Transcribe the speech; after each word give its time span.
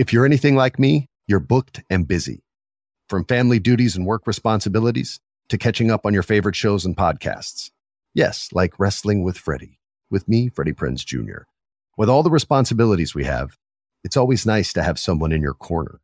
If 0.00 0.14
you're 0.14 0.24
anything 0.24 0.56
like 0.56 0.78
me, 0.78 1.10
you're 1.26 1.40
booked 1.40 1.82
and 1.90 2.08
busy. 2.08 2.42
From 3.10 3.26
family 3.26 3.58
duties 3.58 3.96
and 3.96 4.06
work 4.06 4.26
responsibilities 4.26 5.20
to 5.50 5.58
catching 5.58 5.90
up 5.90 6.06
on 6.06 6.14
your 6.14 6.22
favorite 6.22 6.56
shows 6.56 6.86
and 6.86 6.96
podcasts. 6.96 7.70
Yes, 8.14 8.48
like 8.54 8.80
Wrestling 8.80 9.24
with 9.24 9.36
Freddie, 9.36 9.78
with 10.10 10.26
me, 10.26 10.48
Freddie 10.48 10.72
Prinze 10.72 11.04
Jr. 11.04 11.42
With 11.98 12.08
all 12.08 12.22
the 12.22 12.30
responsibilities 12.30 13.14
we 13.14 13.24
have, 13.24 13.58
it's 14.02 14.16
always 14.16 14.46
nice 14.46 14.72
to 14.72 14.82
have 14.82 14.98
someone 14.98 15.32
in 15.32 15.42
your 15.42 15.52
corner. 15.52 16.00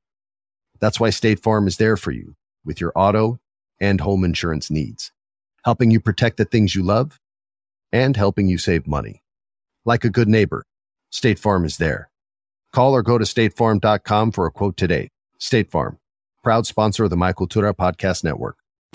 That's 0.78 1.00
why 1.00 1.08
State 1.08 1.42
Farm 1.42 1.66
is 1.66 1.78
there 1.78 1.96
for 1.96 2.10
you 2.10 2.36
with 2.66 2.82
your 2.82 2.92
auto 2.94 3.40
and 3.80 4.02
home 4.02 4.24
insurance 4.24 4.70
needs, 4.70 5.10
helping 5.64 5.90
you 5.90 6.00
protect 6.00 6.36
the 6.36 6.44
things 6.44 6.74
you 6.74 6.82
love 6.82 7.18
and 7.92 8.14
helping 8.14 8.46
you 8.46 8.58
save 8.58 8.86
money. 8.86 9.22
Like 9.86 10.04
a 10.04 10.10
good 10.10 10.28
neighbor, 10.28 10.66
State 11.08 11.38
Farm 11.38 11.64
is 11.64 11.78
there. 11.78 12.10
Call 12.76 12.92
or 12.92 13.02
go 13.02 13.16
to 13.16 13.24
statefarm.com 13.24 14.32
for 14.32 14.44
a 14.44 14.50
quote 14.50 14.76
today. 14.76 15.08
State 15.38 15.70
Farm, 15.70 15.98
proud 16.44 16.66
sponsor 16.66 17.04
of 17.04 17.10
the 17.10 17.16
Michael 17.16 17.48
Cultura 17.48 17.72
Podcast 17.72 18.22
Network. 18.22 18.58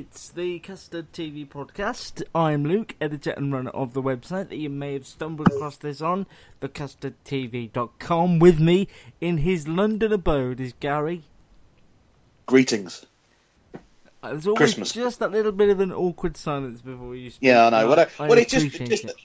It's 0.00 0.30
the 0.30 0.58
Custard 0.60 1.12
TV 1.12 1.46
podcast. 1.46 2.22
I'm 2.34 2.64
Luke, 2.64 2.94
editor 3.02 3.32
and 3.32 3.52
runner 3.52 3.68
of 3.72 3.92
the 3.92 4.00
website 4.00 4.48
that 4.48 4.56
you 4.56 4.70
may 4.70 4.94
have 4.94 5.06
stumbled 5.06 5.48
across 5.48 5.76
this 5.76 6.00
on, 6.00 6.24
thecustardtv.com. 6.62 8.38
With 8.38 8.58
me 8.58 8.88
in 9.20 9.36
his 9.36 9.68
London 9.68 10.10
abode 10.10 10.58
is 10.58 10.72
Gary. 10.80 11.24
Greetings. 12.46 13.04
There's 14.22 14.46
always 14.46 14.56
Christmas. 14.56 14.92
just 14.92 15.18
that 15.18 15.32
little 15.32 15.52
bit 15.52 15.68
of 15.68 15.80
an 15.80 15.92
awkward 15.92 16.38
silence 16.38 16.80
before 16.80 17.14
you 17.14 17.28
speak. 17.28 17.46
Yeah, 17.48 17.66
I 17.66 17.68
know. 17.68 17.88
Well, 17.88 18.00
I, 18.00 18.06
I 18.20 18.26
well 18.26 18.38
it's 18.38 18.52
just, 18.52 18.70
just 18.70 19.04
it. 19.04 19.16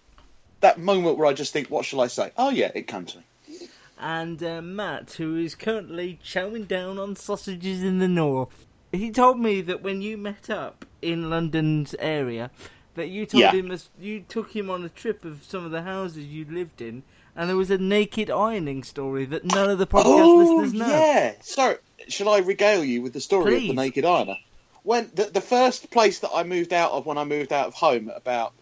that 0.60 0.78
moment 0.78 1.18
where 1.18 1.28
I 1.28 1.32
just 1.32 1.54
think, 1.54 1.70
what 1.70 1.86
shall 1.86 2.02
I 2.02 2.08
say? 2.08 2.34
Oh, 2.38 2.50
yeah, 2.50 2.72
it 2.76 2.86
comes 2.86 3.14
to 3.14 3.20
me. 3.20 3.70
and 3.98 4.44
uh, 4.44 4.62
Matt, 4.62 5.14
who 5.14 5.38
is 5.38 5.56
currently 5.56 6.20
chowing 6.22 6.68
down 6.68 7.00
on 7.00 7.16
sausages 7.16 7.82
in 7.82 8.00
the 8.00 8.10
north. 8.10 8.65
He 8.96 9.12
told 9.12 9.40
me 9.40 9.62
that 9.62 9.82
when 9.82 10.02
you 10.02 10.18
met 10.18 10.50
up 10.50 10.86
in 11.02 11.30
London's 11.30 11.96
area, 12.00 12.52
that 12.96 13.10
you 13.10 13.26
told 13.26 13.42
Yeah. 13.42 13.52
him 13.52 13.72
as- 13.72 13.90
you 14.00 14.22
took 14.28 14.56
him 14.56 14.70
on 14.70 14.84
a 14.84 14.90
trip 14.90 15.26
of 15.26 15.44
some 15.44 15.66
of 15.66 15.72
the 15.72 15.82
houses 15.84 16.26
you 16.26 16.46
lived 16.50 16.82
in, 16.82 17.04
and 17.36 17.50
there 17.50 17.58
was 17.58 17.70
a 17.70 17.78
naked 17.78 18.30
ironing 18.30 18.84
story 18.84 19.26
that 19.26 19.44
none 19.46 19.70
of 19.70 19.78
the 19.78 19.88
podcast 19.88 20.04
oh, 20.06 20.38
listeners 20.38 20.74
know. 20.74 20.88
yeah. 20.88 21.34
So, 21.42 21.78
shall 22.08 22.30
I 22.30 22.40
regale 22.40 22.84
you 22.84 23.02
with 23.02 23.14
the 23.14 23.22
story 23.22 23.56
of 23.58 23.62
the 23.64 23.74
naked 23.74 24.06
ironer? 24.06 24.38
When 24.84 25.10
the, 25.14 25.26
the 25.26 25.42
first 25.42 25.90
place 25.92 26.20
that 26.20 26.32
I 26.34 26.44
moved 26.44 26.72
out 26.72 26.92
of 26.92 27.06
when 27.06 27.18
I 27.18 27.24
moved 27.24 27.52
out 27.52 27.68
of 27.68 27.74
home 27.74 28.10
about 28.16 28.54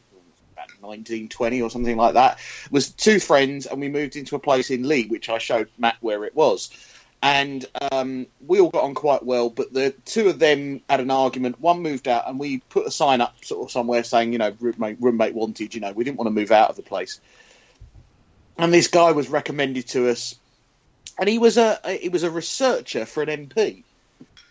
about 0.54 0.70
1920 0.82 1.62
or 1.62 1.70
something 1.70 1.98
like 1.98 2.14
that 2.14 2.40
was 2.72 2.92
two 2.92 3.20
friends 3.20 3.66
and 3.66 3.82
we 3.82 3.90
moved 3.90 4.16
into 4.16 4.36
a 4.36 4.40
place 4.40 4.70
in 4.72 4.88
Lee 4.88 5.08
which 5.08 5.28
I 5.28 5.38
showed 5.38 5.68
Matt 5.78 5.98
where 6.00 6.24
it 6.24 6.34
was 6.36 6.70
and 7.24 7.66
um, 7.92 8.28
we 8.46 8.60
all 8.60 8.70
got 8.70 8.84
on 8.84 8.94
quite 8.94 9.26
well 9.26 9.50
but 9.50 9.74
the 9.74 9.92
two 10.06 10.30
of 10.30 10.38
them 10.38 10.82
had 10.88 11.00
an 11.00 11.10
argument 11.10 11.60
one 11.60 11.82
moved 11.82 12.08
out 12.08 12.28
and 12.28 12.38
we 12.38 12.60
put 12.60 12.86
a 12.86 12.92
sign 12.92 13.22
up 13.22 13.34
sort 13.44 13.66
of 13.66 13.72
somewhere 13.72 14.04
saying 14.04 14.32
you 14.32 14.38
know 14.38 14.56
roommate, 14.60 14.98
roommate 15.00 15.34
wanted 15.34 15.74
you 15.74 15.82
know 15.82 15.92
we 15.92 16.04
didn't 16.04 16.18
want 16.18 16.28
to 16.28 16.32
move 16.32 16.52
out 16.52 16.70
of 16.70 16.76
the 16.76 16.84
place 16.84 17.20
and 18.58 18.72
this 18.72 18.88
guy 18.88 19.12
was 19.14 19.30
recommended 19.30 19.88
to 19.88 20.10
us 20.10 20.36
and 21.18 21.28
he 21.28 21.40
was 21.40 21.58
a 21.58 21.80
he 22.00 22.10
was 22.10 22.22
a 22.22 22.30
researcher 22.30 23.06
for 23.06 23.24
an 23.24 23.48
MP 23.48 23.84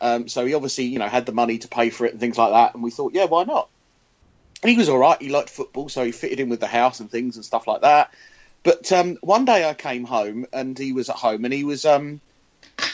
um, 0.02 0.26
so 0.26 0.44
he 0.44 0.52
obviously, 0.52 0.86
you 0.86 0.98
know, 0.98 1.06
had 1.06 1.26
the 1.26 1.32
money 1.32 1.58
to 1.58 1.68
pay 1.68 1.88
for 1.90 2.04
it 2.04 2.10
and 2.10 2.20
things 2.20 2.36
like 2.36 2.50
that. 2.50 2.74
And 2.74 2.82
we 2.82 2.90
thought, 2.90 3.14
yeah, 3.14 3.26
why 3.26 3.44
not? 3.44 3.68
And 4.60 4.70
he 4.70 4.76
was 4.76 4.88
all 4.88 4.98
right. 4.98 5.22
He 5.22 5.28
liked 5.28 5.48
football, 5.48 5.88
so 5.88 6.04
he 6.04 6.10
fitted 6.10 6.40
in 6.40 6.48
with 6.48 6.58
the 6.58 6.66
house 6.66 6.98
and 6.98 7.08
things 7.08 7.36
and 7.36 7.44
stuff 7.44 7.68
like 7.68 7.82
that. 7.82 8.12
But 8.64 8.90
um, 8.90 9.16
one 9.20 9.44
day 9.44 9.68
I 9.68 9.74
came 9.74 10.04
home 10.04 10.46
and 10.52 10.76
he 10.76 10.92
was 10.92 11.08
at 11.08 11.14
home 11.14 11.44
and 11.44 11.54
he 11.54 11.62
was 11.62 11.84
um, 11.84 12.20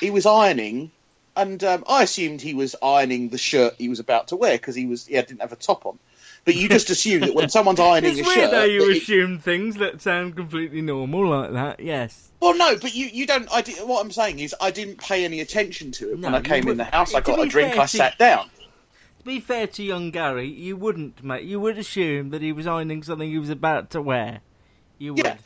he 0.00 0.10
was 0.10 0.26
ironing, 0.26 0.90
and 1.36 1.62
um, 1.64 1.84
I 1.88 2.02
assumed 2.02 2.40
he 2.40 2.54
was 2.54 2.74
ironing 2.82 3.28
the 3.28 3.38
shirt 3.38 3.74
he 3.78 3.88
was 3.88 4.00
about 4.00 4.28
to 4.28 4.36
wear 4.36 4.52
because 4.52 4.74
he 4.74 4.86
was 4.86 5.08
yeah 5.08 5.22
didn't 5.22 5.40
have 5.40 5.52
a 5.52 5.56
top 5.56 5.86
on. 5.86 5.98
But 6.44 6.54
you 6.54 6.68
just 6.68 6.88
assume 6.88 7.20
that 7.22 7.34
when 7.34 7.48
someone's 7.48 7.80
ironing 7.92 8.12
It's 8.18 8.20
a 8.20 8.22
weird 8.24 8.50
shirt, 8.50 8.54
how 8.54 8.62
you 8.64 8.86
that 8.86 8.96
it- 8.96 9.02
assume 9.02 9.38
things 9.38 9.76
that 9.76 10.00
sound 10.00 10.36
completely 10.36 10.80
normal 10.80 11.28
like 11.28 11.52
that. 11.52 11.80
Yes. 11.80 12.30
well, 12.40 12.56
no, 12.56 12.76
but 12.80 12.94
you, 12.94 13.06
you 13.06 13.26
don't. 13.26 13.48
I 13.52 13.60
di- 13.62 13.74
what 13.84 14.02
I'm 14.04 14.10
saying 14.12 14.38
is, 14.38 14.54
I 14.60 14.70
didn't 14.70 14.98
pay 14.98 15.24
any 15.24 15.40
attention 15.40 15.90
to 15.92 16.12
it 16.12 16.18
No, 16.18 16.28
when 16.28 16.34
I 16.34 16.40
came 16.40 16.68
in 16.68 16.76
the 16.76 16.84
house. 16.84 17.14
I 17.14 17.20
got 17.20 17.40
a 17.40 17.46
drink. 17.46 17.76
I 17.76 17.82
to- 17.82 17.88
sat 17.88 18.18
down. 18.18 18.48
To 19.18 19.24
be 19.24 19.40
fair 19.40 19.66
to 19.66 19.82
young 19.82 20.10
Gary, 20.12 20.48
you 20.48 20.76
wouldn't, 20.76 21.22
mate. 21.24 21.42
You 21.42 21.58
would 21.60 21.76
assume 21.76 22.30
that 22.30 22.40
he 22.40 22.52
was 22.52 22.66
ironing 22.66 23.02
something 23.02 23.28
he 23.28 23.38
was 23.38 23.50
about 23.50 23.90
to 23.90 24.00
wear. 24.00 24.40
You 24.96 25.14
would. 25.14 25.24
Yeah. 25.24 25.36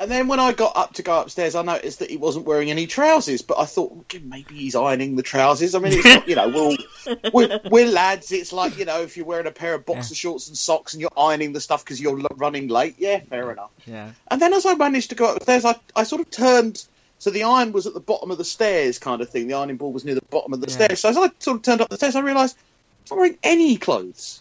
And 0.00 0.10
then 0.10 0.28
when 0.28 0.40
I 0.40 0.52
got 0.52 0.76
up 0.76 0.94
to 0.94 1.02
go 1.02 1.20
upstairs, 1.20 1.54
I 1.54 1.60
noticed 1.60 1.98
that 1.98 2.08
he 2.10 2.16
wasn't 2.16 2.46
wearing 2.46 2.70
any 2.70 2.86
trousers. 2.86 3.42
But 3.42 3.58
I 3.58 3.66
thought 3.66 4.14
maybe 4.24 4.54
he's 4.54 4.74
ironing 4.74 5.14
the 5.14 5.22
trousers. 5.22 5.74
I 5.74 5.78
mean, 5.78 5.92
it's 5.92 6.04
not, 6.04 6.26
you 6.26 6.36
know, 6.36 6.48
we're, 6.48 7.20
we're 7.34 7.60
we're 7.70 7.86
lads. 7.86 8.32
It's 8.32 8.50
like 8.50 8.78
you 8.78 8.86
know, 8.86 9.02
if 9.02 9.18
you're 9.18 9.26
wearing 9.26 9.46
a 9.46 9.50
pair 9.50 9.74
of 9.74 9.84
boxer 9.84 10.14
shorts 10.14 10.48
and 10.48 10.56
socks 10.56 10.94
and 10.94 11.02
you're 11.02 11.10
ironing 11.18 11.52
the 11.52 11.60
stuff 11.60 11.84
because 11.84 12.00
you're 12.00 12.16
running 12.36 12.68
late, 12.68 12.94
yeah, 12.98 13.20
fair 13.20 13.52
enough. 13.52 13.70
Yeah. 13.84 14.10
And 14.30 14.40
then 14.40 14.54
as 14.54 14.64
I 14.64 14.74
managed 14.74 15.10
to 15.10 15.16
go 15.16 15.34
upstairs, 15.34 15.66
I 15.66 15.76
I 15.94 16.04
sort 16.04 16.22
of 16.22 16.30
turned. 16.30 16.82
So 17.18 17.28
the 17.28 17.42
iron 17.42 17.72
was 17.72 17.86
at 17.86 17.92
the 17.92 18.00
bottom 18.00 18.30
of 18.30 18.38
the 18.38 18.44
stairs, 18.46 18.98
kind 18.98 19.20
of 19.20 19.28
thing. 19.28 19.48
The 19.48 19.52
ironing 19.52 19.76
board 19.76 19.92
was 19.92 20.06
near 20.06 20.14
the 20.14 20.22
bottom 20.30 20.54
of 20.54 20.62
the 20.62 20.68
Yeah. 20.68 20.74
stairs. 20.76 21.00
So 21.00 21.10
as 21.10 21.18
I 21.18 21.28
sort 21.40 21.58
of 21.58 21.62
turned 21.62 21.82
up 21.82 21.90
the 21.90 21.98
stairs, 21.98 22.16
I 22.16 22.20
realised 22.20 22.56
he's 23.04 23.10
not 23.10 23.18
wearing 23.18 23.38
any 23.42 23.76
clothes, 23.76 24.40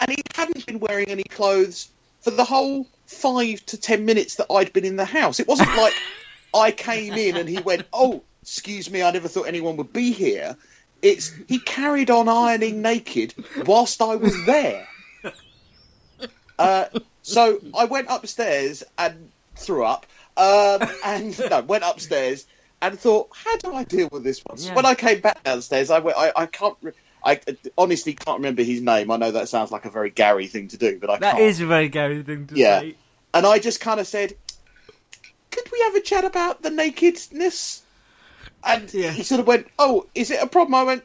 and 0.00 0.10
he 0.10 0.16
hadn't 0.34 0.66
been 0.66 0.80
wearing 0.80 1.06
any 1.08 1.22
clothes 1.22 1.88
for 2.22 2.32
the 2.32 2.42
whole 2.42 2.88
five 3.12 3.64
to 3.66 3.76
ten 3.78 4.04
minutes 4.04 4.36
that 4.36 4.46
I'd 4.50 4.72
been 4.72 4.84
in 4.84 4.96
the 4.96 5.04
house. 5.04 5.40
It 5.40 5.46
wasn't 5.48 5.76
like 5.76 5.94
I 6.54 6.70
came 6.70 7.14
in 7.14 7.36
and 7.36 7.48
he 7.48 7.60
went, 7.60 7.86
"Oh, 7.92 8.22
excuse 8.42 8.90
me, 8.90 9.02
I 9.02 9.10
never 9.10 9.28
thought 9.28 9.44
anyone 9.44 9.76
would 9.76 9.92
be 9.92 10.12
here." 10.12 10.56
It's 11.02 11.32
he 11.48 11.58
carried 11.58 12.10
on 12.10 12.28
ironing 12.28 12.80
naked 12.82 13.34
whilst 13.66 14.00
I 14.02 14.16
was 14.16 14.34
there. 14.46 14.86
Uh, 16.58 16.84
so 17.22 17.58
I 17.76 17.86
went 17.86 18.06
upstairs 18.10 18.84
and 18.96 19.30
threw 19.56 19.84
up, 19.84 20.06
um, 20.36 20.86
and 21.04 21.36
no, 21.50 21.60
went 21.62 21.82
upstairs 21.82 22.46
and 22.80 22.96
thought, 22.98 23.30
how 23.34 23.56
do 23.56 23.74
I 23.74 23.84
deal 23.84 24.08
with 24.12 24.22
this 24.22 24.40
one? 24.44 24.58
Yeah. 24.60 24.74
when 24.74 24.86
I 24.86 24.94
came 24.94 25.20
back 25.20 25.42
downstairs, 25.42 25.90
I 25.90 25.98
went, 26.00 26.16
I, 26.16 26.30
I 26.36 26.46
can't, 26.46 26.76
re- 26.82 26.92
I 27.24 27.40
honestly 27.76 28.12
can't 28.14 28.38
remember 28.38 28.62
his 28.62 28.80
name. 28.80 29.10
I 29.10 29.16
know 29.16 29.30
that 29.32 29.48
sounds 29.48 29.72
like 29.72 29.86
a 29.86 29.90
very 29.90 30.10
Gary 30.10 30.46
thing 30.46 30.68
to 30.68 30.76
do, 30.76 30.98
but 31.00 31.10
I 31.10 31.18
That 31.18 31.32
can't. 31.32 31.42
is 31.44 31.60
a 31.60 31.66
very 31.66 31.88
Gary 31.88 32.22
thing 32.22 32.46
to 32.48 32.56
Yeah. 32.56 32.80
say. 32.80 32.96
And 33.34 33.46
I 33.46 33.58
just 33.58 33.80
kind 33.80 33.98
of 34.00 34.06
said, 34.06 34.34
could 35.50 35.64
we 35.72 35.80
have 35.82 35.94
a 35.94 36.00
chat 36.00 36.24
about 36.24 36.62
the 36.62 36.70
nakedness? 36.70 37.82
And 38.64 38.92
Yeah. 38.92 39.10
he 39.10 39.22
sort 39.22 39.40
of 39.40 39.46
went, 39.46 39.66
oh, 39.78 40.06
is 40.14 40.30
it 40.30 40.42
a 40.42 40.46
problem? 40.46 40.74
I 40.74 40.82
went, 40.84 41.04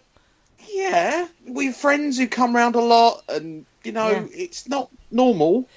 yeah, 0.70 1.28
we're 1.46 1.74
friends 1.74 2.18
who 2.18 2.28
come 2.28 2.56
round 2.56 2.76
a 2.76 2.82
lot, 2.82 3.24
and 3.30 3.66
you 3.84 3.92
know, 3.94 4.10
Yeah. 4.10 4.26
it's 4.34 4.68
not 4.68 4.90
normal. 5.12 5.68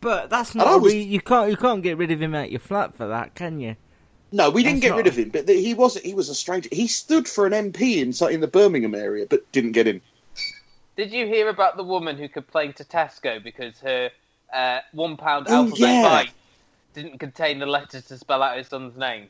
But 0.00 0.28
that's 0.30 0.50
And 0.50 0.58
not. 0.58 0.82
was- 0.82 0.92
re- 0.92 1.02
you 1.02 1.20
can't. 1.20 1.50
You 1.50 1.56
can't 1.56 1.82
get 1.82 1.96
rid 1.96 2.10
of 2.10 2.20
him 2.20 2.34
out 2.34 2.50
your 2.50 2.60
flat 2.60 2.94
for 2.94 3.06
that, 3.08 3.34
can 3.34 3.60
you? 3.60 3.76
No, 4.32 4.50
we 4.50 4.62
didn't 4.64 4.80
That's 4.80 4.90
get 4.90 4.96
rid 4.96 5.06
of 5.06 5.16
him, 5.16 5.28
but 5.30 5.46
the, 5.46 5.54
he 5.54 5.72
was 5.74 5.96
he 5.96 6.12
was 6.12 6.28
a 6.28 6.34
stranger. 6.34 6.68
He 6.72 6.88
stood 6.88 7.28
for 7.28 7.46
an 7.46 7.52
MP 7.52 7.98
in 8.02 8.32
in 8.34 8.40
the 8.40 8.48
Birmingham 8.48 8.94
area, 8.94 9.26
but 9.30 9.50
didn't 9.52 9.72
get 9.72 9.86
in. 9.86 10.00
Did 10.96 11.12
you 11.12 11.26
hear 11.26 11.48
about 11.48 11.76
the 11.76 11.84
woman 11.84 12.18
who 12.18 12.28
complained 12.28 12.76
to 12.76 12.84
Tesco 12.84 13.42
because 13.42 13.78
her 13.80 14.10
uh, 14.54 14.80
one 14.92 15.16
pound 15.16 15.46
Oh, 15.48 15.64
alphabet 15.64 15.78
yeah. 15.80 16.02
bite 16.02 16.30
didn't 16.94 17.18
contain 17.18 17.58
the 17.58 17.66
letters 17.66 18.04
to 18.06 18.16
spell 18.18 18.42
out 18.42 18.56
his 18.56 18.68
son's 18.68 18.96
name? 18.96 19.28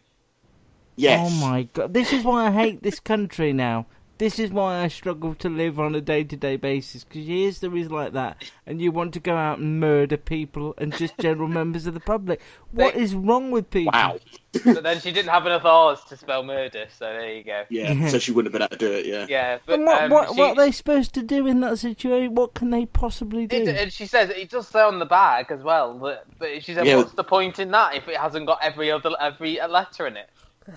Yes. 0.97 1.29
Oh 1.33 1.47
my 1.51 1.65
god! 1.73 1.93
This 1.95 2.13
is 2.13 2.25
why 2.25 2.47
I 2.47 2.51
hate 2.53 2.83
this 2.83 3.01
country 3.01 3.53
now. 3.53 3.87
This 4.25 4.39
is 4.39 4.51
why 4.51 4.81
I 4.81 4.89
struggle 4.89 5.35
to 5.35 5.51
live 5.51 5.79
on 5.79 5.95
a 5.95 6.01
day-to-day 6.01 6.57
basis 6.57 7.05
because 7.05 7.27
you 7.29 7.37
hear 7.41 7.53
stories 7.53 7.91
like 7.91 8.15
that, 8.15 8.43
and 8.67 8.81
you 8.81 8.91
want 8.91 9.13
to 9.13 9.21
go 9.21 9.37
out 9.37 9.59
and 9.59 9.79
murder 9.79 10.17
people 10.17 10.75
and 10.79 10.97
just 10.97 11.19
general 11.19 11.47
members 11.61 11.87
of 11.87 11.93
the 11.93 12.01
public. 12.01 12.41
What 12.71 12.95
They- 12.95 13.03
is 13.03 13.15
wrong 13.15 13.51
with 13.51 13.69
people? 13.69 13.93
Wow. 13.93 14.19
but 14.65 14.83
then 14.83 14.99
she 15.01 15.13
didn't 15.13 15.29
have 15.29 15.45
enough 15.45 15.67
R's 15.67 16.03
to 16.05 16.17
spell 16.17 16.43
murder, 16.43 16.87
so 16.99 17.05
there 17.05 17.35
you 17.35 17.45
go. 17.45 17.65
Yeah, 17.69 18.09
so 18.09 18.19
she 18.19 18.33
wouldn't 18.33 18.55
have 18.55 18.59
been 18.59 18.63
able 18.67 18.79
to 18.79 18.89
do 18.89 18.93
it. 18.99 19.05
Yeah. 19.05 19.27
Yeah, 19.29 19.59
but 19.67 19.75
And 19.75 19.85
what, 19.85 20.03
um, 20.05 20.11
what, 20.11 20.29
she, 20.33 20.41
what 20.41 20.51
are 20.53 20.65
they 20.65 20.73
supposed 20.73 21.13
to 21.17 21.23
do 21.23 21.47
in 21.47 21.61
that 21.61 21.79
situation? 21.79 22.35
What 22.35 22.55
can 22.55 22.71
they 22.71 22.87
possibly 22.87 23.47
do? 23.47 23.59
it, 23.59 23.69
and 23.77 23.93
she 23.93 24.07
says 24.07 24.31
it 24.31 24.49
does 24.49 24.67
say 24.69 24.81
on 24.81 25.01
the 25.01 25.05
bag 25.05 25.51
as 25.51 25.63
well. 25.63 25.99
But, 25.99 26.25
but 26.39 26.65
she 26.65 26.73
said, 26.73 26.87
Yeah. 26.87 26.97
"What's 26.97 27.13
the 27.13 27.25
point 27.25 27.59
in 27.59 27.73
that 27.73 27.95
if 27.95 28.09
it 28.09 28.17
hasn't 28.17 28.47
got 28.47 28.61
every 28.63 28.91
other 28.91 29.11
every 29.21 29.59
letter 29.69 30.07
in 30.07 30.17
it?" 30.17 30.31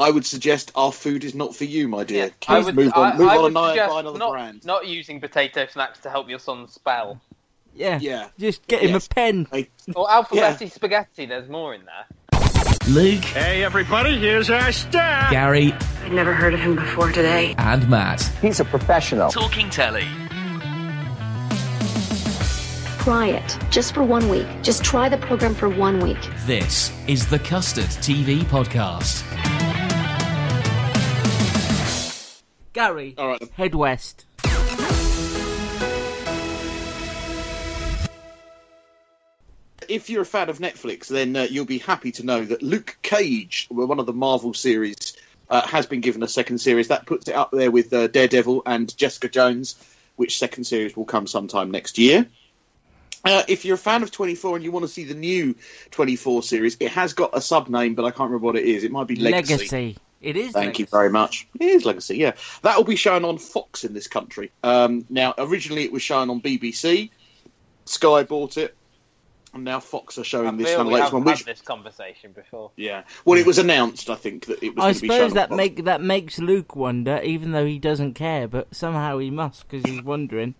I 0.00 0.10
would 0.10 0.24
suggest 0.24 0.72
our 0.74 0.90
food 0.92 1.24
is 1.24 1.34
not 1.34 1.54
for 1.54 1.64
you, 1.64 1.86
my 1.86 2.04
dear. 2.04 2.26
Yeah, 2.26 2.30
Please 2.62 2.72
move 2.72 2.92
on. 2.94 3.12
I, 3.12 3.16
move 3.18 3.28
I 3.28 3.36
on 3.36 3.44
and 3.46 3.54
buy- 3.54 3.74
another 4.00 4.18
not, 4.18 4.30
brand. 4.32 4.64
not 4.64 4.86
using 4.86 5.20
potato 5.20 5.66
snacks 5.66 5.98
to 6.00 6.10
help 6.10 6.28
your 6.30 6.38
son 6.38 6.66
spell. 6.68 7.20
yeah, 7.74 7.98
Yeah. 8.00 8.28
Just 8.38 8.66
get 8.66 8.80
him 8.82 8.92
Yes. 8.92 9.06
a 9.06 9.08
pen. 9.10 9.46
Hey, 9.52 9.68
Or 9.94 10.08
alphabetti 10.08 10.70
spaghetti. 10.72 11.26
There's 11.26 11.48
more 11.50 11.74
in 11.74 11.82
there. 11.84 12.40
Luke, 12.88 13.22
Hey, 13.24 13.62
everybody, 13.62 14.18
here's 14.18 14.48
our 14.50 14.72
star. 14.72 15.30
Gary, 15.30 15.72
I'd 16.04 16.12
never 16.12 16.32
heard 16.32 16.54
of 16.54 16.60
him 16.60 16.74
before 16.76 17.12
today. 17.12 17.54
and 17.58 17.88
Matt. 17.88 18.22
He's 18.40 18.58
a 18.58 18.64
professional. 18.64 19.30
Talking 19.30 19.68
telly. 19.70 20.06
Try 23.04 23.28
it 23.28 23.58
just 23.70 23.94
for 23.94 24.02
one 24.02 24.28
week. 24.28 24.46
Just 24.62 24.82
try 24.84 25.08
the 25.08 25.16
program 25.18 25.54
for 25.54 25.68
one 25.68 26.00
week. 26.00 26.18
This 26.46 26.92
is 27.06 27.26
the 27.28 27.38
Custard 27.38 27.86
TV 28.02 28.40
podcast. 28.44 29.24
Gary, 32.72 33.14
All 33.18 33.28
right. 33.28 33.42
head 33.54 33.74
west. 33.74 34.26
if 39.90 40.08
you're 40.08 40.22
a 40.22 40.26
fan 40.26 40.48
of 40.48 40.58
Netflix, 40.58 41.08
then 41.08 41.34
uh, 41.34 41.42
you'll 41.50 41.64
be 41.64 41.78
happy 41.78 42.12
to 42.12 42.24
know 42.24 42.44
that 42.44 42.62
Luke 42.62 42.96
Cage, 43.02 43.66
one 43.70 43.98
of 43.98 44.06
the 44.06 44.12
Marvel 44.12 44.54
series, 44.54 45.16
uh, 45.48 45.66
has 45.66 45.86
been 45.86 46.00
given 46.00 46.22
a 46.22 46.28
second 46.28 46.58
series. 46.58 46.88
That 46.88 47.06
puts 47.06 47.28
it 47.28 47.34
up 47.34 47.50
there 47.50 47.72
with 47.72 47.92
uh, 47.92 48.06
Daredevil 48.06 48.62
and 48.66 48.96
Jessica 48.96 49.28
Jones, 49.28 49.74
which 50.14 50.38
second 50.38 50.64
series 50.64 50.96
will 50.96 51.04
come 51.04 51.26
sometime 51.26 51.72
next 51.72 51.98
year. 51.98 52.28
Uh, 53.24 53.42
if 53.48 53.64
you're 53.64 53.74
a 53.74 53.78
fan 53.78 54.02
of 54.02 54.10
24 54.10 54.56
and 54.56 54.64
you 54.64 54.70
want 54.70 54.84
to 54.84 54.88
see 54.88 55.04
the 55.04 55.14
new 55.14 55.54
24 55.90 56.42
series, 56.44 56.76
it 56.80 56.92
has 56.92 57.12
got 57.12 57.36
a 57.36 57.40
sub 57.40 57.68
name, 57.68 57.94
but 57.94 58.04
I 58.04 58.10
can't 58.10 58.30
remember 58.30 58.46
what 58.46 58.56
it 58.56 58.64
is. 58.64 58.84
It 58.84 58.92
might 58.92 59.08
be 59.08 59.16
Legacy. 59.16 59.54
Legacy. 59.54 59.96
It 60.20 60.36
is. 60.36 60.52
Thank 60.52 60.78
you 60.78 60.86
very 60.86 61.08
much. 61.10 61.48
It 61.58 61.64
is 61.64 61.84
Legacy, 61.86 62.16
yeah. 62.18 62.32
That 62.62 62.76
will 62.76 62.84
be 62.84 62.96
shown 62.96 63.24
on 63.24 63.38
Fox 63.38 63.84
in 63.84 63.94
this 63.94 64.06
country. 64.06 64.50
Um, 64.62 65.06
now, 65.08 65.34
originally 65.38 65.84
it 65.84 65.92
was 65.92 66.02
shown 66.02 66.28
on 66.30 66.40
BBC. 66.42 67.10
Sky 67.86 68.22
bought 68.24 68.58
it, 68.58 68.76
and 69.54 69.64
now 69.64 69.80
Fox 69.80 70.18
are 70.18 70.20
I 70.20 70.24
showing 70.24 70.56
this 70.58 70.68
feel 70.68 70.76
kind 70.76 70.88
of 70.88 70.92
We 70.94 71.00
have 71.00 71.12
one. 71.12 71.22
had 71.22 71.30
Which, 71.32 71.44
this 71.44 71.62
conversation 71.62 72.32
before. 72.32 72.70
yeah, 72.76 73.04
well, 73.24 73.38
it 73.38 73.46
was 73.46 73.58
announced. 73.58 74.10
I 74.10 74.14
think 74.14 74.46
that 74.46 74.62
it 74.62 74.76
was. 74.76 74.84
I 74.84 74.92
going 74.92 75.00
be 75.00 75.08
shown 75.08 75.16
suppose 75.16 75.30
on 75.30 75.34
that 75.36 75.48
Fox. 75.48 75.56
make 75.56 75.84
that 75.86 76.00
makes 76.02 76.38
Luke 76.38 76.76
wonder, 76.76 77.20
even 77.22 77.52
though 77.52 77.64
he 77.66 77.78
doesn't 77.78 78.14
care, 78.14 78.46
but 78.46 78.74
somehow 78.74 79.18
he 79.18 79.30
must 79.30 79.66
because 79.68 79.90
he's 79.90 80.02
wondering 80.02 80.54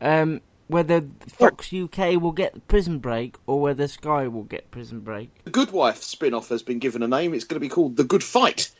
um, 0.00 0.40
whether 0.66 1.06
Fox 1.28 1.72
UK 1.72 2.20
will 2.20 2.32
get 2.32 2.66
Prison 2.68 2.98
Break 2.98 3.36
or 3.46 3.60
whether 3.60 3.86
Sky 3.88 4.26
will 4.28 4.42
get 4.44 4.70
Prison 4.70 5.00
Break. 5.00 5.30
The 5.44 5.50
Good 5.50 5.70
Wife 5.70 6.02
spin-off 6.02 6.48
has 6.50 6.62
been 6.62 6.78
given 6.80 7.02
a 7.02 7.08
name. 7.08 7.32
It's 7.34 7.44
going 7.44 7.56
to 7.56 7.60
be 7.60 7.68
called 7.70 7.96
The 7.96 8.04
Good 8.04 8.24
Fight. 8.24 8.70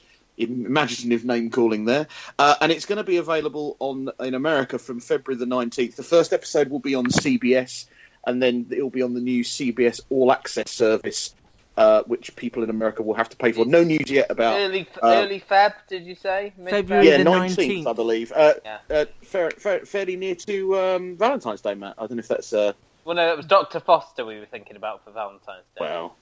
Imaginative 0.43 1.25
name 1.25 1.51
calling 1.51 1.85
there, 1.85 2.07
uh, 2.39 2.55
and 2.61 2.73
it's 2.73 2.87
going 2.87 2.99
to 2.99 3.05
be 3.05 3.19
available 3.19 3.77
on 3.79 4.11
in 4.21 4.35
America 4.35 4.79
from 4.79 5.01
February 5.01 5.39
the 5.39 5.47
nineteenth. 5.47 5.97
The 5.97 6.03
first 6.03 6.33
episode 6.33 6.69
will 6.71 6.79
be 6.81 6.95
on 6.95 7.07
CBS, 7.07 7.87
and 8.27 8.43
then 8.43 8.67
it'll 8.71 8.91
be 8.91 9.03
on 9.03 9.15
the 9.15 9.21
new 9.21 9.45
CBS 9.45 10.01
All 10.11 10.33
Access 10.33 10.71
service, 10.71 11.35
uh, 11.77 12.03
which 12.05 12.35
people 12.37 12.63
in 12.63 12.71
America 12.71 13.03
will 13.03 13.15
have 13.15 13.29
to 13.31 13.37
pay 13.37 13.53
for. 13.53 13.65
No 13.65 13.83
news 13.85 14.11
yet 14.11 14.31
about 14.31 14.59
Early, 14.59 14.89
uh, 15.03 15.07
early 15.07 15.41
Feb, 15.41 15.75
did 15.89 16.05
you 16.07 16.15
say? 16.15 16.53
Mid-Feb? 16.57 16.71
February 16.71 17.07
yeah 17.07 17.17
the 17.19 17.25
nineteenth, 17.25 17.87
19th. 17.87 17.91
I 17.91 17.93
believe. 17.93 18.33
Uh, 18.35 18.55
Yeah. 18.65 18.79
uh, 18.91 19.05
fair, 19.23 19.51
fair, 19.51 19.85
fairly 19.87 20.17
near 20.17 20.35
to 20.35 20.79
um, 20.79 21.17
Valentine's 21.17 21.61
Day, 21.61 21.75
Matt. 21.75 21.95
I 21.99 22.03
don't 22.03 22.17
know 22.17 22.21
if 22.21 22.29
that's 22.29 22.53
uh, 22.53 22.73
Well, 23.05 23.17
no, 23.17 23.31
it 23.33 23.37
was 23.37 23.47
Doctor 23.47 23.81
Foster 23.81 24.25
we 24.25 24.39
were 24.39 24.47
thinking 24.47 24.77
about 24.77 25.05
for 25.05 25.11
Valentine's 25.11 25.65
Day. 25.77 25.81
well. 25.81 26.17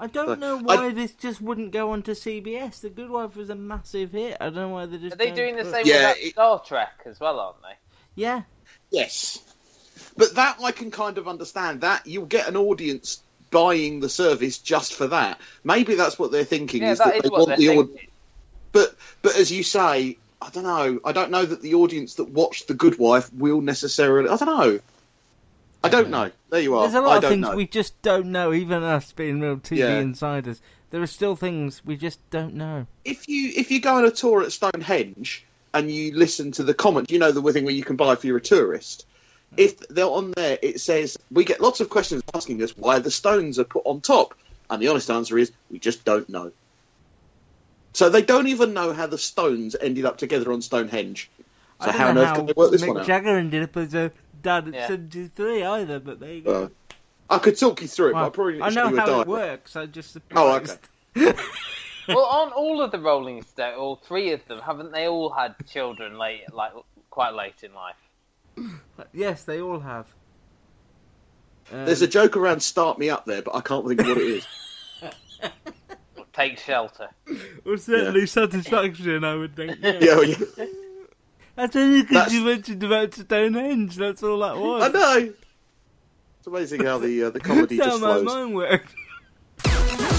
I 0.00 0.06
don't 0.06 0.40
know 0.40 0.56
I- 0.58 0.62
why 0.62 0.90
this 0.92 1.12
just 1.12 1.40
wouldn't 1.42 1.72
go 1.72 1.92
onto 1.92 2.14
CBS. 2.14 2.80
The 2.80 2.88
Good 2.88 3.10
Wife 3.10 3.36
was 3.36 3.50
a 3.50 3.54
massive 3.54 4.12
hit. 4.12 4.38
I 4.40 4.46
don't 4.46 4.54
know 4.54 4.68
why 4.70 4.86
they 4.86 4.96
just. 4.98 5.14
Are 5.14 5.18
they 5.18 5.30
doing 5.30 5.56
the 5.56 5.64
same 5.64 5.84
Yeah, 5.86 5.94
with 5.94 6.02
that 6.02 6.18
it- 6.18 6.32
Star 6.32 6.62
Trek 6.66 7.00
as 7.04 7.20
well, 7.20 7.38
aren't 7.38 7.62
they? 7.62 7.74
Yeah, 8.16 8.42
Yes, 8.90 9.38
but 10.16 10.34
that 10.34 10.56
I 10.64 10.72
can 10.72 10.90
kind 10.90 11.16
of 11.18 11.28
understand. 11.28 11.82
That 11.82 12.06
you'll 12.06 12.26
get 12.26 12.48
an 12.48 12.56
audience 12.56 13.22
buying 13.50 14.00
the 14.00 14.08
service 14.08 14.58
just 14.58 14.94
for 14.94 15.06
that. 15.08 15.38
Maybe 15.62 15.94
that's 15.94 16.18
what 16.18 16.32
they're 16.32 16.44
thinking. 16.44 16.82
Yeah, 16.82 16.92
is 16.92 16.98
that 16.98 17.06
that 17.08 17.16
is 17.16 17.22
they 17.22 17.28
what 17.28 17.38
want 17.46 17.48
they're 17.50 17.56
the 17.58 17.68
aud- 17.78 17.88
thinking. 17.90 18.08
But 18.72 18.94
but 19.22 19.36
as 19.36 19.52
you 19.52 19.62
say, 19.62 20.16
I 20.42 20.48
don't 20.50 20.64
know. 20.64 20.98
I 21.04 21.12
don't 21.12 21.30
know 21.30 21.44
that 21.44 21.60
the 21.62 21.74
audience 21.74 22.14
that 22.14 22.24
watched 22.30 22.66
The 22.68 22.74
Good 22.74 22.98
Wife 22.98 23.32
will 23.32 23.60
necessarily. 23.60 24.28
I 24.28 24.36
don't 24.36 24.46
know. 24.48 24.80
I 25.82 25.88
don't 25.88 26.10
know. 26.10 26.30
There 26.50 26.60
you 26.60 26.76
are. 26.76 26.82
there's 26.82 26.94
a 26.94 27.00
lot 27.00 27.24
of 27.24 27.30
things 27.30 27.42
know. 27.42 27.56
we 27.56 27.66
just 27.66 28.00
don't 28.02 28.26
know. 28.26 28.52
Even 28.52 28.82
us 28.82 29.12
being 29.12 29.40
real 29.40 29.56
TV 29.56 29.78
Yeah. 29.78 29.98
insiders, 30.00 30.60
there 30.90 31.00
are 31.00 31.06
still 31.06 31.36
things 31.36 31.82
we 31.84 31.96
just 31.96 32.18
don't 32.30 32.54
know. 32.54 32.86
If 33.04 33.28
you 33.28 33.52
if 33.56 33.70
you 33.70 33.80
go 33.80 33.94
on 33.96 34.04
a 34.04 34.10
tour 34.10 34.42
at 34.42 34.52
Stonehenge 34.52 35.46
and 35.72 35.90
you 35.90 36.14
listen 36.14 36.52
to 36.52 36.64
the 36.64 36.74
comment, 36.74 37.10
you 37.10 37.18
know 37.18 37.32
the 37.32 37.52
thing 37.52 37.64
where 37.64 37.74
you 37.74 37.84
can 37.84 37.96
buy 37.96 38.12
if 38.12 38.24
you're 38.24 38.36
a 38.36 38.42
tourist. 38.42 39.06
If 39.56 39.78
they're 39.88 40.04
on 40.06 40.32
there, 40.32 40.58
it 40.62 40.80
says 40.80 41.16
we 41.30 41.44
get 41.44 41.60
lots 41.60 41.80
of 41.80 41.90
questions 41.90 42.22
asking 42.34 42.62
us 42.62 42.76
why 42.76 42.98
the 43.00 43.10
stones 43.10 43.58
are 43.58 43.64
put 43.64 43.82
on 43.84 44.00
top, 44.00 44.34
and 44.68 44.80
the 44.80 44.88
honest 44.88 45.10
answer 45.10 45.38
is 45.38 45.50
we 45.70 45.78
just 45.78 46.04
don't 46.04 46.28
know. 46.28 46.52
So 47.92 48.08
they 48.08 48.22
don't 48.22 48.46
even 48.46 48.72
know 48.74 48.92
how 48.92 49.06
the 49.06 49.18
stones 49.18 49.74
ended 49.80 50.04
up 50.04 50.18
together 50.18 50.52
on 50.52 50.62
Stonehenge. 50.62 51.30
So 51.82 51.88
I 51.88 51.92
how 51.92 52.08
on 52.10 52.18
earth 52.18 52.26
how 52.28 52.36
can 52.36 52.46
they 52.46 52.52
work 52.56 52.70
this 52.70 52.82
Mick 52.82 52.88
one 52.88 52.98
out? 52.98 53.06
Jagger 53.06 53.36
ended 53.36 53.62
up 53.62 53.76
as 53.76 53.94
a 53.94 54.12
dad 54.42 54.68
at 54.68 54.74
Yeah. 54.74 54.86
73 54.88 55.62
either, 55.64 55.98
but 56.00 56.20
there 56.20 56.32
you 56.32 56.40
go. 56.42 56.52
Well, 56.52 56.70
I 57.28 57.38
could 57.38 57.58
talk 57.58 57.80
you 57.82 57.88
through 57.88 58.08
it, 58.10 58.12
but 58.14 58.18
I 58.18 58.22
Well, 58.22 58.30
probably 58.32 58.52
need 58.54 58.62
I 58.62 58.68
know 58.70 58.88
how 58.88 59.06
diagram. 59.06 59.20
it 59.20 59.26
works. 59.28 59.76
I 59.76 59.86
just 59.86 60.16
Oh, 60.34 60.52
okay. 60.56 60.66
surprised. 60.66 60.88
well, 62.08 62.24
on 62.24 62.52
all 62.52 62.82
of 62.82 62.90
the 62.90 62.98
Rolling 62.98 63.42
Stones, 63.42 63.76
all 63.78 63.96
three 63.96 64.32
of 64.32 64.44
them, 64.48 64.60
haven't 64.60 64.92
they 64.92 65.06
all 65.06 65.30
had 65.30 65.54
children 65.68 66.18
late, 66.18 66.52
like 66.52 66.72
quite 67.10 67.34
late 67.34 67.62
in 67.62 67.72
life? 67.74 67.96
Yes, 69.12 69.44
they 69.44 69.60
all 69.60 69.80
have. 69.80 70.06
Um, 71.72 71.86
There's 71.86 72.02
a 72.02 72.08
joke 72.08 72.36
around 72.36 72.60
"Start 72.62 72.98
Me 72.98 73.10
Up" 73.10 73.26
there, 73.26 73.42
but 73.42 73.54
I 73.54 73.60
can't 73.60 73.86
think 73.86 74.00
of 74.00 74.06
what 74.08 74.18
it 74.18 74.24
is. 74.24 74.46
Take 76.32 76.58
shelter. 76.58 77.08
well, 77.64 77.76
certainly 77.76 78.26
satisfaction, 78.26 79.24
I 79.24 79.34
would 79.36 79.54
think. 79.56 79.78
Yeah. 79.80 79.98
yeah, 80.00 80.66
well, 81.56 81.66
yeah. 81.66 81.66
That's 81.66 81.76
only 81.76 82.02
because 82.02 82.32
you 82.32 82.44
mentioned 82.44 82.82
about 82.82 83.14
Stonehenge. 83.14 83.96
That's 83.96 84.22
all 84.22 84.38
that 84.40 84.56
was. 84.56 84.82
I 84.82 84.88
know. 84.88 85.32
It's 86.38 86.46
amazing 86.46 86.84
how 86.84 86.98
the 86.98 87.24
uh, 87.24 87.30
the 87.30 87.40
comedy 87.40 87.76
That's 87.76 87.88
how 87.88 87.92
just 87.98 88.02
my 88.02 88.14
flows. 88.14 88.24
mind 88.24 88.54
worked. 88.54 88.94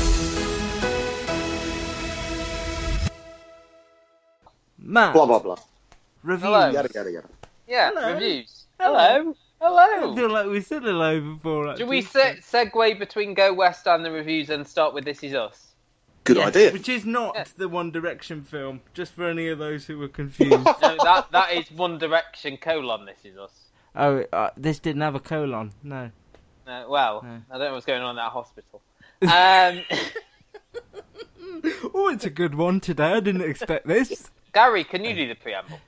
Matt, 4.78 5.14
Blah 5.14 5.26
blah 5.26 5.40
blah. 5.40 5.58
reviews. 6.24 6.44
Hello. 6.46 6.70
Yada 6.72 6.90
yada 6.94 7.12
yada. 7.12 7.28
Yeah, 7.68 7.92
Hello. 7.94 8.14
reviews. 8.14 8.66
Hello. 8.80 9.36
Hello. 9.62 10.12
I 10.12 10.16
feel 10.16 10.30
like 10.32 10.48
we 10.48 10.62
said 10.62 10.82
hello 10.84 11.22
before. 11.36 11.70
Actually. 11.70 11.84
Should 11.84 11.90
we 11.90 12.02
se- 12.02 12.38
segue 12.42 12.98
between 13.00 13.34
Go 13.36 13.54
West 13.54 13.86
and 13.88 14.04
the 14.04 14.12
reviews 14.12 14.50
and 14.50 14.68
start 14.68 14.94
with 14.94 15.06
This 15.06 15.24
Is 15.24 15.36
Us? 15.36 15.71
Good 16.24 16.38
Yes, 16.38 16.48
idea. 16.48 16.72
Which 16.72 16.88
is 16.90 17.06
not 17.06 17.34
Yeah. 17.36 17.46
the 17.58 17.68
One 17.68 17.90
Direction 17.92 18.42
film, 18.44 18.82
just 18.94 19.14
for 19.14 19.28
any 19.28 19.48
of 19.48 19.58
those 19.60 19.86
who 19.88 19.98
were 19.98 20.08
confused. 20.08 20.52
No, 20.82 20.96
that 21.04 21.28
that 21.32 21.52
is 21.54 21.72
One 21.72 21.98
Direction 21.98 22.58
colon 22.58 23.06
This 23.06 23.26
Is 23.26 23.38
Us. 23.38 23.52
oh, 23.96 24.24
uh, 24.32 24.50
this 24.56 24.80
didn't 24.80 25.02
have 25.02 25.16
a 25.16 25.20
colon. 25.20 25.72
No. 25.84 26.12
Uh, 26.68 26.84
well, 26.88 27.22
No. 27.24 27.42
I 27.50 27.58
don't 27.58 27.68
know 27.70 27.74
what's 27.74 27.86
going 27.88 28.02
on 28.04 28.12
in 28.12 28.16
that 28.18 28.32
hospital. 28.32 28.82
Um, 29.24 29.84
Oh, 31.94 32.08
it's 32.10 32.26
a 32.26 32.30
good 32.30 32.56
one 32.56 32.80
today. 32.80 33.14
I 33.14 33.20
didn't 33.20 33.42
expect 33.42 33.86
this. 33.88 34.30
Gary, 34.54 34.84
can 34.84 35.04
you 35.04 35.14
do 35.14 35.28
the 35.28 35.36
preamble? 35.36 35.80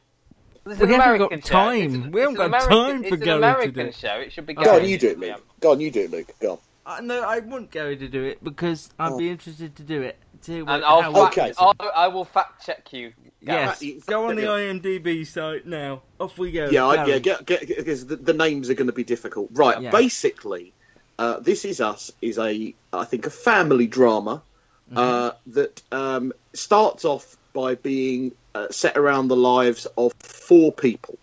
This 0.65 0.75
is 0.79 0.87
We 0.87 0.93
haven't 0.93 1.01
American 1.15 1.39
got 1.39 1.45
time. 1.47 1.95
It's- 1.95 2.11
We 2.13 2.21
haven't 2.21 2.35
got 2.35 2.45
American- 2.47 2.69
time 2.69 3.03
for 3.03 3.17
Gary 3.17 3.31
an 3.35 3.41
to 3.41 3.47
American 3.47 3.73
do 3.73 3.81
it. 3.81 3.95
show. 3.95 4.15
It 4.15 4.31
should 4.33 4.45
be 4.45 4.53
Go 4.53 4.75
on, 4.75 4.85
you 4.87 4.97
do 4.97 5.09
it, 5.09 5.19
Luke. 5.19 5.45
Go 5.59 5.71
on, 5.71 5.79
you 5.79 5.91
do 5.91 6.01
it, 6.01 6.11
Luke. 6.11 6.31
Go 6.41 6.51
on. 6.53 6.57
Uh, 6.85 6.99
no, 7.01 7.21
I 7.21 7.39
wouldn't 7.39 7.71
go 7.71 7.95
to 7.95 8.07
do 8.07 8.23
it 8.23 8.43
because 8.43 8.89
I'd 8.99 9.17
be 9.17 9.29
interested 9.29 9.75
to 9.77 9.83
do 9.83 10.01
it. 10.01 10.17
To 10.43 10.63
what, 10.63 10.75
And 10.75 10.83
I'll 10.83 11.13
fact, 11.13 11.37
Okay. 11.37 11.53
I'll, 11.57 11.75
I 11.95 12.07
will 12.09 12.25
fact 12.25 12.65
check 12.65 12.91
you. 12.91 13.13
Gary. 13.45 13.75
Yes, 13.81 14.03
go 14.05 14.29
on 14.29 14.35
the. 14.35 14.43
IMDb 14.43 15.25
site 15.25 15.65
now. 15.65 16.01
Off 16.19 16.37
we 16.37 16.51
go. 16.51 16.69
Yeah, 16.69 16.85
I, 16.85 17.05
yeah. 17.05 17.19
Get, 17.19 17.45
get, 17.45 17.65
get, 17.67 17.77
because 17.77 18.05
the, 18.05 18.17
the 18.17 18.33
names 18.33 18.69
are 18.69 18.73
going 18.73 18.87
to 18.87 18.93
be 18.93 19.03
difficult. 19.05 19.49
Right. 19.53 19.81
Yeah. 19.81 19.91
Basically, 19.91 20.73
uh, 21.17 21.39
this 21.39 21.63
is 21.63 21.79
us 21.79 22.11
is 22.21 22.37
a 22.37 22.73
I 22.91 23.05
think 23.05 23.25
a 23.25 23.29
family 23.29 23.87
drama 23.87 24.41
Mm-hmm. 24.91 24.97
uh, 24.97 25.31
that 25.47 25.81
um, 25.91 26.33
starts 26.53 27.05
off 27.05 27.37
by 27.53 27.75
being 27.75 28.33
uh, 28.53 28.67
set 28.69 28.97
around 28.97 29.29
the 29.29 29.35
lives 29.35 29.87
of 29.97 30.13
four 30.19 30.71
people. 30.73 31.17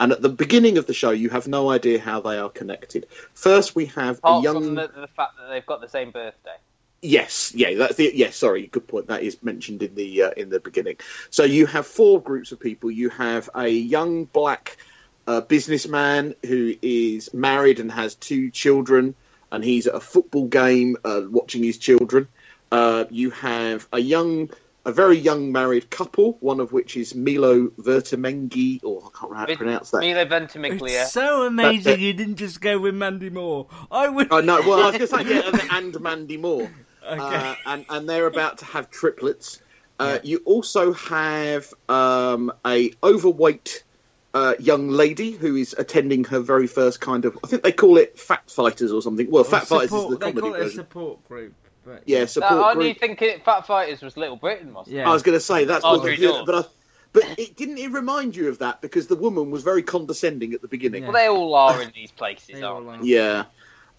And 0.00 0.12
at 0.12 0.22
the 0.22 0.30
beginning 0.30 0.78
of 0.78 0.86
the 0.86 0.94
show, 0.94 1.10
you 1.10 1.28
have 1.28 1.46
no 1.46 1.70
idea 1.70 2.00
how 2.00 2.22
they 2.22 2.38
are 2.38 2.48
connected. 2.48 3.06
First, 3.34 3.76
we 3.76 3.86
have 3.86 4.18
Apart 4.18 4.40
a 4.40 4.42
young. 4.42 4.64
from 4.64 4.74
the, 4.74 4.88
the 4.88 5.08
fact 5.08 5.36
that 5.36 5.50
they've 5.50 5.66
got 5.66 5.82
the 5.82 5.88
same 5.88 6.10
birthday. 6.10 6.56
Yes, 7.02 7.52
yeah, 7.54 7.74
that's 7.74 7.96
the 7.96 8.10
yes. 8.12 8.36
Sorry, 8.36 8.66
good 8.66 8.88
point. 8.88 9.06
That 9.08 9.22
is 9.22 9.42
mentioned 9.42 9.82
in 9.82 9.94
the 9.94 10.22
uh, 10.24 10.30
in 10.30 10.50
the 10.50 10.60
beginning. 10.60 10.96
So 11.30 11.44
you 11.44 11.66
have 11.66 11.86
four 11.86 12.20
groups 12.20 12.52
of 12.52 12.60
people. 12.60 12.90
You 12.90 13.10
have 13.10 13.48
a 13.54 13.68
young 13.68 14.24
black 14.24 14.78
uh, 15.26 15.40
businessman 15.42 16.34
who 16.44 16.74
is 16.82 17.32
married 17.32 17.78
and 17.80 17.92
has 17.92 18.14
two 18.14 18.50
children, 18.50 19.14
and 19.52 19.62
he's 19.62 19.86
at 19.86 19.94
a 19.94 20.00
football 20.00 20.46
game 20.46 20.96
uh, 21.04 21.22
watching 21.30 21.62
his 21.62 21.78
children. 21.78 22.28
Uh, 22.72 23.04
you 23.10 23.30
have 23.30 23.86
a 23.92 23.98
young, 23.98 24.50
a 24.90 24.92
very 24.92 25.16
young 25.16 25.52
married 25.52 25.88
couple, 25.90 26.36
one 26.40 26.60
of 26.60 26.72
which 26.72 26.96
is 26.96 27.14
Milo 27.14 27.68
Vertamengi, 27.68 28.80
or 28.84 29.02
I 29.04 29.18
can't 29.18 29.48
Vin- 29.48 29.56
pronounce 29.56 29.90
that. 29.92 30.00
Milo 30.00 30.24
Ventimiglia. 30.26 31.02
It's 31.02 31.12
so 31.12 31.46
amazing 31.46 32.00
you 32.00 32.12
didn't 32.12 32.36
just 32.36 32.60
go 32.60 32.78
with 32.78 32.94
Mandy 32.94 33.30
Moore. 33.30 33.66
I 33.90 34.08
would. 34.08 34.28
Oh 34.30 34.40
no! 34.40 34.60
Well, 34.60 34.82
I 34.82 34.90
was 34.90 34.98
going 34.98 35.00
to 35.00 35.06
say 35.30 35.34
yeah, 35.34 35.50
and- 35.70 35.94
and 35.94 36.00
Mandy 36.02 36.36
Moore, 36.36 36.70
Okay. 37.06 37.18
uh, 37.20 37.54
and 37.66 37.84
and 37.88 38.08
they're 38.08 38.26
about 38.26 38.58
to 38.58 38.64
have 38.66 38.90
triplets. 38.90 39.60
Uh, 39.98 40.18
You 40.22 40.38
also 40.46 40.92
have 40.94 41.72
um, 41.88 42.52
a 42.66 42.92
overweight 43.02 43.84
uh, 44.32 44.54
young 44.58 44.88
lady 44.88 45.32
who 45.32 45.56
is 45.56 45.74
attending 45.76 46.24
her 46.24 46.40
very 46.40 46.66
first 46.66 47.00
kind 47.00 47.24
of. 47.26 47.38
I 47.44 47.46
think 47.48 47.62
they 47.62 47.72
call 47.72 47.98
it 47.98 48.18
Fat 48.18 48.50
Fighters 48.50 48.92
or 48.92 49.02
something. 49.02 49.30
Well, 49.30 49.44
Fat 49.44 49.66
Fighters 49.66 49.92
is 49.92 50.00
Support- 50.00 50.10
the 50.20 50.26
they 50.26 50.32
comedy 50.32 50.40
call 50.40 50.54
it 50.54 50.66
a 50.66 50.70
support 50.70 51.28
group. 51.28 51.54
But 51.90 52.02
Yeah, 52.06 52.20
Now, 52.20 52.26
support 52.26 52.52
aren't 52.52 52.78
group. 52.78 52.88
you 52.88 52.94
thinking 52.94 53.40
Fat 53.44 53.66
Fighters 53.66 54.00
was 54.02 54.16
Little 54.16 54.36
Britain, 54.36 54.72
wasn't 54.72 54.96
Yeah. 54.96 55.08
I 55.08 55.12
was 55.12 55.22
going 55.22 55.36
to 55.36 55.40
say 55.44 55.64
that's 55.64 55.82
what, 55.84 56.00
Audrey 56.00 56.16
yeah, 56.18 56.28
Dawes. 56.28 56.46
but 56.46 56.54
I, 56.54 56.68
but 57.12 57.24
it 57.38 57.56
didn't 57.56 57.78
it 57.78 57.90
remind 57.90 58.36
you 58.36 58.48
of 58.48 58.58
that 58.58 58.80
because 58.80 59.08
the 59.08 59.16
woman 59.16 59.50
was 59.50 59.62
very 59.64 59.82
condescending 59.82 60.54
at 60.54 60.62
the 60.62 60.68
beginning. 60.68 61.02
Well, 61.04 61.12
they 61.12 61.28
all 61.28 61.54
are 61.54 61.82
in 61.82 61.90
these 61.94 62.12
places, 62.12 62.62
aren't 62.62 62.86
they? 62.86 62.92
are. 62.94 63.04
Yeah, 63.04 63.44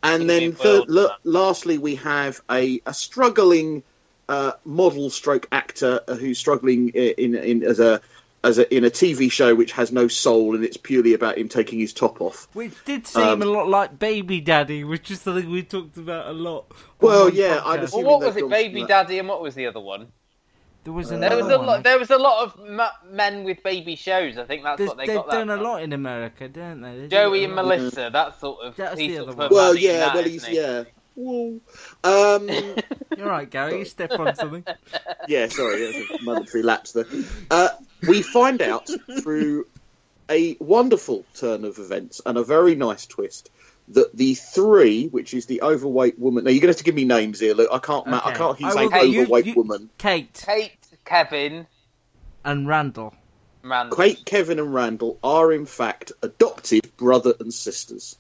and 0.04 0.22
then 0.30 0.38
Indian 0.44 0.54
third, 0.54 0.88
world, 0.90 0.90
la- 0.90 1.40
lastly, 1.42 1.78
we 1.78 1.96
have 1.96 2.40
a, 2.50 2.82
a 2.86 2.94
struggling 2.94 3.84
uh, 4.30 4.54
model 4.64 5.10
stroke 5.10 5.48
actor 5.52 6.00
uh, 6.08 6.16
who's 6.16 6.40
struggling 6.40 6.92
i- 6.96 7.16
in, 7.18 7.36
in 7.36 7.64
as 7.64 7.82
a 7.82 8.00
as 8.44 8.58
a 8.58 8.76
in 8.76 8.84
a 8.84 8.90
TV 8.90 9.32
show 9.32 9.54
which 9.54 9.72
has 9.74 9.92
no 9.92 10.08
soul 10.08 10.56
and 10.56 10.64
it's 10.66 10.78
purely 10.78 11.14
about 11.14 11.38
him 11.38 11.48
taking 11.48 11.80
his 11.80 11.94
top 11.94 12.22
off. 12.22 12.48
Which 12.54 12.74
did 12.86 13.06
seem 13.06 13.24
Um, 13.24 13.42
a 13.42 13.46
lot 13.46 13.68
like 13.70 14.00
Baby 14.00 14.42
Daddy, 14.42 14.84
which 14.84 15.12
is 15.12 15.22
something 15.22 15.50
we 15.52 15.64
talked 15.64 15.98
about 15.98 16.28
a 16.28 16.34
lot. 16.34 16.66
Well, 17.00 17.30
yeah. 17.30 17.62
I'd 17.64 17.88
Well, 17.92 18.04
what 18.04 18.20
was 18.22 18.36
it, 18.38 18.50
Baby. 18.50 18.86
Daddy, 18.86 19.20
and 19.20 19.28
what 19.28 19.42
was 19.42 19.54
the 19.56 19.68
other 19.68 19.80
one? 19.80 20.08
there 20.84 20.92
was 20.94 21.12
Uh, 21.12 21.18
There 21.20 21.38
was 21.38 21.46
a 21.52 21.58
one. 21.60 21.68
lot. 21.68 21.84
There 21.84 22.00
was 22.00 22.10
a 22.10 22.18
lot 22.18 22.44
of 22.44 22.68
ma- 22.68 22.90
men 23.08 23.44
with 23.44 23.62
baby 23.62 23.96
shows. 23.96 24.40
I 24.40 24.46
think 24.46 24.64
that's 24.64 24.80
There's- 24.80 24.88
what 24.90 24.98
they 24.98 25.06
they've 25.06 25.16
got. 25.18 25.30
That 25.30 25.38
done 25.38 25.50
a 25.52 25.56
from. 25.58 25.64
lot 25.64 25.84
in 25.84 25.94
America, 25.94 26.48
don't 26.48 26.82
they? 26.82 27.02
They 27.02 27.08
Joey 27.08 27.44
and. 27.44 27.54
Melissa, 27.54 28.10
that 28.12 28.40
sort 28.40 28.62
of. 28.66 28.76
That's 28.76 28.96
the 28.96 29.20
other 29.20 29.34
one. 29.34 29.50
Well, 29.52 29.76
yeah, 29.76 30.00
that, 30.00 30.16
well, 30.16 30.26
isn't 30.26 30.50
he's 30.50 30.58
yeah. 30.58 30.84
Whoa. 31.16 31.60
Um, 32.04 32.50
You're 33.18 33.28
right, 33.28 33.50
Gary. 33.50 33.80
You 33.80 33.86
step 33.86 34.12
on 34.12 34.36
something. 34.36 34.64
yeah, 35.28 35.48
sorry, 35.48 35.86
that's 36.08 36.22
a 36.22 36.24
momentary 36.24 36.64
lapse 36.64 36.94
there. 36.94 37.06
Uh, 37.50 37.70
we 38.08 38.22
find 38.22 38.62
out 38.62 38.90
through 39.22 39.68
a 40.30 40.56
wonderful 40.60 41.26
turn 41.36 41.66
of 41.66 41.78
events 41.80 42.22
and 42.26 42.38
a 42.38 42.44
very 42.44 42.76
nice 42.76 43.06
twist 43.06 43.50
that 43.90 44.16
the 44.16 44.36
three, 44.36 45.08
which 45.08 45.34
is 45.34 45.48
the 45.48 45.62
overweight 45.64 46.18
woman. 46.18 46.46
Now 46.46 46.52
you're 46.52 46.62
going 46.62 46.68
to 46.74 46.78
have 46.78 46.78
to 46.78 46.84
give 46.86 46.96
me 46.96 47.04
names 47.04 47.40
here. 47.42 47.54
Look, 47.54 47.70
I 47.72 47.80
can't. 47.80 48.08
ma- 48.08 48.22
I 48.24 48.32
can't 48.34 48.58
keep 48.58 48.68
I 48.68 48.72
saying 48.72 48.92
will- 48.92 49.06
you- 49.06 49.22
overweight 49.24 49.46
you- 49.48 49.54
woman. 49.56 49.90
Kate 49.98 50.34
Kate, 50.34 50.78
Kevin, 51.04 51.68
and 52.46 52.68
Randall. 52.68 53.14
Randall. 53.64 53.98
Kate, 53.98 54.24
Kevin, 54.26 54.60
and 54.60 54.74
Randall 54.74 55.20
are 55.24 55.52
in 55.52 55.66
fact 55.66 56.14
adopted 56.24 56.96
brother 56.98 57.34
and 57.40 57.54
sisters, 57.54 58.18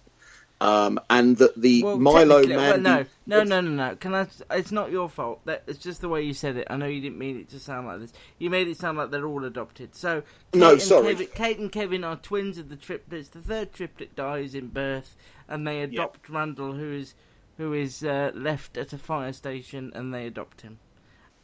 um, 0.61 0.99
and 1.09 1.37
that 1.37 1.59
the 1.59 1.83
Well, 1.83 1.97
Milo 1.97 2.41
technically- 2.41 2.55
well, 2.55 2.77
no, 2.77 3.05
no, 3.25 3.43
no, 3.43 3.61
no, 3.61 3.69
no. 3.89 3.95
Can 3.95 4.13
I? 4.13 4.27
It's 4.51 4.71
not 4.71 4.91
your 4.91 5.09
fault. 5.09 5.41
That 5.45 5.63
it's 5.65 5.79
just 5.79 6.01
the 6.01 6.07
way 6.09 6.21
you 6.21 6.33
said 6.35 6.55
it. 6.55 6.67
I 6.69 6.77
know 6.77 6.85
you 6.85 7.01
didn't 7.01 7.17
mean 7.17 7.39
it 7.39 7.49
to 7.49 7.59
sound 7.59 7.87
like 7.87 7.99
this. 7.99 8.13
You 8.37 8.49
made 8.51 8.67
it 8.67 8.77
sound 8.77 8.97
like 8.99 9.09
they're 9.09 9.25
all 9.25 9.43
adopted. 9.43 9.95
So 9.95 10.21
Kate 10.53 10.59
No, 10.59 10.77
sorry. 10.77 11.13
Kevin, 11.15 11.27
Kate 11.33 11.59
and 11.59 11.71
Kevin 11.71 12.03
are 12.03 12.15
twins 12.15 12.57
of 12.59 12.69
the 12.69 12.75
triplets. 12.75 13.29
The 13.29 13.41
third 13.41 13.73
triplet 13.73 14.15
dies 14.15 14.53
in 14.53 14.67
birth, 14.67 15.15
and 15.47 15.65
they 15.67 15.81
adopt 15.81 16.29
Randall, 16.29 16.73
who 16.73 16.93
is 16.93 17.15
who 17.57 17.73
is 17.73 18.03
uh, 18.03 18.31
left 18.35 18.77
at 18.77 18.93
a 18.93 18.97
fire 18.99 19.33
station, 19.33 19.91
and 19.95 20.13
they 20.13 20.27
adopt 20.27 20.61
him. 20.61 20.77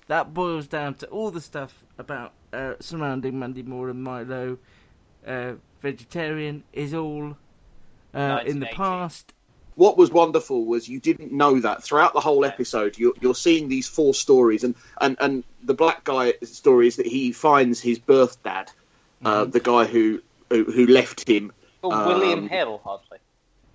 That 0.07 0.33
boils 0.33 0.67
down 0.67 0.93
to 0.95 1.07
all 1.07 1.31
the 1.31 1.41
stuff 1.41 1.83
about 1.97 2.33
uh, 2.53 2.75
surrounding 2.79 3.39
Mandy 3.39 3.63
Moore 3.63 3.89
and 3.89 4.03
Milo. 4.03 4.59
Uh, 5.25 5.53
vegetarian 5.81 6.63
is 6.71 6.93
all 6.93 7.36
uh, 8.17 8.41
in 8.45 8.59
the 8.59 8.65
past. 8.67 9.33
what 9.75 9.97
was 9.97 10.09
wonderful 10.12 10.65
was 10.65 10.88
you 10.89 11.00
didn't 11.00 11.31
know 11.31 11.59
that 11.59 11.83
throughout 11.83 12.13
the 12.13 12.19
whole 12.19 12.43
episode. 12.45 12.97
You're, 12.97 13.13
you're 13.21 13.36
seeing 13.36 13.69
these 13.69 13.88
four 13.88 14.13
stories, 14.13 14.63
and, 14.63 14.75
and, 15.00 15.17
and 15.19 15.43
the 15.63 15.74
black 15.74 16.03
guy 16.03 16.33
story 16.43 16.88
is 16.88 16.95
that 16.97 17.05
he 17.05 17.31
finds 17.31 17.79
his 17.79 18.00
birth 18.00 18.41
dad, 18.43 18.71
uh, 19.24 19.41
Mm-hmm. 19.43 19.51
the 19.51 19.59
guy 19.59 19.86
who, 19.86 20.21
who 20.50 20.63
who 20.65 20.88
left 20.88 21.27
him. 21.27 21.51
Called 21.81 21.93
Um, 21.93 22.07
William 22.07 22.50
Hill, 22.50 22.81
hardly. 22.83 23.17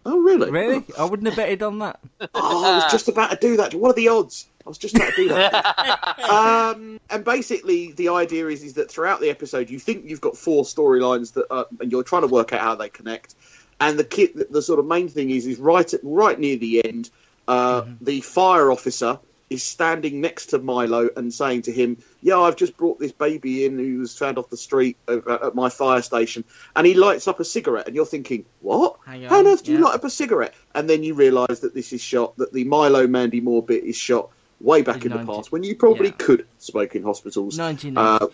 Oh, 0.05 0.19
really? 0.19 0.51
Really? 0.51 0.85
I 0.99 1.05
wouldn't 1.05 1.29
have 1.29 1.37
betted 1.37 1.63
on 1.63 1.79
that. 1.79 2.01
Oh, 2.35 2.65
I 2.65 2.75
was 2.77 2.91
just 2.91 3.09
about 3.09 3.31
to 3.31 3.37
do 3.37 3.57
that. 3.59 3.73
What 3.75 3.91
are 3.91 3.95
the 3.95 4.09
odds? 4.09 4.47
I 4.67 4.69
was 4.69 4.79
just 4.79 4.95
about 4.97 5.11
to 5.15 5.17
do 5.17 5.29
that. 5.29 6.19
um, 6.31 7.01
and 7.11 7.25
basically, 7.25 7.93
the 7.93 8.09
idea 8.11 8.47
is 8.49 8.63
is 8.65 8.75
that 8.75 8.91
throughout 8.91 9.21
the 9.21 9.31
episode, 9.31 9.71
you 9.71 9.79
think 9.79 10.09
you've 10.09 10.21
got 10.21 10.37
four 10.37 10.65
storylines 10.65 11.33
that, 11.35 11.47
are, 11.53 11.67
and 11.81 11.91
you're 11.93 12.03
trying 12.05 12.23
to 12.23 12.29
work 12.29 12.53
out 12.53 12.61
how 12.61 12.75
they 12.75 12.89
connect. 12.89 13.35
And 13.81 13.99
the 13.99 14.05
kid, 14.05 14.35
the, 14.35 14.47
the 14.51 14.63
sort 14.63 14.79
of 14.79 14.87
main 14.87 15.09
thing 15.09 15.31
is, 15.31 15.47
is 15.47 15.59
right 15.59 15.93
at 15.93 16.01
right 16.03 16.39
near 16.39 16.57
the 16.57 16.85
end, 16.85 17.11
uh, 17.49 17.85
the 18.01 18.21
fire 18.21 18.71
officer 18.71 19.19
is 19.51 19.63
standing 19.63 20.21
next 20.21 20.47
to 20.47 20.59
Milo 20.59 21.11
and 21.15 21.33
saying 21.33 21.63
to 21.63 21.73
him, 21.73 21.99
"Yeah, 22.23 22.39
I've 22.39 22.57
just 22.57 22.77
brought 22.77 22.99
this 22.99 23.13
baby 23.13 23.65
in 23.65 23.79
who 23.79 23.99
was 23.99 24.17
found 24.17 24.39
off 24.39 24.49
the 24.49 24.57
street 24.57 24.97
at, 25.07 25.29
at 25.29 25.55
my 25.55 25.69
fire 25.69 26.03
station," 26.03 26.45
and 26.75 26.87
he 26.87 26.95
lights 26.95 27.29
up 27.29 27.39
a 27.39 27.45
cigarette, 27.45 27.87
and 27.87 27.95
you're 27.95 28.07
thinking, 28.07 28.47
"What? 28.61 28.97
How 29.05 29.39
on 29.39 29.47
earth 29.47 29.65
do 29.65 29.73
you 29.73 29.79
light 29.79 29.95
up 29.95 30.05
a 30.05 30.11
cigarette?" 30.11 30.55
And 30.75 30.89
then 30.89 31.03
you 31.03 31.15
realise 31.15 31.61
that 31.61 31.75
this 31.75 31.93
is 31.93 32.01
shot, 32.01 32.37
that 32.39 32.53
the 32.53 32.65
Milo 32.65 33.07
Mandy 33.07 33.41
Moore 33.41 33.63
bit 33.63 33.85
is 33.85 33.97
shot 33.97 34.31
way 34.61 34.83
back 34.83 35.05
In 35.05 35.11
in, 35.13 35.19
90 35.19 35.27
the 35.27 35.33
past 35.33 35.53
when 35.53 35.65
you 35.65 35.75
probably 35.75 36.09
yeah. 36.09 36.15
could 36.19 36.47
smoke 36.59 36.95
in 36.95 37.03
hospitals. 37.03 37.59
1980s. 37.59 37.97
Uh, 37.97 38.27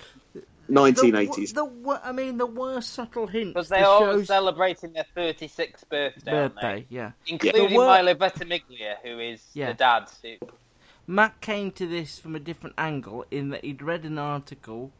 1980s. 0.74 1.54
the, 1.54 1.64
the, 1.64 2.00
I 2.04 2.12
mean, 2.12 2.36
the 2.38 2.46
worst 2.46 2.92
subtle 2.92 3.26
hint 3.26 3.54
Because 3.54 3.68
they 3.68 3.80
the 3.80 3.86
are 3.88 4.00
show's 4.00 4.26
celebrating 4.26 4.92
their 4.92 5.06
36th 5.16 5.88
birthday, 5.88 6.30
birthday, 6.30 6.86
yeah. 6.88 7.12
Including 7.26 7.68
The 7.70 7.74
wor- 7.74 7.86
Milo 7.86 8.14
Ventimiglia, 8.14 8.96
who 9.02 9.18
is 9.18 9.42
Yeah. 9.54 9.68
the 9.68 9.74
dad. 9.74 10.10
Who, 10.22 10.36
Matt 11.06 11.40
came 11.40 11.70
to 11.72 11.86
this 11.86 12.18
from 12.18 12.36
a 12.36 12.40
different 12.40 12.74
angle 12.76 13.24
in 13.30 13.48
that 13.50 13.64
he'd 13.64 13.82
read 13.82 14.04
an 14.04 14.18
article 14.18 14.92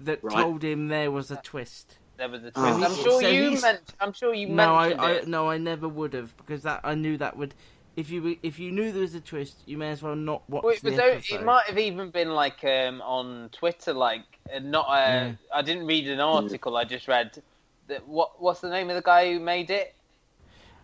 that 0.00 0.22
Right. 0.24 0.34
told 0.42 0.64
him 0.64 0.88
there 0.88 1.10
was 1.10 1.30
a 1.30 1.36
twist. 1.36 1.98
there 2.16 2.28
was 2.28 2.42
a 2.44 2.52
oh. 2.54 2.60
twist. 2.62 2.80
Oh. 2.80 2.84
I'm 2.84 2.94
sure 3.04 3.20
So 3.22 3.28
you 3.28 3.48
he's- 3.50 3.62
meant. 3.62 3.94
I'm 4.00 4.12
sure 4.12 4.34
you 4.34 4.48
No, 4.48 4.74
I, 4.74 4.88
mentioned 4.88 5.00
I 5.06 5.10
it. 5.12 5.28
no, 5.28 5.48
I 5.50 5.56
never 5.58 5.88
would 5.88 6.12
have 6.14 6.36
because 6.36 6.62
that 6.64 6.80
I 6.84 6.94
knew 6.94 7.16
that 7.18 7.36
would. 7.36 7.54
If 7.96 8.08
you 8.10 8.36
if 8.42 8.58
you 8.58 8.70
knew 8.72 8.92
there 8.92 9.02
was 9.02 9.14
a 9.14 9.20
twist, 9.20 9.56
you 9.66 9.76
may 9.76 9.90
as 9.90 10.02
well 10.02 10.14
not 10.16 10.48
watch 10.48 10.62
Well, 10.64 10.74
it, 10.74 10.82
the 10.82 10.90
was, 10.90 11.00
o- 11.00 11.02
episode. 11.04 11.34
it 11.40 11.44
might 11.44 11.66
have 11.66 11.78
even 11.78 12.10
been 12.10 12.30
like 12.30 12.62
um, 12.64 13.02
on 13.02 13.48
Twitter, 13.52 13.92
like 13.92 14.22
uh, 14.54 14.58
not. 14.60 14.86
A, 14.88 14.96
Yeah. 15.00 15.32
I 15.52 15.62
didn't 15.62 15.86
read 15.86 16.08
an 16.08 16.20
article. 16.20 16.76
I 16.76 16.84
just 16.84 17.08
read 17.08 17.42
that. 17.88 18.06
What 18.06 18.40
What's 18.40 18.60
the 18.60 18.70
name 18.70 18.88
of 18.90 18.96
the 18.96 19.02
guy 19.02 19.32
who 19.32 19.40
made 19.40 19.70
it? 19.70 19.94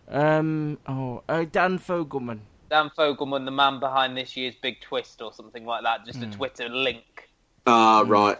Um. 0.09 0.77
Oh, 0.87 1.23
uh, 1.27 1.45
Dan 1.51 1.79
Fogelman. 1.79 2.39
Dan 2.69 2.89
Fogelman, 2.97 3.45
the 3.45 3.51
man 3.51 3.79
behind 3.79 4.17
this 4.17 4.35
year's 4.35 4.55
big 4.55 4.81
twist, 4.81 5.21
or 5.21 5.31
something 5.33 5.65
like 5.65 5.83
that. 5.83 6.05
Just 6.05 6.19
Hmm. 6.19 6.25
a 6.29 6.31
Twitter 6.33 6.69
link. 6.69 7.29
Ah, 7.65 8.03
right. 8.05 8.37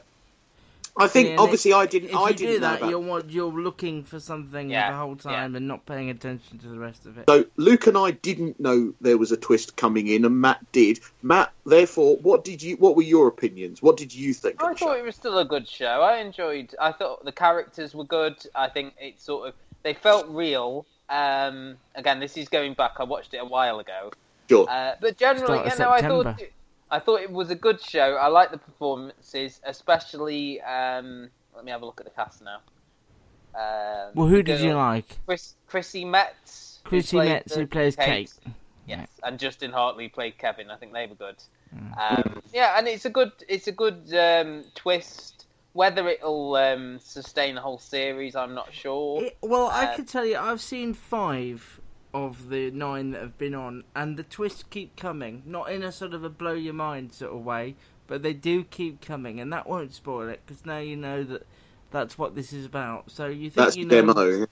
I 0.99 1.07
think 1.07 1.25
Yeah, 1.27 1.31
and 1.31 1.39
obviously 1.39 1.71
if- 1.71 1.77
I 1.77 1.85
didn't. 1.85 2.09
If 2.09 2.15
I 2.15 2.29
you 2.29 2.35
didn't 2.35 2.53
do 2.55 2.59
know 2.59 2.77
that, 2.77 2.89
you're 2.89 2.99
what- 2.99 3.29
you're 3.29 3.51
looking 3.51 4.03
for 4.03 4.19
something 4.19 4.69
Yeah, 4.69 4.91
the 4.91 4.97
whole 4.97 5.15
time 5.15 5.55
and 5.55 5.67
not 5.67 5.85
paying 5.85 6.09
attention 6.09 6.57
to 6.59 6.67
the 6.67 6.79
rest 6.79 7.05
of 7.05 7.17
it. 7.17 7.25
So 7.29 7.45
Luke 7.57 7.87
and 7.87 7.97
I 7.97 8.11
didn't 8.11 8.59
know 8.59 8.93
there 9.01 9.17
was 9.17 9.31
a 9.31 9.37
twist 9.37 9.75
coming 9.75 10.07
in, 10.07 10.25
and 10.25 10.41
Matt 10.41 10.59
did. 10.71 10.99
Matt, 11.21 11.51
therefore, 11.65 12.17
what 12.17 12.43
did 12.43 12.61
you? 12.63 12.77
What 12.77 12.95
were 12.95 13.03
your 13.03 13.27
opinions? 13.27 13.81
What 13.81 13.97
did 13.97 14.13
you 14.13 14.33
think? 14.33 14.61
I 14.61 14.71
of 14.71 14.73
the 14.73 14.79
thought 14.85 14.93
show? 14.95 14.99
it 14.99 15.05
was 15.05 15.15
still 15.15 15.37
a 15.39 15.45
good 15.45 15.67
show. 15.67 16.01
I 16.01 16.17
enjoyed. 16.17 16.73
I 16.81 16.91
thought 16.91 17.23
the 17.25 17.31
characters 17.31 17.93
were 17.93 18.05
good. 18.05 18.35
I 18.55 18.67
think 18.69 18.95
it 18.99 19.21
sort 19.21 19.49
of 19.49 19.53
they 19.83 19.93
felt 19.93 20.27
real. 20.29 20.85
Um, 21.09 21.77
again, 21.95 22.19
this 22.19 22.35
is 22.37 22.49
going 22.49 22.73
back. 22.73 22.95
I 22.97 23.03
watched 23.03 23.33
it 23.33 23.37
a 23.37 23.45
while 23.45 23.79
ago. 23.79 24.11
Sure. 24.49 24.69
Uh, 24.69 24.95
but 24.99 25.17
generally, 25.17 25.45
Start 25.45 25.67
of 25.67 25.73
you 25.73 25.79
know, 25.85 25.91
I 25.91 26.01
thought 26.01 26.41
it, 26.41 26.53
I 26.89 26.99
thought 26.99 27.21
it 27.21 27.31
was 27.31 27.49
a 27.49 27.55
good 27.55 27.81
show. 27.81 28.15
I 28.15 28.27
like 28.27 28.51
the 28.51 28.57
performances, 28.57 29.59
especially. 29.65 30.61
Um, 30.61 31.29
let 31.55 31.65
me 31.65 31.71
have 31.71 31.81
a 31.81 31.85
look 31.85 31.99
at 31.99 32.05
the 32.05 32.11
cast 32.11 32.41
now. 32.41 32.59
Um, 33.55 34.11
Well, 34.15 34.27
who 34.27 34.43
did 34.43 34.59
you 34.61 34.73
like? 34.73 35.17
Chris, 35.25 35.55
Chrissy 35.67 36.05
Metz. 36.05 36.79
who 36.83 36.89
Chrissy 36.89 37.17
played 37.17 37.29
Metz, 37.29 37.53
the 37.53 37.59
who 37.61 37.67
plays 37.67 37.95
Kate. 37.95 38.33
Yes, 38.85 39.09
and 39.23 39.37
Justin 39.37 39.71
Hartley 39.71 40.07
played 40.07 40.37
Kevin. 40.37 40.71
I 40.71 40.77
think 40.77 40.93
they 40.93 41.07
were 41.07 41.15
good. 41.15 41.35
Um, 41.99 42.41
yeah, 42.53 42.77
and 42.77 42.87
it's 42.87 43.03
a 43.05 43.09
good 43.09 43.31
it's 43.49 43.67
a 43.67 43.71
good 43.73 44.13
um, 44.13 44.63
twist. 44.75 45.45
Whether 45.73 46.07
it'll 46.07 46.55
um, 46.55 46.97
sustain 46.99 47.55
the 47.55 47.61
whole 47.61 47.77
series, 47.77 48.35
I'm 48.35 48.53
not 48.55 48.73
sure. 48.73 49.23
It- 49.25 49.37
well, 49.41 49.67
I 49.67 49.87
Uh, 49.87 49.95
can 49.97 50.05
tell 50.05 50.25
you, 50.25 50.37
I've 50.37 50.61
seen 50.61 50.93
five 50.93 51.79
of 52.13 52.49
the 52.49 52.71
nine 52.71 53.11
that 53.11 53.21
have 53.21 53.37
been 53.37 53.53
on, 53.55 53.83
and 53.95 54.17
the 54.17 54.23
twists 54.23 54.63
keep 54.63 54.95
coming. 54.95 55.43
Not 55.45 55.71
in 55.71 55.83
a 55.83 55.91
sort 55.91 56.13
of 56.13 56.23
a 56.23 56.29
blow 56.29 56.53
your 56.53 56.73
mind 56.73 57.13
sort 57.13 57.33
of 57.33 57.43
way, 57.43 57.75
but 58.07 58.23
they 58.23 58.33
do 58.33 58.63
keep 58.63 59.01
coming, 59.01 59.39
and 59.39 59.51
that 59.53 59.67
won't 59.67 59.93
spoil 59.93 60.29
it 60.29 60.41
because 60.45 60.65
now 60.65 60.79
you 60.79 60.95
know 60.95 61.23
that 61.23 61.45
that's 61.91 62.17
what 62.17 62.35
this 62.35 62.53
is 62.53 62.65
about. 62.65 63.11
So 63.11 63.27
you 63.27 63.49
think 63.49 63.55
That's 63.55 63.75
you 63.75 63.85
know? 63.85 64.13
demo. 64.13 64.47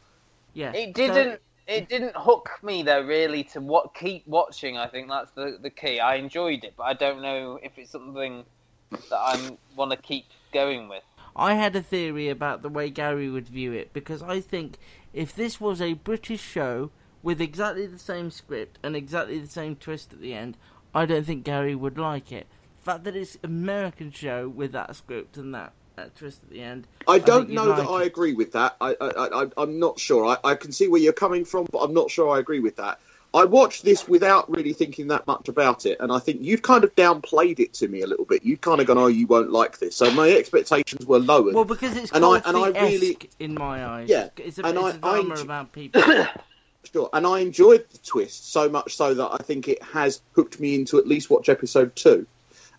Yeah, 0.54 0.72
It 0.74 0.94
didn't. 0.94 1.42
It 1.68 1.90
didn't 1.90 2.16
hook 2.16 2.52
me 2.62 2.84
though, 2.84 3.02
really, 3.02 3.44
to 3.46 3.60
what 3.60 3.96
keep 3.96 4.28
watching. 4.28 4.78
I 4.78 4.88
think 4.88 5.10
that's 5.10 5.32
the 5.32 5.58
the 5.60 5.72
key. 5.72 6.00
I 6.00 6.16
enjoyed 6.16 6.64
it, 6.64 6.74
but 6.78 6.84
I 6.84 6.94
don't 6.94 7.22
know 7.22 7.60
if 7.62 7.72
it's 7.78 7.92
something 7.92 8.46
that 8.92 9.16
I 9.16 9.58
want 9.76 9.92
to 9.92 9.98
keep 9.98 10.26
going 10.54 10.88
with. 10.88 11.04
I 11.36 11.56
had 11.56 11.76
a 11.76 11.82
theory 11.82 12.30
about 12.30 12.62
the 12.62 12.70
way 12.70 12.90
Gary 12.90 13.30
would 13.30 13.50
view 13.50 13.74
it 13.74 13.92
because 13.94 14.22
I 14.22 14.40
think 14.40 14.78
if 15.12 15.36
this 15.36 15.60
was 15.60 15.82
a 15.82 15.94
British 15.94 16.42
show 16.42 16.92
with 17.26 17.42
exactly 17.42 17.88
the 17.88 17.98
same 17.98 18.30
script 18.30 18.78
and 18.84 18.96
exactly 18.96 19.40
the 19.40 19.48
same 19.48 19.76
twist 19.76 20.14
at 20.14 20.22
the 20.22 20.32
end, 20.34 20.56
I 20.94 21.06
don't 21.08 21.26
think 21.26 21.44
Gary 21.44 21.74
would 21.74 21.98
like 21.98 22.32
it. 22.32 22.46
The 22.78 22.92
fact 22.92 23.04
that 23.06 23.16
it's 23.16 23.36
American 23.44 24.12
show 24.12 24.48
with 24.48 24.72
that 24.74 24.96
script 24.96 25.36
and 25.36 25.54
that, 25.56 25.74
that 25.96 26.16
twist 26.16 26.44
at 26.44 26.52
the 26.52 26.62
end, 26.62 26.88
I 27.08 27.18
don't 27.18 27.50
you'd 27.50 27.56
know 27.56 27.66
that 27.76 27.90
like 27.90 28.04
I 28.04 28.06
agree 28.06 28.34
with 28.34 28.52
that. 28.52 28.78
I, 28.80 28.96
I, 29.02 29.08
I, 29.44 29.48
I'm 29.58 29.80
not 29.80 30.00
sure. 30.00 30.24
I, 30.28 30.38
I 30.52 30.54
can 30.56 30.72
see 30.72 30.88
where 30.88 31.02
you're 31.02 31.14
coming 31.14 31.46
from, 31.46 31.66
but 31.72 31.80
I'm 31.80 31.96
not 31.96 32.12
sure 32.12 32.36
I 32.36 32.40
agree 32.40 32.60
with 32.60 32.76
that. 32.76 33.00
I 33.34 33.44
watched 33.44 33.84
this 33.84 34.08
without 34.08 34.50
really 34.50 34.72
thinking 34.72 35.08
that 35.08 35.26
much 35.26 35.50
about 35.50 35.88
it, 35.88 35.98
and 36.00 36.12
I 36.12 36.20
think 36.20 36.42
you've 36.42 36.62
kind 36.62 36.84
of 36.86 36.96
downplayed 36.96 37.60
it 37.60 37.74
to 37.74 37.88
me 37.88 38.02
a 38.02 38.08
little 38.08 38.24
bit. 38.24 38.46
You've 38.46 38.62
kind 38.62 38.80
of 38.80 38.88
gone, 38.88 38.98
"Oh, 39.00 39.08
you 39.08 39.26
won't 39.28 39.52
like 39.52 39.80
this," 39.80 39.94
so 39.96 40.10
my 40.12 40.30
expectations 40.30 41.06
were 41.06 41.20
lowered. 41.20 41.54
Well, 41.56 41.66
because 41.66 41.98
it's 41.98 42.12
And 42.14 42.24
I- 42.24 42.42
and 42.46 42.56
I 42.56 42.70
really- 42.70 43.18
in 43.40 43.56
my 43.56 43.84
eyes. 43.86 44.08
Yeah, 44.10 44.30
it's 44.38 44.58
a, 44.60 44.64
and 44.66 44.78
it's 44.78 44.86
I- 44.86 44.90
a 44.92 44.98
drama 45.24 45.36
I- 45.38 45.42
about 45.42 45.72
people. 45.74 46.02
Sure, 46.92 47.10
and 47.14 47.26
I 47.26 47.40
enjoyed 47.40 47.86
the 47.90 47.98
twist 48.00 48.52
so 48.52 48.70
much 48.70 48.96
so 48.96 49.14
that 49.14 49.30
I 49.32 49.38
think 49.38 49.68
it 49.68 49.82
has 49.84 50.22
hooked 50.34 50.60
me 50.60 50.76
into 50.76 50.98
at 50.98 51.08
least 51.08 51.30
watch 51.30 51.50
episode 51.50 51.96
two. 51.96 52.28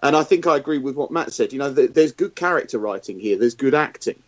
And 0.03 0.15
I 0.15 0.23
think 0.25 0.47
I 0.47 0.57
agree 0.57 0.79
with 0.79 0.95
what 0.95 1.11
Matt 1.11 1.33
said. 1.33 1.53
You 1.53 1.59
know, 1.59 1.73
th- 1.73 1.93
there's 1.93 2.13
good 2.13 2.35
character 2.35 2.79
writing 2.79 3.19
here. 3.19 3.39
There's 3.39 3.55
good 3.55 3.75
acting, 3.75 4.23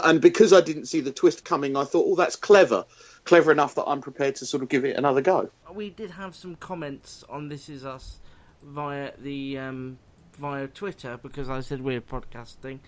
and 0.00 0.20
because 0.20 0.52
I 0.52 0.60
didn't 0.60 0.86
see 0.86 1.00
the 1.00 1.12
twist 1.12 1.44
coming, 1.44 1.76
I 1.76 1.84
thought, 1.84 2.06
"Oh, 2.06 2.14
that's 2.14 2.36
clever, 2.36 2.84
clever 3.24 3.50
enough 3.50 3.74
that 3.76 3.84
I'm 3.84 4.00
prepared 4.00 4.36
to 4.36 4.46
sort 4.46 4.62
of 4.62 4.68
give 4.68 4.84
it 4.84 4.96
another 4.96 5.20
go." 5.20 5.50
we 5.74 5.90
did 5.90 6.12
have 6.12 6.34
some 6.34 6.54
comments 6.56 7.24
on 7.28 7.48
This 7.48 7.68
Is 7.68 7.84
Us 7.84 8.20
via 8.62 9.12
the 9.18 9.58
um, 9.58 9.98
via 10.38 10.66
Twitter 10.68 11.18
because 11.22 11.50
I 11.50 11.60
said 11.60 11.80
we're 11.80 12.00
podcasting. 12.00 12.78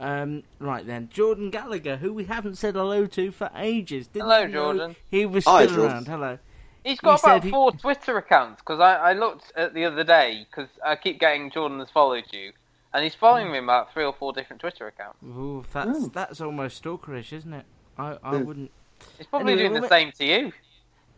Um, 0.00 0.42
right 0.58 0.84
then, 0.86 1.10
Jordan 1.12 1.50
Gallagher, 1.50 1.98
who 1.98 2.12
we 2.14 2.24
haven't 2.24 2.56
said 2.56 2.74
hello 2.74 3.06
to 3.06 3.30
for 3.30 3.50
ages. 3.54 4.06
Didn't 4.08 4.28
Hello, 4.30 4.48
Jordan. 4.48 4.96
He 5.10 5.26
was 5.26 5.44
still 5.44 5.58
Jordan. 5.66 5.84
around. 5.86 6.08
Hello. 6.08 6.38
He's 6.84 6.98
got 7.00 7.12
He 7.12 7.18
said 7.18 7.28
about 7.32 7.44
he- 7.44 7.50
four 7.50 7.72
Twitter 7.72 8.16
accounts 8.16 8.62
because 8.62 8.80
I, 8.80 8.94
I 8.94 9.12
looked 9.12 9.52
at 9.54 9.74
the 9.74 9.84
other 9.84 10.02
day 10.02 10.46
because 10.50 10.70
I 10.84 10.96
keep 10.96 11.20
getting 11.20 11.50
Jordan 11.50 11.78
has 11.80 11.90
followed 11.90 12.24
you, 12.32 12.52
and 12.94 13.04
he's 13.04 13.14
following 13.14 13.52
me 13.52 13.58
about 13.58 13.92
three 13.92 14.04
or 14.04 14.14
four 14.14 14.32
different 14.32 14.60
Twitter 14.60 14.86
accounts. 14.86 15.18
Ooh, 15.22 15.64
that's 15.70 16.08
that's 16.08 16.40
almost 16.40 16.82
stalkerish, 16.82 17.34
isn't 17.34 17.52
it? 17.52 17.66
I, 17.98 18.12
I 18.22 18.34
Mm. 18.36 18.44
wouldn't. 18.46 18.70
He's 19.18 19.26
probably 19.26 19.52
Anyway, 19.52 19.68
doing 19.68 19.74
the 19.74 19.80
we'll- 19.80 19.88
same 19.90 20.12
to 20.12 20.24
you. 20.24 20.52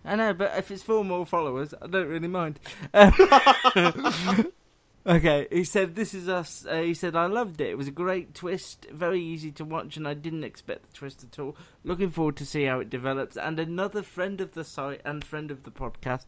I 0.04 0.16
know, 0.16 0.34
but 0.34 0.58
if 0.58 0.72
it's 0.72 0.82
four 0.82 1.04
more 1.04 1.24
followers, 1.24 1.72
I 1.80 1.86
don't 1.86 2.08
really 2.08 2.26
mind. 2.26 2.58
Um, 2.94 3.12
okay, 5.06 5.46
he 5.50 5.64
said, 5.64 5.94
"This 5.94 6.14
is 6.14 6.28
us." 6.28 6.66
Uh, 6.66 6.82
he 6.82 6.94
said, 6.94 7.16
"I 7.16 7.26
loved 7.26 7.60
it. 7.60 7.70
It 7.70 7.78
was 7.78 7.88
a 7.88 7.92
great 7.92 8.34
twist, 8.34 8.86
very 8.90 9.20
easy 9.20 9.50
to 9.52 9.64
watch, 9.64 9.96
and 9.96 10.06
I 10.06 10.14
didn't 10.14 10.44
expect 10.44 10.90
the 10.90 10.96
twist 10.98 11.24
at 11.24 11.38
all. 11.38 11.56
Looking 11.84 12.10
forward 12.10 12.36
to 12.36 12.46
see 12.46 12.64
how 12.64 12.80
it 12.80 12.90
develops." 12.90 13.36
And 13.36 13.58
another 13.58 14.02
friend 14.02 14.40
of 14.40 14.52
the 14.54 14.64
site 14.64 15.00
and 15.04 15.24
friend 15.24 15.50
of 15.50 15.64
the 15.64 15.70
podcast. 15.70 16.26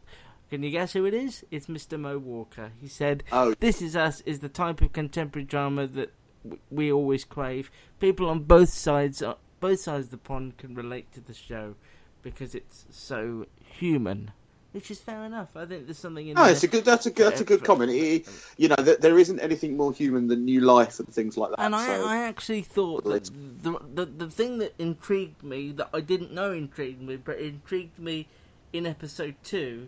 Can 0.49 0.61
you 0.61 0.69
guess 0.69 0.93
who 0.93 1.05
it 1.05 1.13
is? 1.13 1.43
It's 1.49 1.65
Mr. 1.65 1.99
Mo 1.99 2.19
Walker. 2.19 2.71
He 2.79 2.87
said, 2.87 3.23
Oh. 3.31 3.55
"This 3.59 3.81
is 3.81 3.95
us 3.95 4.21
is 4.21 4.39
the 4.39 4.49
type 4.49 4.81
of 4.81 4.93
contemporary 4.93 5.45
drama 5.45 5.87
that 5.87 6.13
w- 6.43 6.61
we 6.69 6.91
always 6.91 7.25
crave. 7.25 7.71
People 7.99 8.29
on 8.29 8.43
both 8.43 8.69
sides, 8.69 9.23
uh, 9.23 9.35
both 9.59 9.79
sides 9.79 10.05
of 10.05 10.11
the 10.11 10.17
pond, 10.17 10.57
can 10.57 10.75
relate 10.75 11.11
to 11.13 11.21
the 11.21 11.33
show." 11.33 11.75
because 12.21 12.55
it's 12.55 12.87
so 12.89 13.45
human, 13.59 14.31
which 14.75 14.91
is 14.91 14.99
fair 14.99 15.23
enough. 15.23 15.47
I 15.55 15.65
think 15.65 15.85
there's 15.85 15.97
something 15.97 16.27
in 16.27 16.35
No, 16.35 16.43
there. 16.43 16.51
it's 16.51 16.63
a 16.63 16.67
good. 16.67 16.83
That's 16.85 17.05
a 17.05 17.11
good. 17.11 17.25
That's 17.31 17.41
a 17.41 17.45
good 17.45 17.63
comment. 17.63 17.91
It- 17.91 18.27
you 18.57 18.67
know, 18.67 18.75
that 18.75 19.01
there 19.01 19.17
isn't 19.17 19.39
anything 19.39 19.77
more 19.77 19.93
human 19.93 20.27
than 20.27 20.43
new 20.45 20.59
life 20.61 20.99
and 20.99 21.07
things 21.07 21.37
like 21.37 21.49
that. 21.51 21.59
And 21.61 21.73
I, 21.73 21.85
so- 21.87 22.05
I 22.05 22.17
actually 22.17 22.61
thought 22.61 23.05
that 23.05 23.29
the, 23.63 23.79
the 23.93 24.05
the 24.05 24.29
thing 24.29 24.57
that 24.59 24.73
intrigued 24.77 25.41
me 25.43 25.71
that 25.71 25.89
I 25.93 26.01
didn't 26.01 26.33
know 26.33 26.51
intrigued 26.51 27.01
me, 27.01 27.15
but 27.15 27.39
intrigued 27.39 27.97
me 27.97 28.27
in 28.73 28.85
episode 28.85 29.35
two, 29.43 29.87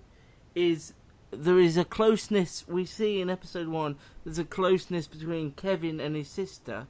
is 0.56 0.94
there 1.32 1.60
is 1.60 1.76
a 1.76 1.84
closeness 1.84 2.64
we 2.68 2.86
see 2.86 3.20
in 3.20 3.30
episode 3.30 3.68
one. 3.68 3.98
There's 4.24 4.40
a 4.40 4.46
closeness 4.46 5.08
between 5.08 5.52
Kevin 5.52 6.00
and 6.00 6.16
his 6.16 6.30
sister, 6.30 6.88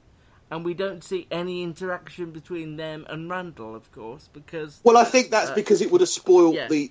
and 0.50 0.64
we 0.64 0.74
don't 0.74 1.02
see 1.02 1.26
any 1.30 1.64
interaction 1.64 2.30
between 2.30 2.76
them 2.76 3.04
and 3.10 3.28
Randall, 3.28 3.74
of 3.74 3.90
course, 3.90 4.28
because 4.32 4.80
well, 4.84 4.96
I 4.96 5.02
think 5.04 5.30
that's 5.30 5.50
Uh, 5.50 5.54
because 5.56 5.80
it 5.82 5.90
would 5.90 6.00
have 6.00 6.08
spoiled 6.08 6.54
yeah. 6.54 6.68
the. 6.68 6.90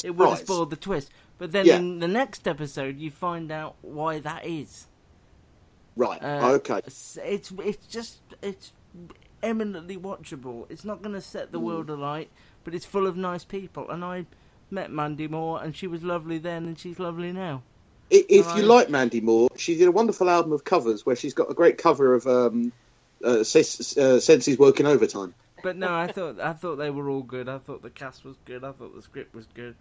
The 0.00 0.08
it 0.08 0.16
would 0.16 0.28
have 0.28 0.38
spoiled 0.38 0.70
the 0.70 0.76
twist. 0.76 1.10
But 1.38 1.52
then 1.52 1.66
Yeah. 1.66 1.76
in 1.76 1.98
the 1.98 2.08
next 2.08 2.46
episode, 2.48 2.98
you 2.98 3.10
find 3.10 3.50
out 3.50 3.74
why 3.82 4.18
that 4.20 4.46
is. 4.46 4.86
Right. 5.96 6.22
Uh, 6.22 6.52
okay. 6.54 6.80
It's 6.86 7.18
it's 7.58 7.86
just 7.88 8.20
it's 8.40 8.72
eminently 9.42 9.96
watchable. 9.96 10.66
It's 10.70 10.84
not 10.84 11.02
going 11.02 11.14
to 11.14 11.20
set 11.20 11.46
Hmm. 11.46 11.52
the 11.52 11.60
world 11.60 11.90
alight, 11.90 12.30
but 12.64 12.74
it's 12.74 12.86
full 12.86 13.06
of 13.06 13.16
nice 13.16 13.44
people. 13.44 13.90
And 13.90 14.04
I 14.04 14.26
met 14.70 14.90
Mandy 14.90 15.28
Moore, 15.28 15.62
and 15.62 15.76
she 15.76 15.86
was 15.86 16.02
lovely 16.02 16.38
then, 16.38 16.64
and 16.64 16.78
she's 16.78 16.98
lovely 16.98 17.32
now. 17.32 17.62
If 18.10 18.56
you 18.56 18.62
like 18.62 18.90
Mandy 18.90 19.20
Moore, 19.20 19.48
she 19.56 19.74
did 19.76 19.88
a 19.88 19.92
wonderful 19.92 20.28
album 20.28 20.52
of 20.52 20.64
covers 20.64 21.06
where 21.06 21.16
she's 21.16 21.32
got 21.34 21.50
a 21.50 21.54
great 21.54 21.78
cover 21.78 22.14
of 22.14 22.26
um, 22.26 22.72
uh, 23.24 23.38
uh, 23.40 23.42
Senses 23.44 24.58
Working 24.58 24.86
Overtime. 24.86 25.34
But 25.62 25.76
no, 25.76 25.94
I 25.94 26.06
thought 26.08 26.40
I 26.40 26.52
thought 26.52 26.76
they 26.76 26.90
were 26.90 27.08
all 27.08 27.22
good. 27.22 27.48
I 27.48 27.58
thought 27.58 27.82
the 27.82 27.90
cast 27.90 28.24
was 28.24 28.36
good. 28.44 28.64
I 28.64 28.72
thought 28.72 28.94
the 28.94 29.02
script 29.02 29.34
was 29.34 29.46
good. 29.46 29.76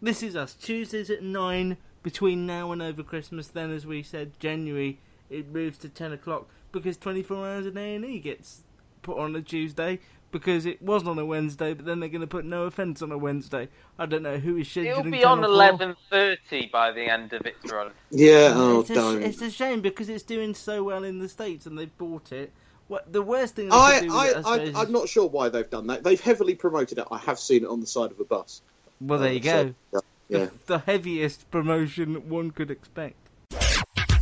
This 0.00 0.22
is 0.22 0.36
us 0.36 0.54
Tuesdays 0.54 1.10
at 1.10 1.22
nine 1.22 1.76
between 2.02 2.46
now 2.46 2.70
and 2.72 2.80
over 2.80 3.02
Christmas. 3.02 3.48
Then, 3.48 3.70
as 3.70 3.86
we 3.86 4.02
said, 4.02 4.38
January 4.38 5.00
it 5.30 5.52
moves 5.52 5.78
to 5.78 5.88
ten 5.88 6.12
o'clock 6.12 6.48
because 6.72 6.96
twenty 6.96 7.22
four 7.22 7.46
hours 7.46 7.66
a 7.66 7.70
day 7.70 7.94
and 7.94 8.04
E 8.04 8.18
gets 8.18 8.62
put 9.02 9.18
on 9.18 9.34
a 9.34 9.42
Tuesday 9.42 9.98
because 10.30 10.66
it 10.66 10.80
was 10.82 11.06
on 11.06 11.18
a 11.18 11.24
Wednesday. 11.24 11.74
But 11.74 11.86
then 11.86 12.00
they're 12.00 12.08
going 12.08 12.20
to 12.20 12.26
put 12.26 12.44
No 12.44 12.64
Offence 12.64 13.02
on 13.02 13.10
a 13.10 13.18
Wednesday. 13.18 13.68
I 13.98 14.06
don't 14.06 14.22
know 14.22 14.38
who 14.38 14.56
is 14.56 14.68
scheduling. 14.68 14.86
It'll 14.86 15.02
be 15.04 15.18
Channel 15.18 15.30
on 15.30 15.44
eleven 15.44 15.96
thirty 16.10 16.68
by 16.72 16.92
the 16.92 17.10
end 17.10 17.32
of 17.32 17.44
its 17.46 17.70
run. 17.70 17.90
Yeah. 18.10 18.52
Oh, 18.54 18.80
it's, 18.80 18.90
a, 18.90 19.18
it's 19.18 19.42
a 19.42 19.50
shame 19.50 19.80
because 19.80 20.08
it's 20.08 20.22
doing 20.22 20.54
so 20.54 20.84
well 20.84 21.04
in 21.04 21.18
the 21.18 21.28
states 21.28 21.66
and 21.66 21.78
they've 21.78 21.96
bought 21.98 22.32
it. 22.32 22.52
What 22.88 23.12
the 23.12 23.22
worst 23.22 23.54
thing 23.54 23.68
they 23.68 23.76
I, 23.76 24.00
could 24.00 24.08
do 24.08 24.12
with 24.14 24.16
I, 24.16 24.26
it, 24.28 24.34
I 24.34 24.38
I, 24.38 24.42
suppose, 24.42 24.68
is- 24.70 24.74
I'm 24.76 24.92
not 24.92 25.08
sure 25.08 25.26
why 25.28 25.48
they've 25.50 25.68
done 25.70 25.86
that. 25.88 26.02
They've 26.04 26.20
heavily 26.20 26.54
promoted 26.54 26.98
it. 26.98 27.06
I 27.10 27.18
have 27.18 27.38
seen 27.38 27.64
it 27.64 27.68
on 27.68 27.80
the 27.80 27.86
side 27.86 28.10
of 28.10 28.18
a 28.20 28.24
bus. 28.24 28.62
Well, 29.00 29.18
there 29.18 29.28
um, 29.30 29.36
you 29.36 29.42
So, 29.42 29.74
go. 29.92 30.00
yeah. 30.28 30.38
The, 30.38 30.50
the 30.66 30.78
heaviest 30.80 31.50
promotion 31.50 32.28
one 32.28 32.50
could 32.50 32.70
expect. 32.70 33.16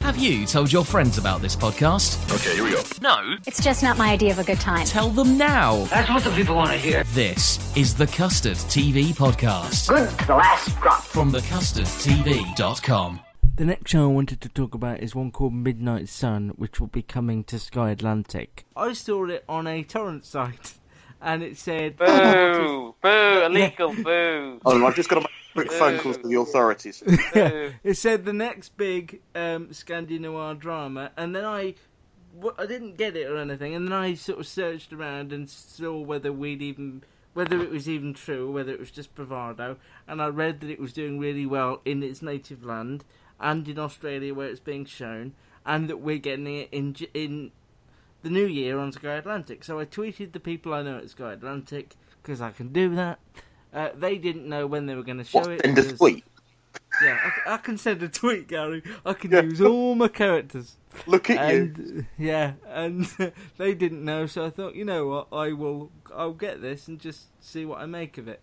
Have 0.00 0.18
you 0.18 0.46
told 0.46 0.70
your 0.72 0.84
friends 0.84 1.18
about 1.18 1.40
this 1.42 1.56
podcast? 1.56 2.32
Okay, 2.32 2.54
here 2.54 2.62
we 2.64 2.70
go. 2.70 2.82
No? 3.02 3.36
It's 3.46 3.62
just 3.62 3.82
not 3.82 3.98
my 3.98 4.10
idea 4.12 4.30
of 4.30 4.38
a 4.38 4.44
good 4.44 4.60
time. 4.60 4.86
Tell 4.86 5.08
them 5.10 5.36
now. 5.36 5.84
That's 5.86 6.08
what 6.08 6.22
the 6.22 6.30
people 6.30 6.54
want 6.54 6.70
to 6.70 6.76
hear. 6.76 7.02
This 7.12 7.58
is 7.76 7.92
the 7.94 8.06
Custard 8.06 8.56
TV 8.56 9.06
Podcast 9.16 9.88
Good 9.88 10.08
to 10.20 10.26
the 10.28 10.36
last 10.36 10.68
drop. 10.80 11.02
from 11.02 11.32
thecustardtv.com. 11.32 13.20
The 13.56 13.64
next 13.64 13.90
show 13.90 14.02
I 14.02 14.12
wanted 14.12 14.42
to 14.42 14.50
talk 14.50 14.74
about 14.74 15.00
is 15.00 15.14
one 15.14 15.30
called 15.30 15.54
Midnight 15.54 16.10
Sun, 16.10 16.50
which 16.56 16.78
will 16.78 16.88
be 16.88 17.00
coming 17.00 17.42
to 17.44 17.58
Sky 17.58 17.88
Atlantic. 17.88 18.66
I 18.76 18.92
saw 18.92 19.24
it 19.24 19.46
on 19.48 19.66
a 19.66 19.82
torrent 19.82 20.26
site, 20.26 20.74
and 21.22 21.42
it 21.42 21.56
said 21.56 21.96
Boo! 21.96 22.94
boo! 23.02 23.08
Illegal! 23.46 23.94
Boo! 23.94 24.60
Oh, 24.62 24.84
I've 24.84 24.94
just 24.94 25.08
got 25.08 25.22
to 25.22 25.28
Quick 25.54 25.72
phone 25.72 25.98
calls 26.00 26.18
to 26.18 26.28
the 26.28 26.38
authorities. 26.38 27.02
it 27.06 27.96
said 27.96 28.26
the 28.26 28.34
next 28.34 28.76
big 28.76 29.22
um, 29.34 29.68
Scandi 29.68 30.20
noir 30.20 30.54
drama, 30.54 31.12
and 31.16 31.34
then 31.34 31.46
I. 31.46 31.76
I 32.58 32.66
didn't 32.66 32.98
get 32.98 33.16
it 33.16 33.26
or 33.26 33.38
anything, 33.38 33.74
and 33.74 33.86
then 33.88 33.94
I 33.94 34.12
sort 34.12 34.38
of 34.38 34.46
searched 34.46 34.92
around 34.92 35.32
and 35.32 35.48
saw 35.48 35.98
whether 35.98 36.30
we'd 36.30 36.60
even, 36.60 37.02
whether 37.32 37.58
it 37.62 37.70
was 37.70 37.88
even 37.88 38.12
true, 38.12 38.52
whether 38.52 38.70
it 38.70 38.78
was 38.78 38.90
just 38.90 39.14
bravado, 39.14 39.78
and 40.06 40.20
I 40.20 40.26
read 40.26 40.60
that 40.60 40.68
it 40.68 40.78
was 40.78 40.92
doing 40.92 41.18
really 41.18 41.46
well 41.46 41.80
in 41.86 42.02
its 42.02 42.20
native 42.20 42.62
land 42.62 43.02
and 43.40 43.66
in 43.68 43.78
Australia 43.78 44.34
where 44.34 44.48
it's 44.48 44.60
being 44.60 44.84
shown, 44.84 45.32
and 45.64 45.88
that 45.88 45.98
we're 45.98 46.18
getting 46.18 46.46
it 46.46 46.68
in 46.72 46.96
in 47.14 47.50
the 48.22 48.30
new 48.30 48.46
year 48.46 48.78
on 48.78 48.92
Sky 48.92 49.14
Atlantic. 49.14 49.62
So 49.64 49.78
I 49.78 49.84
tweeted 49.84 50.32
the 50.32 50.40
people 50.40 50.74
I 50.74 50.82
know 50.82 50.98
at 50.98 51.10
Sky 51.10 51.32
Atlantic 51.32 51.94
because 52.22 52.40
I 52.40 52.50
can 52.50 52.72
do 52.72 52.94
that. 52.96 53.18
Uh, 53.72 53.90
they 53.94 54.16
didn't 54.18 54.48
know 54.48 54.66
when 54.66 54.86
they 54.86 54.94
were 54.94 55.02
going 55.02 55.18
to 55.18 55.24
show 55.24 55.40
What, 55.40 55.50
it. 55.50 55.60
send 55.62 55.78
a 55.78 55.96
tweet? 55.96 56.24
yeah, 57.02 57.18
I, 57.46 57.54
I 57.54 57.56
can 57.58 57.76
send 57.76 58.02
a 58.02 58.08
tweet, 58.08 58.48
Gary. 58.48 58.82
I 59.04 59.12
can 59.12 59.30
use 59.30 59.60
all 59.60 59.94
my 59.94 60.08
characters. 60.08 60.76
Look 61.06 61.28
at 61.30 61.52
you. 61.52 61.60
and, 61.60 62.06
Yeah, 62.18 62.52
and 62.66 63.04
they 63.58 63.74
didn't 63.74 64.04
know, 64.04 64.26
so 64.26 64.46
I 64.46 64.50
thought, 64.50 64.74
you 64.74 64.84
know 64.84 65.06
what, 65.06 65.28
I 65.30 65.52
will, 65.52 65.90
I'll 66.14 66.32
get 66.32 66.62
this 66.62 66.88
and 66.88 66.98
just 66.98 67.26
see 67.40 67.66
what 67.66 67.80
I 67.80 67.86
make 67.86 68.16
of 68.18 68.28
it. 68.28 68.40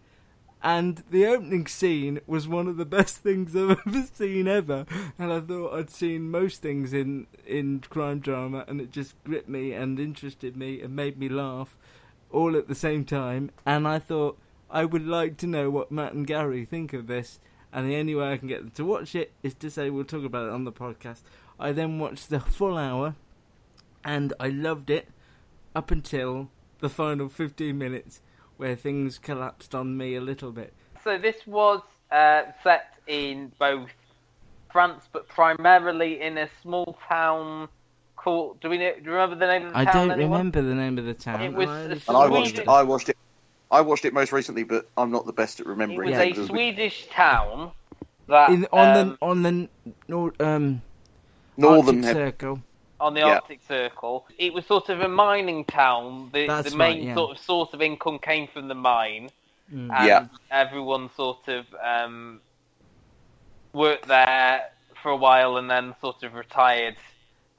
And 0.66 1.04
the 1.12 1.26
opening 1.26 1.68
scene 1.68 2.22
was 2.26 2.48
one 2.48 2.68
of 2.68 2.78
the 2.78 2.86
best 2.86 3.18
things 3.18 3.54
I've 3.54 3.82
ever 3.86 4.04
seen 4.14 4.48
ever. 4.48 4.86
And 5.20 5.32
I 5.32 5.42
thought 5.42 5.74
I'd 5.74 5.90
seen 5.90 6.32
most 6.32 6.62
things 6.62 6.94
in 6.94 7.28
in 7.46 7.82
crime 7.90 8.20
drama, 8.20 8.64
and 8.68 8.80
it 8.80 8.90
just 8.90 9.22
gripped 9.26 9.50
me 9.50 9.74
and 9.74 10.00
interested 10.00 10.56
me 10.56 10.82
and 10.82 10.96
made 10.96 11.20
me 11.20 11.28
laugh, 11.28 11.76
all 12.32 12.56
at 12.56 12.70
the 12.70 12.76
same 12.76 13.04
time. 13.04 13.52
And 13.66 13.86
I 13.86 14.00
thought 14.00 14.40
I 14.70 14.86
would 14.86 15.06
like 15.06 15.36
to 15.38 15.48
know 15.48 15.70
what 15.70 15.92
Matt 15.92 16.14
and 16.14 16.26
Gary 16.26 16.64
think 16.64 16.94
of 16.94 17.08
this. 17.08 17.40
And 17.74 17.90
the 17.90 17.98
only 17.98 18.16
way 18.16 18.32
I 18.32 18.38
can 18.38 18.48
get 18.48 18.60
them 18.60 18.72
to 18.72 18.86
watch 18.86 19.16
it 19.16 19.34
is 19.42 19.56
to 19.56 19.70
say 19.70 19.90
we'll 19.90 20.06
talk 20.06 20.24
about 20.24 20.48
it 20.48 20.54
on 20.54 20.64
the 20.64 20.72
podcast. 20.72 21.22
I 21.60 21.74
then 21.74 22.00
watched 22.00 22.30
the 22.30 22.40
full 22.40 22.78
hour, 22.78 23.16
and 24.06 24.32
I 24.40 24.48
loved 24.48 24.90
it 24.90 25.10
up 25.76 25.92
until 25.92 26.50
the 26.80 26.90
final 26.90 27.30
15 27.30 27.78
minutes, 27.78 28.22
where 28.58 28.76
things 28.76 29.18
collapsed 29.20 29.74
on 29.76 29.98
me 29.98 30.16
a 30.16 30.22
little 30.22 30.52
bit. 30.52 30.74
So 31.04 31.18
this 31.18 31.36
was 31.46 31.82
uh, 32.12 32.44
set 32.64 32.94
in 33.08 33.52
both 33.60 33.90
France, 34.72 35.08
but 35.12 35.28
primarily 35.28 36.22
in 36.22 36.38
a 36.38 36.50
small 36.62 36.98
town 37.08 37.68
called. 38.16 38.60
Do 38.62 38.70
we 38.70 38.78
know, 38.78 38.94
do 38.96 39.02
you 39.06 39.12
remember 39.12 39.36
the 39.36 39.48
name 39.48 39.68
of 39.68 39.74
the 39.74 39.80
I 39.80 39.86
town? 39.86 40.08
don't 40.08 40.12
anyone? 40.20 40.32
remember 40.40 40.62
the 40.62 40.76
name 40.76 40.98
of 40.98 41.06
the 41.06 41.14
town. 41.14 41.42
It 41.42 41.54
was 41.54 41.70
I 41.70 41.82
a 41.82 41.94
just- 41.96 42.08
And 42.08 42.18
I 42.18 42.28
watched 42.28 42.58
it. 42.60 42.68
I 42.68 42.84
watched 42.84 43.10
it. 43.10 43.18
I 43.72 43.82
watched 43.82 44.06
it 44.06 44.14
most 44.14 44.32
recently, 44.32 44.64
but 44.64 44.88
I'm 44.98 45.10
not 45.12 45.26
the 45.26 45.34
best 45.34 45.60
at 45.60 45.66
remembering. 45.66 46.10
It 46.10 46.12
remembering. 46.14 46.40
was 46.40 46.50
a. 46.50 46.52
Swedish 46.52 47.08
town 47.10 47.72
that 48.28 48.50
in, 48.52 48.68
on 48.72 48.98
um, 48.98 49.10
the 49.10 49.18
on 49.22 49.42
the 49.44 49.70
nor, 50.08 50.34
um, 50.40 50.82
Northern 51.58 51.98
Arctic 51.98 52.04
Hem- 52.06 52.14
Circle. 52.16 52.62
On 53.00 53.14
the 53.14 53.22
Yeah. 53.22 53.36
Arctic 53.36 53.62
Circle. 53.68 54.26
It 54.38 54.54
was 54.54 54.66
sort 54.66 54.90
of 54.90 55.02
a 55.02 55.08
mining 55.08 55.66
town. 55.66 56.30
The, 56.34 56.48
That's 56.48 56.72
the 56.72 56.78
right, 56.78 56.98
main 56.98 57.08
yeah. 57.08 57.16
sort 57.16 57.32
of 57.32 57.38
source 57.44 57.74
of 57.74 57.82
income 57.82 58.20
came 58.20 58.48
from 58.48 58.68
the 58.68 58.76
mine, 58.76 59.30
Mm. 59.74 59.92
and 59.96 60.08
Yeah. 60.08 60.28
everyone 60.52 61.10
sort 61.16 61.48
of 61.48 61.66
um, 61.84 62.42
worked 63.74 64.08
there 64.08 64.70
for 65.02 65.12
a 65.12 65.16
while 65.16 65.58
and 65.58 65.70
then 65.70 65.96
sort 66.02 66.24
of 66.24 66.34
retired. 66.34 66.96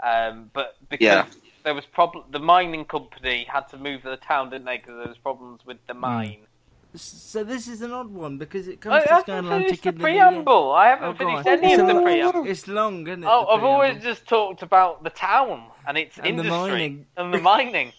Um, 0.00 0.50
but 0.52 0.76
because 0.88 1.04
Yeah. 1.04 1.26
there 1.62 1.74
was 1.74 1.84
problem, 1.86 2.24
the 2.30 2.38
mining 2.38 2.84
company 2.84 3.44
had 3.44 3.68
to 3.70 3.76
move 3.78 4.02
to 4.02 4.10
the 4.10 4.16
town, 4.16 4.50
didn't 4.50 4.66
they? 4.66 4.76
Because 4.78 4.96
there 4.98 5.08
was 5.08 5.18
problems 5.18 5.64
with 5.66 5.78
Mm. 5.78 5.86
the 5.86 5.94
mine. 5.94 6.46
So 6.96 7.42
this 7.42 7.66
is 7.66 7.82
an 7.82 7.90
odd 7.92 8.10
one 8.12 8.38
because 8.38 8.68
it 8.68 8.80
comes 8.80 8.94
I 8.94 9.00
to 9.00 9.06
Sky 9.06 9.14
haven't 9.36 9.44
Atlantic 9.46 9.82
the 9.82 9.88
in 9.88 9.94
the 9.98 10.04
new 10.04 10.12
year. 10.14 10.22
preamble. 10.30 10.72
I 10.72 10.88
haven't 10.88 11.08
Oh, 11.08 11.14
finished 11.14 11.46
on. 11.48 11.52
any 11.58 11.72
It's 11.72 11.80
of 11.80 11.86
the 11.88 11.98
a- 11.98 12.02
preamble. 12.02 12.46
It's 12.46 12.68
long, 12.68 13.06
isn't 13.08 13.24
it? 13.24 13.26
Oh, 13.28 13.46
I've 13.46 13.64
always 13.64 14.02
just 14.02 14.26
talked 14.28 14.62
about 14.62 15.02
the 15.02 15.10
town 15.10 15.64
and 15.88 15.98
its 15.98 16.16
And 16.18 16.24
the 16.24 16.28
industry 16.44 16.50
mining. 16.70 17.06
and 17.16 17.34
the 17.34 17.40
mining. 17.40 17.92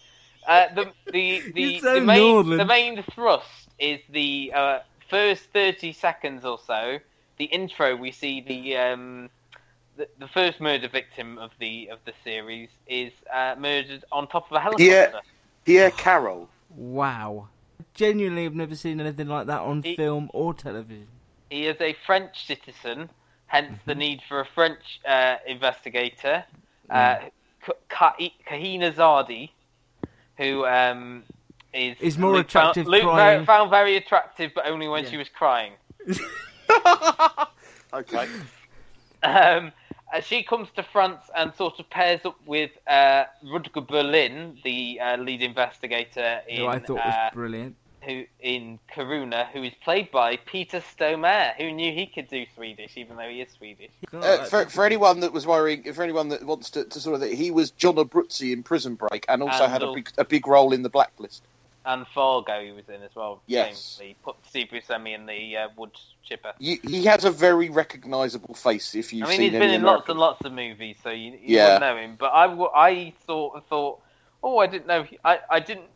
Uh, 0.46 0.66
the 0.74 0.92
the 1.12 1.42
the, 1.54 1.62
You're 1.62 1.80
so 1.80 1.94
the 1.96 2.00
main 2.00 2.56
the 2.56 2.64
main 2.64 3.02
thrust 3.14 3.68
is 3.78 4.00
the 4.10 4.52
uh, 4.54 4.78
first 5.10 5.44
thirty 5.52 5.92
seconds 5.92 6.44
or 6.46 6.58
so. 6.66 6.98
The 7.36 7.44
intro 7.44 7.96
we 7.96 8.12
see 8.12 8.40
the 8.40 8.76
um, 8.78 9.28
the, 9.98 10.08
the 10.18 10.28
first 10.28 10.58
murder 10.60 10.88
victim 10.88 11.36
of 11.36 11.50
the 11.58 11.88
of 11.90 11.98
the 12.06 12.14
series 12.24 12.70
is 12.86 13.12
uh, 13.30 13.56
murdered 13.58 14.04
on 14.10 14.26
top 14.26 14.50
of 14.50 14.56
a 14.56 14.60
helicopter. 14.60 14.84
Yeah. 14.86 15.20
Pierre 15.66 15.90
Carroll. 15.90 16.48
Wow. 16.70 17.48
Genuinely, 17.94 18.44
I've 18.46 18.54
never 18.54 18.74
seen 18.74 19.00
anything 19.00 19.28
like 19.28 19.46
that 19.46 19.60
on 19.60 19.82
It- 19.84 19.96
film 19.96 20.30
or 20.32 20.52
television. 20.54 21.08
He 21.50 21.66
is 21.66 21.80
a 21.80 21.94
French 22.04 22.46
citizen, 22.46 23.08
hence 23.46 23.78
the 23.86 23.92
Mm-hmm. 23.92 23.98
need 24.00 24.20
for 24.28 24.40
a 24.40 24.44
French 24.46 25.00
uh, 25.06 25.36
investigator, 25.46 26.44
uh, 26.90 27.16
Kahina 27.90 28.92
Zadi, 28.92 29.50
who 30.38 30.66
um, 30.66 31.22
is 31.72 31.96
Is 32.00 32.18
more 32.18 32.32
Luke 32.32 32.46
attractive 32.46 32.84
Found, 32.86 32.92
Luke 32.92 33.02
crying. 33.02 33.36
very- 33.36 33.46
found 33.46 33.70
very 33.70 33.96
attractive, 33.96 34.50
but 34.54 34.66
only 34.66 34.88
when 34.88 35.04
Yeah. 35.04 35.10
she 35.10 35.16
was 35.16 35.28
crying. 35.28 35.72
Okay. 37.94 38.28
Um, 39.22 39.72
uh, 40.12 40.20
she 40.20 40.42
comes 40.42 40.68
to 40.76 40.82
France 40.82 41.22
and 41.36 41.54
sort 41.54 41.78
of 41.80 41.88
pairs 41.90 42.20
up 42.24 42.36
with 42.46 42.70
uh, 42.86 43.24
Rutger 43.44 43.86
Burlin, 43.86 44.58
the 44.64 45.00
uh, 45.00 45.16
lead 45.16 45.42
investigator 45.42 46.40
in 46.48 46.60
Who 46.60 46.66
I 46.66 46.78
thought 46.78 46.96
was 46.96 47.14
uh, 47.14 47.30
brilliant. 47.34 47.74
who 48.04 48.24
in 48.40 48.78
Kiruna, 48.94 49.48
who 49.48 49.62
is 49.64 49.72
played 49.82 50.10
by 50.12 50.36
Peter 50.36 50.80
Stormare, 50.80 51.54
who 51.56 51.72
knew 51.72 51.92
he 51.92 52.06
could 52.06 52.28
do 52.28 52.46
Swedish, 52.54 52.96
even 52.96 53.16
though 53.16 53.28
he 53.28 53.40
is 53.40 53.50
Swedish. 53.52 53.90
Uh, 54.12 54.44
for, 54.44 54.66
for 54.66 54.84
anyone 54.84 55.20
that 55.20 55.32
was 55.32 55.44
worrying, 55.46 55.92
for 55.92 56.02
anyone 56.02 56.28
that 56.28 56.44
wants 56.44 56.70
to, 56.70 56.84
to 56.84 57.00
sort 57.00 57.14
of, 57.14 57.20
that 57.20 57.32
he 57.32 57.50
was 57.50 57.72
John 57.72 57.96
Abruzzi 57.96 58.52
in 58.52 58.62
Prison 58.62 58.94
Break, 58.94 59.26
and 59.28 59.42
also 59.42 59.64
And 59.64 59.72
had 59.72 59.82
a 59.82 59.92
big, 59.92 60.10
a 60.18 60.24
big 60.24 60.46
role 60.46 60.72
in 60.72 60.82
the 60.82 60.88
Blacklist. 60.88 61.42
And 61.86 62.04
Fargo, 62.08 62.60
he 62.64 62.72
was 62.72 62.88
in 62.88 63.02
as 63.02 63.14
well. 63.14 63.42
Yes. 63.46 64.00
He 64.02 64.16
put 64.24 64.34
Steve 64.48 64.70
Buscemi 64.72 65.14
in 65.14 65.26
the 65.26 65.56
uh, 65.56 65.68
wood 65.76 65.92
chipper. 66.24 66.52
You, 66.58 66.78
he 66.82 67.04
has 67.04 67.24
a 67.24 67.30
very 67.30 67.70
recognisable 67.70 68.54
face 68.54 68.96
if 68.96 69.12
you've 69.12 69.28
I 69.28 69.30
mean, 69.30 69.36
seen 69.38 69.50
he's 69.52 69.60
been 69.60 69.70
in 69.70 69.82
lots 69.82 70.08
and 70.08 70.18
lots 70.18 70.44
of 70.44 70.52
movies, 70.52 70.96
so 71.04 71.10
you, 71.10 71.30
you 71.30 71.56
Yeah. 71.58 71.74
would 71.74 71.80
know 71.80 71.96
him. 71.96 72.16
But 72.18 72.32
I, 72.34 73.14
sort 73.24 73.56
of 73.56 73.66
thought, 73.66 74.00
oh, 74.42 74.58
I 74.58 74.66
didn't 74.66 74.88
know. 74.88 75.04
He, 75.04 75.16
I, 75.24 75.38
I 75.48 75.60
didn't 75.60 75.86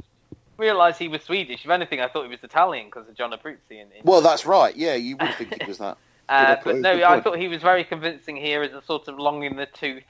realise 0.57 0.97
he 0.97 1.09
was 1.09 1.23
Swedish. 1.23 1.65
If 1.65 1.71
anything, 1.73 2.01
I 2.01 2.07
thought 2.07 2.23
he 2.23 2.31
was 2.31 2.45
Italian 2.45 2.87
because 2.87 3.09
of 3.09 3.17
John 3.17 3.33
Abruzzi. 3.33 3.73
In, 3.73 3.79
in 3.81 4.05
Well, 4.05 4.21
that's 4.21 4.47
right. 4.47 4.77
Yeah, 4.77 4.95
you 4.95 5.17
would 5.17 5.35
think 5.35 5.53
it 5.53 5.67
was 5.67 5.79
that. 5.79 5.99
Uh, 6.29 6.55
but 6.63 6.77
no, 6.77 6.93
I 6.93 7.15
point. 7.15 7.25
thought 7.25 7.39
he 7.39 7.49
was 7.49 7.61
very 7.61 7.83
convincing 7.83 8.37
here 8.37 8.63
as 8.63 8.73
a 8.73 8.81
sort 8.83 9.09
of 9.09 9.19
long 9.19 9.43
in 9.43 9.57
the 9.57 9.67
tooth 9.67 10.05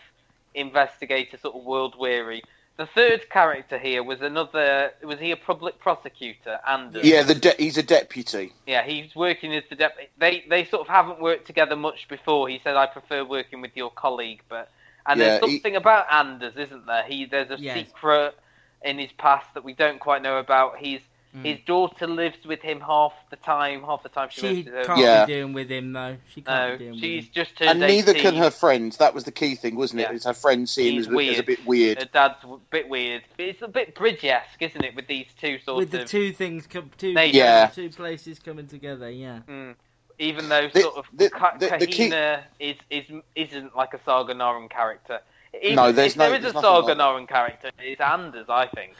investigator, 0.55 1.39
sort 1.39 1.57
of 1.57 1.65
world 1.65 1.95
weary. 1.99 2.43
The 2.81 2.87
third 2.87 3.29
character 3.29 3.77
here 3.77 4.03
was 4.03 4.23
another. 4.23 4.93
Was 5.03 5.19
he 5.19 5.33
a 5.33 5.37
public 5.37 5.79
prosecutor? 5.81 6.59
Anders. 6.67 7.05
Yeah, 7.05 7.25
the 7.25 7.35
de- 7.35 7.55
he's 7.59 7.77
a 7.77 7.83
deputy. 7.83 8.55
Yeah, 8.67 8.83
he's 8.87 9.15
working 9.15 9.55
as 9.55 9.65
the 9.69 9.77
deputy. 9.77 10.09
They 10.17 10.45
they 10.49 10.65
sort 10.65 10.81
of 10.81 10.89
haven't 10.89 11.21
worked 11.21 11.47
together 11.47 11.77
much 11.77 12.09
before. 12.09 12.49
He 12.49 12.59
said, 12.65 12.77
"I 12.77 12.87
prefer 12.87 13.23
working 13.23 13.61
with 13.61 13.73
your 13.77 13.91
colleague," 13.91 14.41
but 14.49 14.71
and 15.05 15.21
there's 15.21 15.43
Yeah, 15.43 15.47
he- 15.47 15.57
something 15.57 15.77
about 15.77 16.11
Anders, 16.11 16.55
isn't 16.57 16.87
there? 16.87 17.03
He 17.03 17.27
there's 17.27 17.51
a 17.51 17.59
Yes. 17.61 17.77
secret 17.87 18.35
in 18.83 18.99
his 18.99 19.13
past 19.13 19.53
that 19.53 19.63
we 19.63 19.75
don't 19.75 19.99
quite 20.01 20.23
know 20.23 20.39
about. 20.39 20.79
He's 20.79 21.03
his 21.45 21.59
daughter 21.67 22.07
lives 22.07 22.45
with 22.45 22.61
him 22.61 22.81
half 22.81 23.13
the 23.31 23.37
time. 23.37 23.83
Half 23.83 24.03
the 24.03 24.09
time 24.09 24.29
she, 24.31 24.41
She 24.41 24.47
lives 24.49 24.67
with 24.67 24.75
him. 24.75 24.85
can't 24.87 24.99
Yeah. 25.01 25.27
be 25.27 25.33
doing 25.33 25.53
with 25.53 25.71
him 25.71 25.93
though. 25.93 26.17
She 26.35 26.41
No, 26.41 26.47
can't 26.47 26.79
be 26.79 26.85
doing 26.87 26.95
she's 26.99 27.03
with 27.03 27.25
him. 27.27 27.33
just 27.45 27.57
turned 27.57 27.71
And 27.71 27.81
neither 27.81 28.11
18. 28.13 28.23
can 28.23 28.35
her 28.37 28.51
friends. 28.51 28.97
That 28.97 29.15
was 29.15 29.25
the 29.25 29.33
key 29.33 29.55
thing, 29.55 29.77
wasn't 29.77 30.01
it? 30.01 30.09
Yeah. 30.11 30.13
Is 30.17 30.25
her 30.25 30.35
friends 30.35 30.71
seeing 30.73 30.95
him 30.97 31.01
as, 31.01 31.07
a- 31.09 31.31
as 31.31 31.39
a 31.39 31.43
bit 31.43 31.65
weird. 31.67 31.99
Her 31.99 32.09
dad's 32.13 32.43
a 32.45 32.57
bit 32.71 32.89
weird. 32.89 33.23
It's 33.39 33.63
a 33.63 33.69
bit 33.69 33.95
Bridge-esque, 33.95 34.61
isn't 34.61 34.85
it, 34.85 34.95
with 34.97 35.07
these 35.07 35.27
two 35.41 35.59
sort 35.61 35.69
of 35.69 35.77
With 35.77 35.95
of... 35.95 36.01
the 36.01 36.07
two 36.07 36.33
things, 36.33 36.67
come, 36.67 36.91
two 36.99 37.15
They- 37.15 37.27
Yeah. 37.31 37.67
two 37.73 37.91
places 37.91 38.39
coming 38.39 38.67
together. 38.67 39.09
Yeah. 39.11 39.41
Mm. 39.49 39.77
Even 40.19 40.49
though 40.49 40.69
The- 40.69 40.81
sort 40.81 40.97
of 40.97 41.07
the- 41.13 41.31
Ka- 41.31 41.57
the- 41.59 41.77
the 41.79 41.87
key- 41.87 42.11
Kahina 42.11 42.43
is, 42.59 42.77
is, 42.91 43.05
isn't 43.37 43.75
like 43.77 43.95
a 43.95 44.01
Saga 44.05 44.35
Norén 44.35 44.69
character. 44.69 45.21
Even 45.63 45.77
No, 45.77 45.91
there's 45.93 46.13
if 46.13 46.19
no- 46.19 46.27
there 46.29 46.35
is 46.37 46.43
there's 46.43 46.53
a 46.53 46.55
nothing 46.61 46.71
Saga 46.71 46.95
like 47.03 47.27
that. 47.29 47.35
Character, 47.35 47.71
it's 47.81 48.01
Anders, 48.01 48.47
I 48.49 48.67
think. 48.67 48.95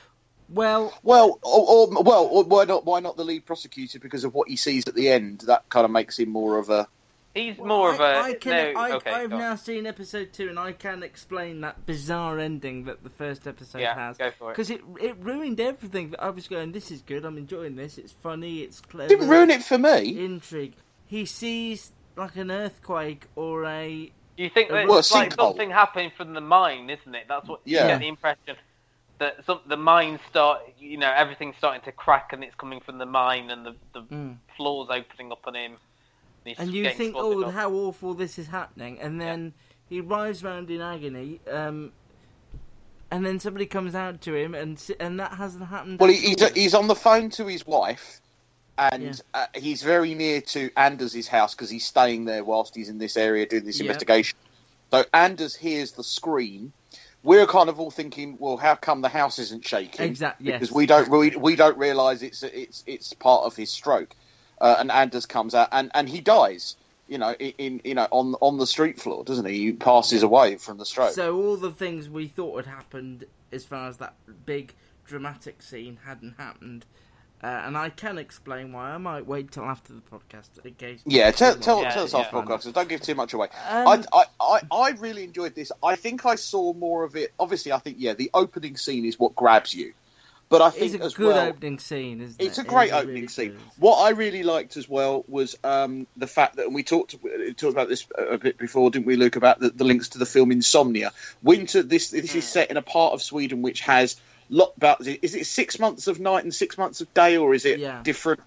Well, 0.53 0.93
Well, 1.03 1.39
or, 1.43 1.89
or 1.91 2.03
well, 2.03 2.25
or 2.27 2.45
why 2.45 2.65
not? 2.65 2.85
Why 2.85 3.01
not 3.01 3.17
the 3.17 3.25
lead 3.25 3.47
prosecutor? 3.47 3.99
Because 3.99 4.25
of 4.25 4.35
what 4.35 4.49
he 4.49 4.57
sees 4.57 4.87
at 4.87 4.95
the 4.95 5.09
end, 5.09 5.43
that 5.47 5.69
kind 5.69 5.85
of 5.85 5.91
makes 5.91 6.19
him 6.19 6.31
more 6.31 6.59
of 6.59 6.71
a. 6.71 6.89
He's 7.35 7.57
Well, 7.57 7.69
more 7.69 7.95
of 7.95 8.01
a... 8.01 8.03
I, 8.03 8.21
I 8.23 8.35
can, 8.35 8.75
no, 8.75 8.81
I, 8.81 8.93
okay, 8.97 9.11
I've 9.13 9.31
go 9.31 9.37
on. 9.37 9.41
now 9.43 9.55
seen 9.55 9.87
episode 9.87 10.33
two, 10.33 10.49
and 10.49 10.59
I 10.59 10.73
can 10.73 11.05
explain 11.05 11.61
that 11.61 11.87
bizarre 11.87 12.41
ending 12.41 12.87
that 12.87 13.05
the 13.05 13.09
first 13.11 13.47
episode 13.47 13.79
Yeah, 13.83 13.95
has. 13.95 14.17
go 14.17 14.33
for 14.33 14.51
it. 14.51 14.55
Because 14.55 14.69
it 14.71 14.81
it 15.01 15.17
ruined 15.21 15.61
everything. 15.61 16.13
I 16.19 16.31
was 16.31 16.49
going, 16.49 16.73
this 16.73 16.91
is 16.91 17.03
good. 17.03 17.25
I'm 17.25 17.39
enjoying 17.39 17.77
this. 17.77 17.99
It's 17.99 18.13
funny. 18.13 18.63
It's 18.63 18.81
clever. 18.81 19.09
Didn't 19.09 19.29
ruin 19.29 19.51
it 19.51 19.63
for 19.63 19.79
me. 19.79 20.25
Intrigue. 20.25 20.75
He 21.07 21.25
sees 21.25 21.93
like 22.17 22.35
an 22.35 22.51
earthquake 22.51 23.27
or 23.37 23.65
a. 23.65 24.11
You 24.37 24.51
think 24.51 24.71
that 24.71 24.89
Well, 24.89 24.99
it's 24.99 25.13
like 25.13 25.33
something 25.35 25.71
happening 25.71 26.11
from 26.17 26.33
the 26.35 26.41
mine, 26.41 26.91
isn't 26.91 27.15
it? 27.15 27.27
That's 27.29 27.47
what 27.47 27.61
Yeah. 27.65 27.83
you 27.83 27.89
get 27.91 28.01
the 28.01 28.09
impression 28.09 28.57
that 29.21 29.45
some, 29.47 29.61
the 29.67 29.77
mine 29.77 30.19
start, 30.29 30.61
you 30.79 30.99
know, 30.99 31.13
everything's 31.15 31.57
starting 31.57 31.83
to 31.83 31.93
crack 31.93 32.33
and 32.33 32.43
it's 32.43 32.55
coming 32.57 32.81
from 32.81 32.99
the 32.99 33.07
mine 33.07 33.51
and 33.51 33.65
the, 33.65 33.77
the 33.93 34.01
Mm. 34.03 34.39
floor's 34.57 34.89
opening 34.91 35.31
up 35.31 35.47
on 35.47 35.55
him. 35.55 35.77
He's 36.45 36.59
and 36.59 36.73
you 36.73 36.91
think, 36.91 37.15
oh, 37.17 37.45
off. 37.45 37.55
how 37.55 37.71
awful 37.71 38.15
this 38.15 38.39
is 38.39 38.49
happening, 38.49 38.99
and 38.99 39.21
then 39.21 39.53
he 39.89 40.01
writhes 40.01 40.43
around 40.43 40.71
in 40.71 40.81
agony, 40.81 41.39
um, 41.51 41.93
and 43.11 43.27
then 43.27 43.39
somebody 43.39 43.67
comes 43.67 43.95
out 43.95 44.23
to 44.23 44.35
him, 44.35 44.55
and 44.55 44.83
and 44.99 45.21
that 45.21 45.35
hasn't 45.35 45.67
happened. 45.67 46.01
Well, 46.01 46.11
he, 46.11 46.17
he's, 46.17 46.43
all. 46.43 46.49
he's 46.55 46.75
on 46.75 46.89
the 46.89 46.95
phone 46.95 47.29
to 47.31 47.47
his 47.47 47.67
wife, 47.67 48.21
and 48.79 49.05
Yeah. 49.05 49.13
uh, 49.35 49.47
he's 49.55 49.83
very 49.83 50.15
near 50.15 50.41
to 50.41 50.71
Anders' 50.79 51.29
house 51.29 51.55
because 51.55 51.69
he's 51.69 51.85
staying 51.85 52.25
there 52.25 52.43
whilst 52.43 52.75
he's 52.75 52.89
in 52.89 52.97
this 52.97 53.19
area 53.19 53.45
doing 53.45 53.65
this 53.65 53.79
Yeah. 53.79 53.89
investigation. 53.89 54.39
So 54.91 55.05
Anders 55.13 55.55
hears 55.55 55.93
the 55.93 56.03
scream. 56.05 56.73
We're 57.23 57.47
kind 57.47 57.69
of 57.69 57.79
all 57.79 57.91
thinking, 57.91 58.37
well, 58.39 58.57
how 58.57 58.75
come 58.75 59.03
the 59.03 59.09
house 59.09 59.39
isn't 59.39 59.67
shaking? 59.67 60.07
Exact- 60.07 60.41
yes. 60.41 60.61
Because 60.61 60.75
we 60.75 60.87
don't 60.87 61.09
we, 61.09 61.31
we 61.37 61.57
don't 61.57 61.77
realise 61.77 62.23
it's 62.23 62.43
it's 62.43 62.83
it's 62.87 63.13
part 63.13 63.45
of 63.45 63.57
his 63.57 63.71
stroke. 63.71 64.15
Uh, 64.61 64.77
and 64.79 64.91
Anders 64.91 65.27
comes 65.27 65.55
out 65.55 65.69
and, 65.73 65.91
and 65.95 66.09
he 66.09 66.21
dies. 66.21 66.77
You 67.09 67.19
know, 67.19 67.33
in, 67.33 67.53
in 67.59 67.81
you 67.85 67.95
know 67.95 68.07
on 68.11 68.37
on 68.41 68.59
the 68.59 68.67
street 68.67 69.01
floor, 69.01 69.25
doesn't 69.25 69.45
he? 69.45 69.67
He 69.67 69.73
passes 69.73 70.23
away 70.23 70.57
from 70.57 70.79
the 70.79 70.87
stroke. 70.87 71.13
So 71.13 71.37
all 71.37 71.57
the 71.57 71.73
things 71.73 72.09
we 72.09 72.29
thought 72.29 72.65
had 72.65 72.67
happened, 72.67 73.25
as 73.53 73.65
far 73.65 73.89
as 73.89 73.97
that 73.97 74.15
big 74.47 74.75
dramatic 75.05 75.61
scene, 75.61 75.99
hadn't 76.05 76.37
happened. 76.39 76.87
Uh, 77.43 77.47
and 77.47 77.77
I 77.77 77.89
can 77.89 78.19
explain 78.19 78.73
why. 78.73 78.91
I 78.91 78.99
might 78.99 79.27
wait 79.27 79.51
till 79.53 79.65
after 79.65 79.95
the 79.95 80.03
podcast 80.03 80.49
in 80.65 80.75
case. 80.75 81.01
Yeah, 81.07 81.31
tell, 81.31 81.57
tell, 81.57 81.81
Yeah, 81.83 81.91
tell 81.91 82.05
us 82.05 82.13
yeah. 82.13 82.19
off 82.21 82.31
podcast. 82.31 82.71
Don't 82.73 82.89
give 82.89 83.01
too 83.01 83.15
much 83.15 83.33
away. 83.33 83.49
Um, 83.69 83.89
I, 83.89 84.05
I, 84.13 84.25
I, 84.41 84.61
I 84.71 84.91
really 84.93 85.25
enjoyed 85.25 85.55
this. 85.55 85.73
I 85.83 85.97
think 85.97 86.27
I 86.27 86.35
saw 86.35 86.75
more 86.75 87.03
of 87.05 87.17
it. 87.17 87.33
Obviously, 87.41 87.73
I 87.73 87.79
think 87.79 87.97
yeah, 87.99 88.13
the 88.13 88.31
opening 88.35 88.77
scene 88.77 89.07
is 89.07 89.19
what 89.19 89.35
grabs 89.35 89.73
you. 89.75 89.95
But 90.51 90.63
I 90.63 90.71
think 90.71 90.83
It's 90.83 90.93
think 90.93 91.03
a 91.05 91.07
as 91.07 91.15
good 91.15 91.27
well, 91.29 91.47
opening 91.47 91.79
scene, 91.79 92.21
isn't 92.21 92.43
it's 92.43 92.59
it? 92.59 92.67
a 92.67 92.69
great 92.69 92.89
It 92.91 92.95
is 92.95 93.03
opening 93.03 93.15
really 93.15 93.29
scene. 93.29 93.51
good. 93.53 93.61
What 93.79 93.99
I 93.99 94.11
really 94.11 94.43
liked 94.43 94.77
as 94.77 94.89
well 94.89 95.25
was 95.29 95.57
um, 95.63 96.09
the 96.17 96.27
fact 96.27 96.57
that, 96.57 96.67
and 96.67 96.75
we 96.75 96.83
talked 96.83 97.15
uh, 97.15 97.53
talked 97.57 97.73
about 97.73 97.89
this 97.89 98.05
a 98.19 98.37
bit 98.37 98.59
before, 98.59 98.91
didn't 98.91 99.07
we, 99.07 99.15
Luke? 99.15 99.37
About 99.37 99.61
the, 99.61 99.71
the 99.71 99.85
links 99.85 100.09
to 100.11 100.19
the 100.19 100.27
film 100.27 100.51
Insomnia. 100.51 101.13
Winter. 101.41 101.85
This 101.85 102.11
this 102.11 102.33
Hmm. 102.33 102.39
is 102.39 102.49
set 102.49 102.71
in 102.73 102.77
a 102.77 102.83
part 102.83 103.13
of 103.15 103.23
Sweden 103.23 103.63
which 103.63 103.81
has 103.83 104.21
lot 104.51 104.73
about. 104.77 105.07
Is 105.07 105.35
it 105.35 105.47
six 105.47 105.79
months 105.79 106.07
of 106.07 106.21
night 106.21 106.45
and 106.45 106.55
six 106.55 106.77
months 106.77 107.01
of 107.01 107.13
day, 107.15 107.37
or 107.37 107.55
is 107.55 107.65
it 107.65 107.81
Yeah. 107.81 108.03
different? 108.03 108.41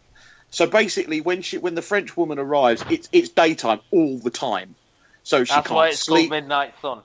So 0.51 0.67
basically, 0.67 1.21
when 1.21 1.41
she 1.41 1.57
when 1.57 1.75
the 1.75 1.81
French 1.81 2.15
woman 2.15 2.37
arrives, 2.37 2.83
it's 2.89 3.09
it's 3.11 3.29
daytime 3.29 3.81
all 3.91 4.19
the 4.19 4.29
time. 4.29 4.75
So 5.23 5.43
she 5.45 5.53
That's 5.55 5.67
can't 5.67 5.77
why 5.77 5.87
it's 5.89 6.03
sleep. 6.03 6.29
called 6.29 6.41
Midnight 6.41 6.73
Sun. 6.81 7.01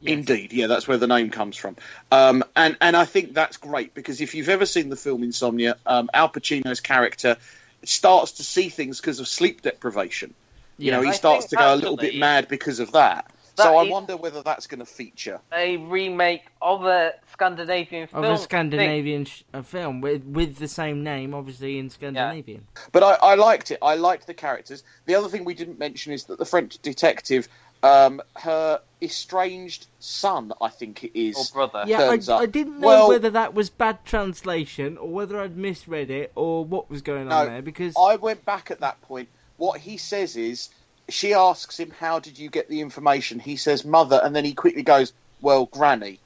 Yes. 0.00 0.12
Indeed, 0.16 0.52
yeah, 0.52 0.68
that's 0.68 0.86
where 0.86 0.96
the 0.96 1.08
name 1.08 1.30
comes 1.30 1.56
from. 1.56 1.76
Um, 2.12 2.44
and 2.54 2.76
and 2.80 2.96
I 2.96 3.04
think 3.04 3.34
that's 3.34 3.56
great 3.56 3.94
because 3.94 4.20
if 4.20 4.34
you've 4.34 4.48
ever 4.48 4.64
seen 4.64 4.90
the 4.90 4.96
film 4.96 5.24
Insomnia, 5.24 5.76
um, 5.86 6.08
Al 6.14 6.28
Pacino's 6.28 6.80
character 6.80 7.36
starts 7.84 8.32
to 8.32 8.44
see 8.44 8.68
things 8.68 9.00
because 9.00 9.18
of 9.18 9.26
sleep 9.26 9.62
deprivation. 9.62 10.34
You 10.78 10.86
Yeah. 10.86 10.96
know, 10.98 11.02
he 11.02 11.10
I 11.10 11.12
starts 11.12 11.46
to 11.46 11.56
think 11.56 11.60
go 11.60 11.74
a 11.74 11.76
little 11.76 11.96
bit 11.96 12.16
mad 12.16 12.46
because 12.48 12.78
of 12.78 12.92
that. 12.92 13.26
That 13.58 13.64
so 13.64 13.76
I 13.76 13.88
wonder 13.88 14.16
whether 14.16 14.42
that's 14.42 14.66
going 14.68 14.78
to 14.78 14.86
feature. 14.86 15.40
A 15.52 15.76
remake 15.76 16.44
of 16.62 16.84
a 16.84 17.12
Scandinavian 17.32 18.06
film. 18.06 18.24
Of 18.24 18.30
a. 18.30 18.38
Scandinavian 18.38 19.24
sh- 19.24 19.42
a 19.52 19.62
film 19.62 20.00
with 20.00 20.24
with 20.24 20.56
the 20.58 20.68
same 20.68 21.02
name, 21.02 21.34
obviously 21.34 21.78
in 21.78 21.90
Scandinavian. 21.90 22.66
But 22.92 23.02
I, 23.02 23.14
I 23.14 23.34
liked 23.34 23.72
it. 23.72 23.78
I 23.82 23.96
liked 23.96 24.26
the 24.28 24.34
characters. 24.34 24.84
The 25.06 25.16
other 25.16 25.28
thing 25.28 25.44
we 25.44 25.54
didn't 25.54 25.78
mention 25.78 26.12
is 26.12 26.24
that 26.24 26.38
the 26.38 26.44
French 26.44 26.78
detective, 26.78 27.48
um, 27.82 28.22
her 28.36 28.80
estranged 29.02 29.86
son, 29.98 30.52
I 30.60 30.68
think 30.68 31.02
it 31.02 31.18
is. 31.18 31.36
Or 31.36 31.52
brother. 31.52 31.84
Yeah, 31.88 32.02
I, 32.02 32.14
up. 32.14 32.40
I 32.40 32.46
didn't 32.46 32.78
know 32.78 32.86
Well- 32.86 33.08
whether 33.08 33.30
that 33.30 33.54
was 33.54 33.70
bad 33.70 34.04
translation 34.04 34.96
or 34.98 35.08
whether 35.08 35.40
I'd 35.40 35.56
misread 35.56 36.10
it 36.10 36.30
or 36.36 36.64
what 36.64 36.88
was 36.88 37.02
going 37.02 37.22
on 37.22 37.46
No, 37.46 37.46
there 37.46 37.62
because 37.62 37.94
I 37.98 38.16
went 38.16 38.44
back 38.44 38.70
at 38.70 38.80
that 38.80 39.00
point. 39.02 39.28
What 39.56 39.80
he 39.80 39.96
says 39.96 40.36
is, 40.36 40.68
she 41.08 41.34
asks 41.34 41.78
him, 41.78 41.90
"How 41.90 42.18
did 42.18 42.38
you 42.38 42.50
get 42.50 42.68
the 42.68 42.80
information?" 42.80 43.38
He 43.38 43.56
says, 43.56 43.84
"Mother," 43.84 44.20
and 44.22 44.34
then 44.34 44.44
he 44.44 44.54
quickly 44.54 44.82
goes, 44.82 45.12
"Well, 45.40 45.66
Granny." 45.66 46.20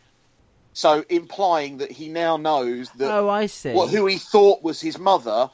So 0.75 1.05
implying 1.09 1.79
that 1.79 1.93
he 1.93 2.09
now 2.09 2.37
knows 2.37 2.91
that 2.97 3.13
oh, 3.13 3.29
I 3.29 3.47
see. 3.47 3.73
what 3.73 3.91
who 3.91 4.07
he 4.07 4.19
thought 4.19 4.63
was 4.63 4.81
his 4.81 4.99
mother 4.99 5.51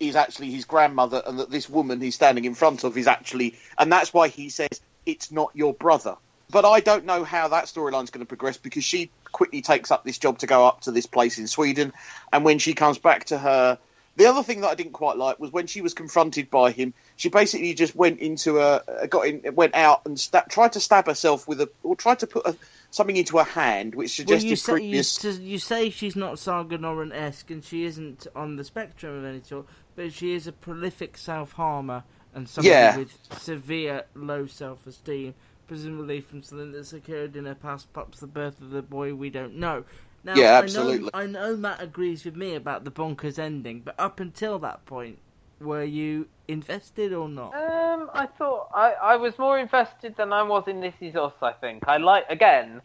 is 0.00 0.16
actually 0.16 0.50
his 0.50 0.64
grandmother, 0.64 1.22
and 1.26 1.38
that 1.38 1.50
this 1.50 1.68
woman 1.68 2.00
he's 2.00 2.14
standing 2.14 2.44
in 2.44 2.54
front 2.54 2.82
of 2.84 2.96
is 2.96 3.06
actually, 3.06 3.56
and 3.78 3.92
that's 3.92 4.12
why 4.12 4.28
he 4.28 4.48
says 4.48 4.80
it's 5.06 5.30
not 5.30 5.50
your 5.54 5.74
brother. 5.74 6.16
But 6.50 6.64
I 6.64 6.80
don't 6.80 7.06
know 7.06 7.24
how 7.24 7.48
that 7.48 7.64
storyline's 7.64 8.10
going 8.10 8.24
to 8.24 8.28
progress 8.28 8.56
because 8.56 8.84
she 8.84 9.10
quickly 9.30 9.62
takes 9.62 9.90
up 9.90 10.04
this 10.04 10.18
job 10.18 10.38
to 10.38 10.46
go 10.46 10.66
up 10.66 10.82
to 10.82 10.90
this 10.90 11.06
place 11.06 11.38
in 11.38 11.46
Sweden, 11.46 11.92
and 12.32 12.44
when 12.44 12.58
she 12.58 12.74
comes 12.74 12.98
back 12.98 13.26
to 13.26 13.38
her, 13.38 13.78
the 14.16 14.26
other 14.26 14.42
thing 14.42 14.60
that 14.60 14.68
I 14.68 14.74
didn't 14.74 14.92
quite 14.92 15.16
like 15.16 15.40
was 15.40 15.52
when 15.52 15.66
she 15.66 15.80
was 15.80 15.94
confronted 15.94 16.50
by 16.50 16.70
him, 16.70 16.92
she 17.16 17.28
basically 17.28 17.72
just 17.74 17.94
went 17.96 18.20
into 18.20 18.60
a 18.60 19.06
got 19.08 19.26
in, 19.26 19.54
went 19.54 19.74
out 19.74 20.02
and 20.04 20.18
sta- 20.18 20.44
tried 20.48 20.72
to 20.72 20.80
stab 20.80 21.06
herself 21.06 21.48
with 21.48 21.60
a 21.60 21.70
or 21.82 21.96
tried 21.96 22.18
to 22.18 22.26
put 22.26 22.46
a, 22.46 22.54
something 22.90 23.16
into 23.16 23.38
her 23.38 23.44
hand, 23.44 23.94
which 23.94 24.18
well, 24.18 24.26
suggested 24.26 24.48
you 24.48 24.56
say, 24.56 24.72
you, 24.72 24.78
previous. 24.78 25.24
you 25.38 25.58
say 25.58 25.90
she's 25.90 26.14
not 26.16 26.38
Saga 26.38 26.76
Norén 26.76 27.14
esque 27.14 27.50
and 27.50 27.64
she 27.64 27.84
isn't 27.84 28.26
on 28.36 28.56
the 28.56 28.64
spectrum 28.64 29.16
of 29.18 29.24
any 29.24 29.40
sort, 29.42 29.66
but 29.96 30.12
she 30.12 30.34
is 30.34 30.46
a 30.46 30.52
prolific 30.52 31.16
self 31.16 31.52
harmer 31.52 32.04
and 32.34 32.48
somebody 32.48 32.70
Yeah. 32.70 32.98
with 32.98 33.18
severe 33.40 34.04
low 34.14 34.46
self 34.46 34.86
esteem, 34.86 35.34
presumably 35.66 36.20
from 36.20 36.42
something 36.42 36.72
that's 36.72 36.92
occurred 36.92 37.34
in 37.36 37.46
her 37.46 37.54
past, 37.54 37.92
perhaps 37.92 38.20
the 38.20 38.26
birth 38.26 38.60
of 38.60 38.70
the 38.70 38.82
boy 38.82 39.14
we 39.14 39.30
don't 39.30 39.54
know. 39.56 39.84
Now, 40.24 40.34
Yeah, 40.34 40.42
I 40.44 40.50
know- 40.52 40.62
absolutely. 40.64 41.10
I 41.14 41.26
know, 41.26 41.56
Matt 41.56 41.82
agrees 41.82 42.24
with 42.24 42.36
me 42.36 42.54
about 42.54 42.84
the 42.84 42.90
bonkers 42.90 43.38
ending, 43.38 43.80
but 43.80 43.94
up 43.98 44.20
until 44.20 44.58
that 44.60 44.84
point, 44.86 45.18
were 45.60 45.82
you 45.84 46.28
invested 46.48 47.12
or 47.12 47.28
not? 47.28 47.54
Um, 47.54 48.10
I 48.14 48.26
thought 48.26 48.68
I, 48.74 48.92
I 48.92 49.16
was 49.16 49.38
more 49.38 49.58
invested 49.58 50.16
than 50.16 50.32
I 50.32 50.42
was 50.42 50.64
in 50.68 50.80
This 50.80 50.94
Is 51.00 51.16
Us. 51.16 51.32
I 51.42 51.52
think 51.52 51.88
I 51.88 51.96
like 51.98 52.24
again 52.28 52.80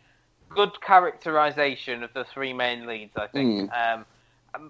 good 0.50 0.80
characterization 0.82 2.04
of 2.04 2.14
the 2.14 2.24
three 2.34 2.54
main 2.54 2.86
leads. 2.88 3.16
I 3.18 3.28
think 3.28 3.72
um, 3.74 4.06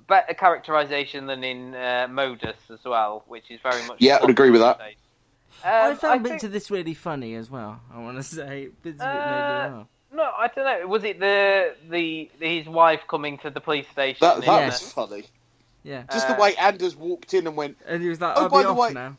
better 0.08 0.34
characterization 0.34 1.28
than 1.28 1.44
in 1.44 1.76
uh, 1.76 2.08
Modus 2.10 2.58
as 2.72 2.80
well, 2.84 3.24
which 3.28 3.50
is 3.52 3.60
very 3.62 3.86
much. 3.88 3.98
Yeah, 4.00 4.18
I 4.18 4.22
would 4.22 4.30
agree 4.30 4.50
with 4.50 4.62
that. 4.62 4.80
Um, 5.64 5.92
I 5.92 5.96
found 5.96 6.24
bits 6.24 6.32
think- 6.34 6.44
of 6.44 6.52
this 6.52 6.70
really 6.72 6.94
funny 6.94 7.36
as 7.36 7.50
well. 7.50 7.80
I 7.94 8.00
want 8.00 8.18
to 8.18 8.24
say 8.36 8.70
bits 8.84 9.02
of 9.02 9.08
it 9.08 9.14
made 9.14 9.16
me 9.16 9.22
Uh, 9.22 9.78
laugh. 9.78 9.88
No, 10.14 10.24
I 10.24 10.48
don't 10.54 10.66
know. 10.66 10.88
Was 10.88 11.04
it 11.04 11.20
the 11.20 11.76
the 11.90 12.30
his 12.40 12.68
wife 12.68 13.02
coming 13.10 13.38
to 13.40 13.50
the 13.50 13.60
police 13.60 13.88
station? 13.90 14.20
That, 14.22 14.42
that 14.42 14.64
uh, 14.64 14.66
was 14.68 14.92
funny. 14.94 15.26
Yeah, 15.84 16.04
Just 16.12 16.28
Uh, 16.30 16.34
the 16.36 16.42
way 16.42 16.56
Anders 16.56 16.96
walked 16.96 17.34
in 17.34 17.48
and 17.48 17.56
went, 17.56 17.78
and 17.88 18.02
he 18.02 18.10
was 18.10 18.20
like, 18.20 18.36
Oh, 18.38 18.44
"I'll 18.44 18.50
by 18.50 18.60
be 18.60 18.64
the 18.64 18.70
off 18.72 18.78
way- 18.78 18.94
now." 18.94 19.16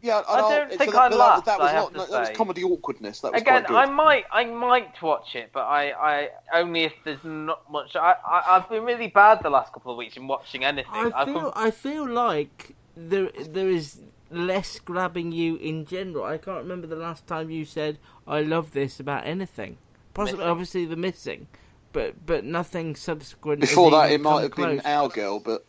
"Yeah, 0.00 0.22
I 0.28 0.40
know, 0.40 0.48
don't 0.48 0.72
so 0.72 0.78
think 0.78 0.92
that, 0.92 0.98
I 1.00 1.08
that, 1.08 1.16
laughed, 1.16 1.46
That 1.46 1.58
was 1.58 1.68
I 1.68 1.72
have 1.72 1.82
not, 1.92 2.06
to 2.06 2.12
that 2.12 2.20
was 2.20 2.28
say. 2.28 2.34
comedy 2.34 2.62
awkwardness. 2.64 3.20
That 3.20 3.32
was 3.32 3.42
Again, 3.42 3.64
quite 3.64 3.68
good. 3.68 3.76
I 3.76 3.86
might, 3.86 4.24
I 4.32 4.44
might 4.44 5.02
watch 5.02 5.34
it, 5.34 5.50
but 5.52 5.62
I, 5.64 5.90
I 5.90 6.28
only 6.54 6.84
if 6.84 6.92
there's 7.04 7.22
not 7.24 7.68
much. 7.70 7.94
I, 7.96 8.14
I, 8.24 8.56
I've 8.56 8.68
been 8.68 8.84
really 8.84 9.08
bad 9.08 9.42
the 9.42 9.50
last 9.50 9.72
couple 9.72 9.90
of 9.92 9.98
weeks 9.98 10.16
in 10.16 10.28
watching 10.28 10.64
anything. 10.64 10.90
I 10.92 11.10
I've 11.14 11.26
feel, 11.28 11.40
come- 11.40 11.52
I 11.56 11.70
feel 11.72 12.08
like 12.08 12.74
there, 12.96 13.30
there 13.48 13.68
is 13.68 14.00
less 14.30 14.78
grabbing 14.78 15.32
you 15.32 15.56
in 15.56 15.84
general. 15.84 16.24
I 16.24 16.38
can't 16.38 16.58
remember 16.62 16.86
the 16.86 16.96
last 16.96 17.26
time 17.26 17.50
you 17.50 17.64
said 17.64 17.98
"I 18.26 18.40
love 18.42 18.72
this" 18.72 18.98
about 19.00 19.26
anything. 19.26 19.78
Possibly, 20.18 20.38
Missing. 20.40 20.50
obviously, 20.50 20.84
the 20.86 20.96
missing, 20.96 21.46
but 21.92 22.26
but 22.26 22.44
nothing 22.44 22.94
subsequent. 22.96 23.60
Before 23.60 23.90
that, 23.92 24.10
it 24.10 24.20
might 24.20 24.32
come 24.32 24.42
have 24.42 24.54
been 24.56 24.80
close. 24.80 24.84
Our 24.84 25.08
Girl, 25.08 25.40
but 25.40 25.64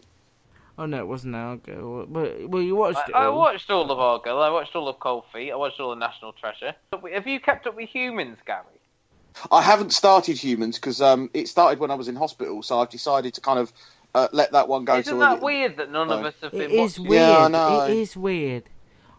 Oh 0.77 0.85
no, 0.85 0.97
it 0.99 1.07
wasn't 1.07 1.35
Argo. 1.35 2.05
Well, 2.09 2.31
well, 2.47 2.61
you 2.61 2.75
watched 2.75 3.09
it. 3.09 3.15
I, 3.15 3.25
I 3.25 3.29
watched 3.29 3.69
all 3.69 3.91
of 3.91 3.99
Our 3.99 4.19
Girl. 4.19 4.41
I 4.41 4.49
watched 4.49 4.75
all 4.75 4.87
of 4.87 4.99
Cold 4.99 5.25
Feet. 5.33 5.51
I 5.51 5.55
watched 5.55 5.79
all 5.79 5.91
of 5.91 5.97
National 5.99 6.31
Treasure. 6.33 6.73
Have 7.13 7.27
you 7.27 7.39
kept 7.39 7.67
up 7.67 7.75
with 7.75 7.89
humans, 7.89 8.37
Gary? 8.45 8.63
I 9.51 9.61
haven't 9.61 9.91
started 9.93 10.37
Humans 10.37 10.77
because 10.77 11.01
um, 11.01 11.29
it 11.33 11.47
started 11.47 11.79
when 11.79 11.91
I 11.91 11.95
was 11.95 12.07
in 12.07 12.15
hospital, 12.15 12.63
so 12.63 12.79
I've 12.79 12.89
decided 12.89 13.33
to 13.35 13.41
kind 13.41 13.59
of 13.59 13.71
uh, 14.15 14.27
let 14.33 14.51
that 14.53 14.67
one 14.67 14.85
go. 14.85 14.97
Isn't 14.97 15.11
till 15.13 15.19
that 15.19 15.39
a- 15.41 15.45
weird 15.45 15.77
that 15.77 15.91
none 15.91 16.09
of 16.11 16.25
us 16.25 16.33
have 16.41 16.53
It 16.53 16.69
been 16.69 16.71
is 16.71 16.97
watching? 16.99 17.09
weird. 17.09 17.21
Yeah, 17.21 17.37
I 17.37 17.47
know. 17.49 17.81
It 17.85 17.97
is 17.97 18.17
weird. 18.17 18.63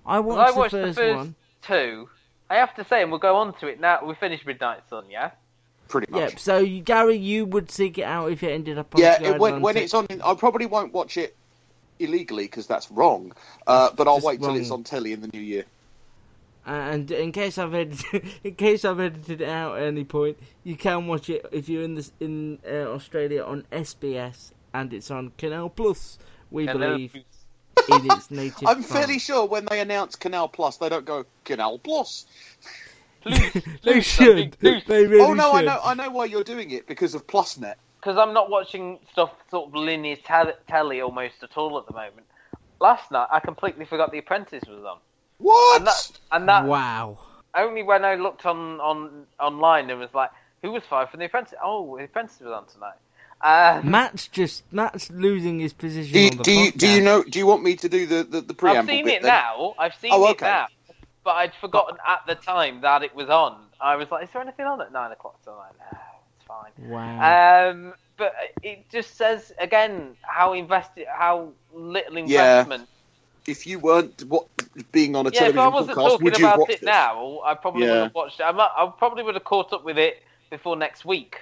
I 0.05 0.19
Well, 0.21 0.37
watched, 0.39 0.55
I 0.55 0.59
watched 0.59 0.73
the, 0.73 0.79
first 0.83 0.97
the 0.97 1.03
first 1.03 1.17
one. 1.17 1.35
two. 1.63 2.09
I 2.51 2.57
have 2.57 2.75
to 2.75 2.85
say, 2.85 3.01
and 3.01 3.11
we'll 3.11 3.21
go 3.21 3.37
on 3.37 3.55
to 3.61 3.69
it 3.69 3.81
now. 3.81 4.05
We 4.05 4.15
finished 4.17 4.45
Midnight 4.45 4.81
Sun, 4.91 5.05
yeah. 5.09 5.31
Pretty 5.89 6.11
much. 6.11 6.33
Yep. 6.33 6.39
So 6.41 6.59
you, 6.59 6.83
Gary, 6.83 7.17
you 7.17 7.47
would 7.47 7.71
seek 7.71 7.97
it 7.99 8.03
out 8.03 8.31
if 8.33 8.43
it 8.43 8.51
ended 8.51 8.77
up 8.77 8.95
on 8.95 9.01
Yeah, 9.01 9.15
Sky 9.15 9.25
it, 9.25 9.39
when, 9.39 9.61
when 9.61 9.77
Atlantic. 9.77 9.85
it's 9.85 9.95
on, 9.95 10.07
I 10.25 10.35
probably 10.35 10.67
won't 10.67 10.93
watch 10.93 11.17
it 11.17 11.37
illegally 12.01 12.45
because 12.45 12.67
that's 12.67 12.91
wrong. 12.91 13.33
Uh, 13.67 13.91
but 13.97 14.09
I'll 14.09 14.17
just 14.17 14.27
wait 14.27 14.41
till 14.41 14.55
it's 14.57 14.71
on 14.71 14.83
telly 14.83 15.13
in 15.13 15.21
the 15.21 15.29
new 15.29 15.41
year. 15.41 15.65
And 16.67 17.11
in 17.11 17.33
case 17.33 17.57
I've 17.57 17.75
edited, 17.75 18.29
in 18.45 18.55
case 18.55 18.85
I've 18.85 19.01
edited 19.01 19.41
it 19.41 19.49
out 19.49 19.79
at 19.79 19.85
any 19.85 20.05
point, 20.05 20.39
you 20.65 20.77
can 20.77 21.07
watch 21.07 21.31
it 21.31 21.47
if 21.53 21.69
you're 21.69 21.83
in 21.83 21.95
this 21.95 22.13
in 22.21 22.59
uh, 22.69 22.93
Australia 22.93 23.43
on 23.43 23.65
SBS, 23.73 24.53
and 24.75 24.93
it's 24.93 25.11
on 25.11 25.33
Canal 25.39 25.71
Plus. 25.71 26.19
We 26.51 26.67
Hello. 26.67 26.79
believe 26.97 27.17
in 27.89 28.11
its 28.11 28.31
native. 28.31 28.69
I'm 28.69 28.83
France. 28.83 28.87
fairly 28.93 29.19
sure 29.19 29.47
when 29.47 29.65
they 29.67 29.81
announce 29.81 30.17
Canal 30.17 30.49
Plus, 30.49 30.77
they 30.79 30.89
don't 30.89 31.05
go 31.05 31.25
Canal 31.45 31.79
Plus. 31.79 32.27
Please, 33.23 33.63
They 33.85 34.01
should. 34.01 34.57
They 34.61 34.81
really 35.07 35.21
oh 35.21 35.35
no, 35.35 35.53
I 35.53 35.63
know, 35.63 35.79
I 35.85 35.95
know 35.95 36.11
why 36.11 36.25
you're 36.25 36.45
doing 36.45 36.71
it 36.71 36.87
because 36.87 37.15
of 37.15 37.27
PlusNet. 37.27 37.75
because 38.01 38.17
I'm 38.17 38.33
not 38.33 38.49
watching 38.51 38.99
stuff 39.13 39.31
sort 39.51 39.69
of 39.69 39.75
linear 39.75 40.17
tel- 40.17 40.55
telly 40.69 41.01
almost 41.03 41.43
at 41.43 41.57
all 41.59 41.79
at 41.79 41.87
the 41.87 41.93
moment. 41.93 42.27
Last 42.81 43.11
night, 43.11 43.29
I 43.31 43.41
completely 43.41 43.85
forgot 43.85 44.11
The 44.11 44.19
Apprentice 44.19 44.65
was 44.67 44.83
on. 44.85 44.99
What? 45.37 45.79
And 45.79 45.87
that, 45.87 46.11
and 46.33 46.49
that 46.49 46.65
Wow. 46.65 47.19
only 47.55 47.83
when 47.83 48.07
I 48.07 48.15
looked 48.15 48.47
on, 48.47 48.81
on 48.81 49.27
online, 49.39 49.91
it 49.91 49.99
was 49.99 50.09
like, 50.15 50.31
who 50.63 50.73
was 50.73 50.83
fired 50.89 51.11
from 51.11 51.21
the 51.21 51.27
Apprentice? 51.27 51.55
Oh, 51.63 51.99
the 51.99 52.05
Apprentice 52.05 52.41
was 52.41 52.53
on 52.53 52.67
tonight. 52.69 52.97
Uh, 53.41 53.81
Matt's 53.85 54.29
just 54.29 54.71
Matt's 54.73 55.11
losing 55.11 55.61
his 55.61 55.73
position 55.73 56.15
Do 56.15 56.21
you, 56.21 56.31
on 56.31 56.37
the 56.37 56.45
do 56.45 56.53
you 56.53 56.73
do 56.73 56.89
you 56.89 57.01
know? 57.01 57.23
Do 57.23 57.39
you 57.39 57.47
want 57.47 57.63
me 57.63 57.77
to 57.77 57.89
do 57.89 58.07
the 58.07 58.23
the, 58.25 58.41
the 58.43 58.55
preamble? 58.55 58.81
I've 58.81 58.87
seen 58.87 59.05
bit 59.07 59.15
it 59.15 59.23
then? 59.23 59.29
now. 59.31 59.75
I've 59.79 59.95
seen 59.95 60.13
Oh, 60.13 60.29
it 60.29 60.41
now. 60.41 60.67
But 61.25 61.31
I'd 61.37 61.55
forgotten 61.61 61.97
at 62.07 62.21
the 62.27 62.35
time 62.35 62.81
that 62.83 63.03
it 63.03 63.15
was 63.15 63.29
on. 63.31 63.57
I 63.81 63.97
was 63.97 64.11
like, 64.11 64.25
is 64.25 64.31
there 64.33 64.43
anything 64.43 64.67
on 64.67 64.81
at 64.81 64.93
nine 64.93 65.13
o'clock 65.13 65.43
tonight? 65.43 65.73
No, 65.79 65.99
it's 66.37 66.47
fine. 66.47 66.73
Wow. 66.91 67.71
Um, 67.71 67.95
but 68.19 68.35
it 68.63 68.91
just 68.91 69.17
says 69.17 69.53
again 69.59 70.17
how 70.23 70.53
invested, 70.53 71.07
how 71.11 71.53
little 71.73 72.19
Yeah. 72.19 72.61
investment. 72.61 72.89
If 73.47 73.67
you 73.67 73.79
weren't 73.79 74.23
what 74.25 74.47
being 74.93 75.17
on 75.17 75.27
a 75.27 75.31
Yeah, 75.31 75.47
if 75.47 75.57
television 75.57 75.61
I 75.63 75.69
wasn't 75.69 75.97
podcast, 75.99 76.05
talking 76.11 76.25
would 76.25 76.39
you 76.39 76.45
about 76.45 76.59
watch 76.61 76.71
it 76.71 76.81
this? 76.81 76.87
now, 76.87 77.41
I 77.45 77.55
probably 77.55 77.87
Yeah. 77.87 77.93
would 77.93 78.03
have 78.03 78.15
watched 78.15 78.41
it. 78.41 78.43
I'm 78.45 78.57
not, 78.57 78.71
I 78.77 78.91
probably 78.99 79.23
would 79.23 79.35
have 79.35 79.45
caught 79.45 79.73
up 79.73 79.85
with 79.85 79.99
it 79.99 80.23
before 80.51 80.77
next 80.77 81.05
week, 81.05 81.37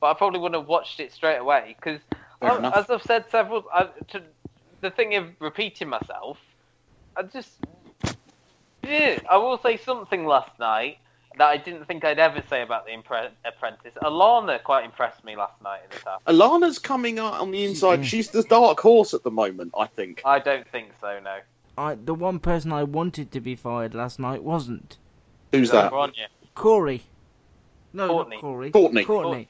but 0.00 0.10
I 0.10 0.14
probably 0.14 0.40
wouldn't 0.40 0.60
have 0.60 0.68
watched 0.68 1.00
it 1.00 1.12
straight 1.12 1.38
away 1.38 1.76
because, 1.78 2.00
as 2.42 2.90
I've 2.90 3.02
said 3.02 3.24
several, 3.30 3.64
I, 3.72 3.88
to, 4.08 4.22
the 4.80 4.90
thing 4.90 5.14
of 5.14 5.28
repeating 5.40 5.88
myself, 5.88 6.38
I 7.16 7.22
just, 7.22 7.50
yeah, 8.82 9.18
I 9.30 9.36
will 9.36 9.58
say 9.58 9.76
something 9.76 10.26
last 10.26 10.58
night 10.58 10.98
that 11.38 11.48
I 11.48 11.56
didn't 11.56 11.84
think 11.86 12.04
I'd 12.04 12.18
ever 12.18 12.42
say 12.48 12.62
about 12.62 12.86
the 12.86 12.92
Impre- 12.92 13.30
Apprentice. 13.44 13.92
Alana 14.02 14.62
quite 14.62 14.84
impressed 14.84 15.22
me 15.24 15.36
last 15.36 15.60
night 15.62 15.80
in 15.84 15.90
the 15.90 16.02
task. 16.02 16.24
Alana's 16.26 16.78
coming 16.78 17.18
out 17.18 17.34
on 17.34 17.50
the 17.50 17.64
inside. 17.64 18.06
She's 18.06 18.30
the 18.30 18.42
dark 18.42 18.80
horse 18.80 19.12
at 19.12 19.22
the 19.22 19.30
moment, 19.30 19.72
I 19.78 19.86
think. 19.86 20.22
I 20.24 20.38
don't 20.38 20.66
think 20.68 20.92
so. 21.00 21.20
No. 21.22 21.38
I, 21.78 21.94
the 21.94 22.14
one 22.14 22.38
person 22.38 22.72
I 22.72 22.84
wanted 22.84 23.32
to 23.32 23.40
be 23.40 23.54
fired 23.54 23.94
last 23.94 24.18
night 24.18 24.42
wasn't 24.42 24.96
Who's 25.52 25.70
that? 25.70 25.92
Corey. 26.54 27.02
No, 27.92 28.08
Courtney. 28.08 28.36
not 28.36 28.40
Corey. 28.40 28.70
Courtney. 28.70 29.04
Courtney. 29.04 29.48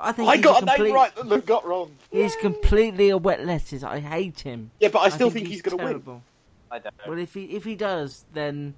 I 0.00 0.12
think 0.12 0.28
I 0.28 0.36
got 0.36 0.62
a 0.62 0.74
a 0.74 0.78
name 0.78 0.94
right 0.94 1.14
that 1.14 1.26
Luke 1.26 1.46
got 1.46 1.64
wrong. 1.64 1.94
He's 2.10 2.36
completely 2.36 3.10
a 3.10 3.16
wet 3.16 3.44
lettuce. 3.44 3.82
I 3.82 4.00
hate 4.00 4.40
him. 4.40 4.70
Yeah, 4.80 4.88
but 4.88 5.00
I 5.00 5.08
still 5.08 5.30
think, 5.30 5.48
he's, 5.48 5.62
going 5.62 5.78
to 5.78 5.84
win 5.84 5.92
terrible. 5.92 6.22
I 6.70 6.78
don't 6.78 6.94
know. 6.98 7.10
Well, 7.10 7.18
if 7.18 7.34
he 7.34 7.44
if 7.44 7.64
he 7.64 7.76
does, 7.76 8.24
then 8.32 8.74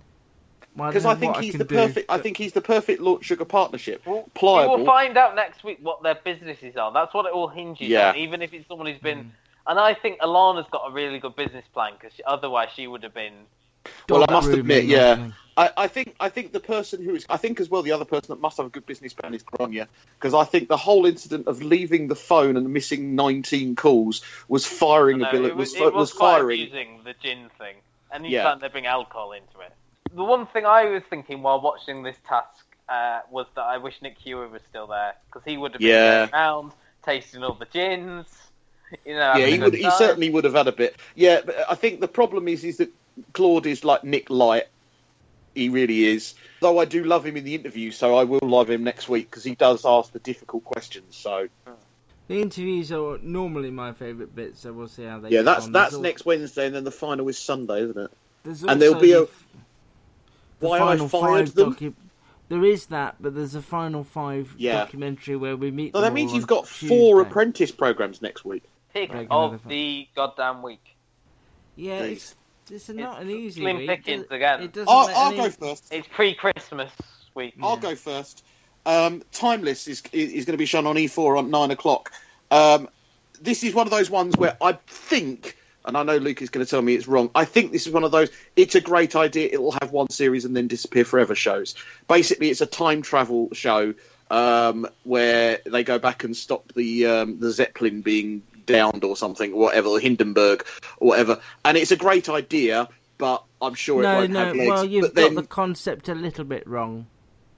well, 0.77 0.91
because 0.91 1.07
I 1.07 1.15
think 1.15 1.37
he's 1.39 1.53
can 1.53 1.59
the 1.59 1.65
do, 1.65 1.75
perfect. 1.75 2.11
I 2.11 2.19
think 2.19 2.37
he's 2.37 2.53
the 2.53 2.61
perfect 2.61 3.01
Lord 3.01 3.25
Sugar 3.25 3.47
partnership. 3.47 4.07
We 4.07 4.23
Pliable. 4.35 4.79
will 4.79 4.85
find 4.85 5.17
out 5.17 5.35
next 5.35 5.65
week 5.65 5.79
what 5.81 6.03
their 6.03 6.17
businesses 6.23 6.77
are. 6.77 6.93
That's 6.93 7.15
what 7.15 7.25
it 7.25 7.33
all 7.33 7.49
hinges 7.49 7.89
Yeah. 7.89 8.11
on. 8.11 8.17
Even 8.17 8.43
if 8.43 8.53
it's 8.53 8.69
someone 8.69 8.87
who's 8.87 9.01
been, 9.01 9.25
mm. 9.25 9.31
and 9.67 9.79
I 9.79 9.95
think 9.95 10.21
Alana's 10.21 10.69
got 10.71 10.83
a 10.87 10.93
really 10.93 11.19
good 11.19 11.35
business 11.35 11.65
plan 11.73 11.95
because 11.99 12.13
otherwise 12.27 12.69
she 12.75 12.87
would 12.87 13.03
have 13.03 13.15
been. 13.15 13.33
Well, 14.09 14.25
I 14.29 14.33
must 14.33 14.51
admit, 14.51 14.85
yeah. 14.85 15.31
I, 15.57 15.71
I 15.77 15.89
think 15.89 16.15
I 16.21 16.29
think 16.29 16.53
the 16.53 16.61
person 16.61 17.03
who 17.03 17.15
is 17.15 17.25
I 17.31 17.39
think 17.39 17.61
as 17.61 17.71
well 17.71 17.83
the 17.83 17.93
other 17.93 18.05
person 18.05 18.35
that 18.35 18.41
must 18.41 18.59
have 18.59 18.67
a 18.67 18.69
good 18.69 18.85
business 18.85 19.15
plan 19.15 19.33
is 19.33 19.43
Grainne 19.43 19.87
because 20.19 20.35
I 20.35 20.45
think 20.45 20.69
the 20.69 20.77
whole 20.77 21.07
incident 21.07 21.47
of 21.47 21.63
leaving 21.63 22.09
the 22.09 22.15
phone 22.15 22.59
and 22.59 22.69
missing 22.75 23.15
19 23.15 23.75
calls 23.75 24.21
was 24.49 24.67
firing 24.67 25.19
No, 25.19 25.29
ability 25.29 25.49
it 25.49 25.57
was, 25.57 25.73
was, 25.73 25.81
it 25.81 25.95
was, 25.95 26.13
quite 26.13 26.39
firing. 26.41 26.61
amusing 26.61 27.01
the 27.05 27.15
gin 27.23 27.49
thing. 27.59 27.77
Anytime 28.13 28.31
Yeah. 28.31 28.55
they 28.61 28.69
bring 28.69 28.87
alcohol 28.87 29.33
into 29.33 29.61
it. 29.61 29.73
The 30.15 30.25
one 30.25 30.47
thing 30.47 30.67
I 30.67 30.85
was 30.87 31.03
thinking 31.09 31.43
while 31.43 31.61
watching 31.61 32.03
this 32.03 32.17
task 32.29 32.65
uh, 32.89 33.21
was 33.31 33.47
that 33.55 33.63
I 33.63 33.79
wish 33.79 34.01
Nick 34.03 34.19
Hewer 34.19 34.49
was 34.49 34.63
still 34.69 34.87
there 34.89 35.15
because 35.27 35.43
he 35.45 35.57
would 35.57 35.73
have 35.73 35.81
been 35.81 35.89
Yeah. 35.89 36.29
around 36.33 36.73
tasting 37.05 37.43
all 37.43 37.55
the 37.55 37.67
gins. 37.67 38.27
You 39.05 39.15
know, 39.15 39.35
Yeah, 39.35 39.47
he 39.47 39.59
would. 39.59 39.75
He 39.75 39.91
certainly 39.91 40.31
would 40.31 40.45
have 40.45 40.55
had 40.55 40.69
a 40.69 40.73
bit. 40.73 40.95
Yeah, 41.17 41.41
but 41.45 41.57
I 41.69 41.75
think 41.75 41.99
the 42.01 42.07
problem 42.07 42.47
is 42.47 42.63
is 42.63 42.77
that 42.77 42.91
Claude 43.33 43.67
is 43.67 43.85
like 43.85 44.05
Nick 44.05 44.31
Light. 44.31 44.65
He 45.55 45.69
really 45.71 46.05
is. 46.05 46.35
Though 46.61 46.79
I 46.79 46.85
do 46.85 47.03
love 47.05 47.25
him 47.25 47.37
in 47.37 47.45
the 47.45 47.55
interview, 47.55 47.91
so 47.91 48.17
I 48.17 48.25
will 48.25 48.41
love 48.43 48.69
him 48.69 48.85
next 48.85 49.09
week 49.09 49.31
because 49.31 49.43
he 49.45 49.55
does 49.55 49.85
ask 49.87 50.13
the 50.13 50.19
difficult 50.19 50.65
questions. 50.65 51.17
So 51.17 51.49
The 52.29 52.43
interviews 52.43 52.93
are 52.93 53.19
normally 53.23 53.71
my 53.71 53.93
favourite 53.93 54.35
bit, 54.35 54.57
so 54.59 54.73
we'll 54.73 54.89
see 54.89 55.05
how 55.05 55.19
they. 55.21 55.31
yeah, 55.31 55.43
that's 55.43 55.67
on. 55.67 55.73
that's 55.73 55.93
There's 55.93 55.95
al- 55.99 56.03
next 56.03 56.27
Wednesday, 56.27 56.67
and 56.67 56.75
then 56.75 56.85
the 56.85 56.91
final 56.91 57.27
is 57.29 57.39
Sunday, 57.39 57.83
isn't 57.83 57.97
it? 57.99 58.11
there's 58.43 58.63
and 58.65 58.81
there'll 58.83 59.01
be 59.01 59.13
the 59.13 59.21
a- 59.21 59.23
f- 59.23 59.47
the 60.61 60.69
Why 60.69 60.77
I 60.77 60.81
final 60.81 61.09
fired 61.09 61.47
five 61.49 61.55
them? 61.55 61.75
docu- 61.75 61.95
There 62.49 62.65
is 62.65 62.87
that, 62.87 63.17
but 63.21 63.35
there's 63.35 63.55
a 63.55 63.63
final 63.63 64.05
five 64.05 64.55
Yeah. 64.59 64.81
documentary 64.81 65.37
where 65.37 65.57
we 65.57 65.71
meet. 65.71 65.93
So 65.95 66.01
them 66.01 66.11
that 66.11 66.15
means 66.15 66.31
all 66.33 66.37
you've 66.37 66.45
on 66.45 66.57
got 66.59 66.69
four 66.69 67.21
apprentice 67.23 67.71
programs 67.73 68.21
next 68.23 68.45
week. 68.45 68.63
Pick 68.93 69.11
of 69.31 69.67
the 69.69 70.07
goddamn 70.15 70.63
week. 70.63 70.97
Yeah, 71.77 72.01
it's, 72.01 72.35
it's 72.71 72.89
not 72.89 73.23
an 73.23 73.31
easy 73.31 73.61
slim 73.63 73.79
week. 73.79 73.89
pickings 73.89 74.25
It- 74.31 74.35
again. 74.35 74.63
It 74.63 74.73
doesn't 74.73 74.89
I'll, 74.89 75.09
I'll 75.15 75.29
any- 75.29 75.37
go 75.37 75.51
first. 75.51 75.93
It's 75.93 76.09
pre-Christmas 76.09 76.91
week. 77.35 77.55
I'll 77.63 77.77
go 77.77 77.95
first. 77.95 78.45
Um, 78.85 79.23
Timeless 79.33 79.89
is 79.89 80.03
is 80.13 80.45
going 80.45 80.55
to 80.55 80.59
be 80.59 80.67
shown 80.67 80.87
on 80.87 80.95
E4 80.97 81.39
on 81.39 81.51
nine 81.51 81.71
o'clock. 81.71 82.13
Um, 82.51 82.89
this 83.41 83.65
is 83.65 83.75
one 83.75 83.87
of 83.87 83.91
those 83.91 84.09
ones 84.09 84.37
where 84.37 84.57
I 84.63 84.73
think, 84.87 85.57
and 85.85 85.97
I 85.97 86.03
know 86.05 86.17
Luke 86.19 86.41
is 86.41 86.51
going 86.51 86.65
to 86.65 86.71
tell 86.71 86.83
me 86.83 86.95
it's 86.95 87.09
wrong. 87.09 87.31
I 87.35 87.45
think 87.45 87.73
this 87.73 87.87
is 87.87 87.93
one 87.93 88.05
of 88.05 88.13
those. 88.13 88.31
It's 88.55 88.75
a 88.77 88.81
great 88.81 89.17
idea. 89.17 89.49
It'll 89.53 89.73
have 89.73 89.91
one 89.91 90.09
series 90.11 90.45
and 90.45 90.57
then 90.57 90.69
disappear 90.69 91.05
forever. 91.05 91.35
Shows. 91.35 91.75
Basically, 92.09 92.49
it's 92.51 92.61
a 92.61 92.67
time 92.67 93.03
travel 93.03 93.49
show 93.53 93.95
um, 94.31 94.87
where 95.03 95.59
they 95.67 95.83
go 95.83 95.99
back 95.99 96.23
and 96.23 96.37
stop 96.37 96.73
the 96.75 97.07
um, 97.07 97.41
the 97.41 97.51
Zeppelin 97.51 98.03
being 98.03 98.43
downed 98.67 99.05
or 99.05 99.17
something, 99.17 99.53
or 99.53 99.61
whatever, 99.61 99.89
the 99.91 100.01
Hindenburg 100.01 100.67
or 100.99 101.09
whatever. 101.09 101.41
And 101.65 101.77
it's 101.77 101.91
a 101.91 101.97
great 101.97 102.29
idea, 102.29 102.89
but 103.19 103.43
I'm 103.63 103.75
sure 103.75 104.01
it 104.01 104.03
No, 104.03 104.15
won't 104.17 104.31
no. 104.33 104.45
have 104.47 104.57
legs. 104.57 104.69
Well, 104.69 104.85
you've 104.85 105.03
but 105.03 105.15
got 105.15 105.23
then, 105.23 105.35
the 105.37 105.43
concept 105.45 106.09
a 106.09 106.15
little 106.15 106.45
bit 106.45 106.67
wrong. 106.67 107.07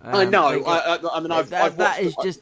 I 0.02 0.24
Um, 0.24 0.30
know. 0.30 0.50
they 0.60 0.64
I, 0.64 0.78
I, 0.94 1.16
I 1.16 1.20
mean, 1.20 1.32
I've, 1.32 1.50
that, 1.50 1.64
I've 1.64 1.76
watched 1.76 2.00
is 2.00 2.14
the- 2.14 2.22
just 2.22 2.40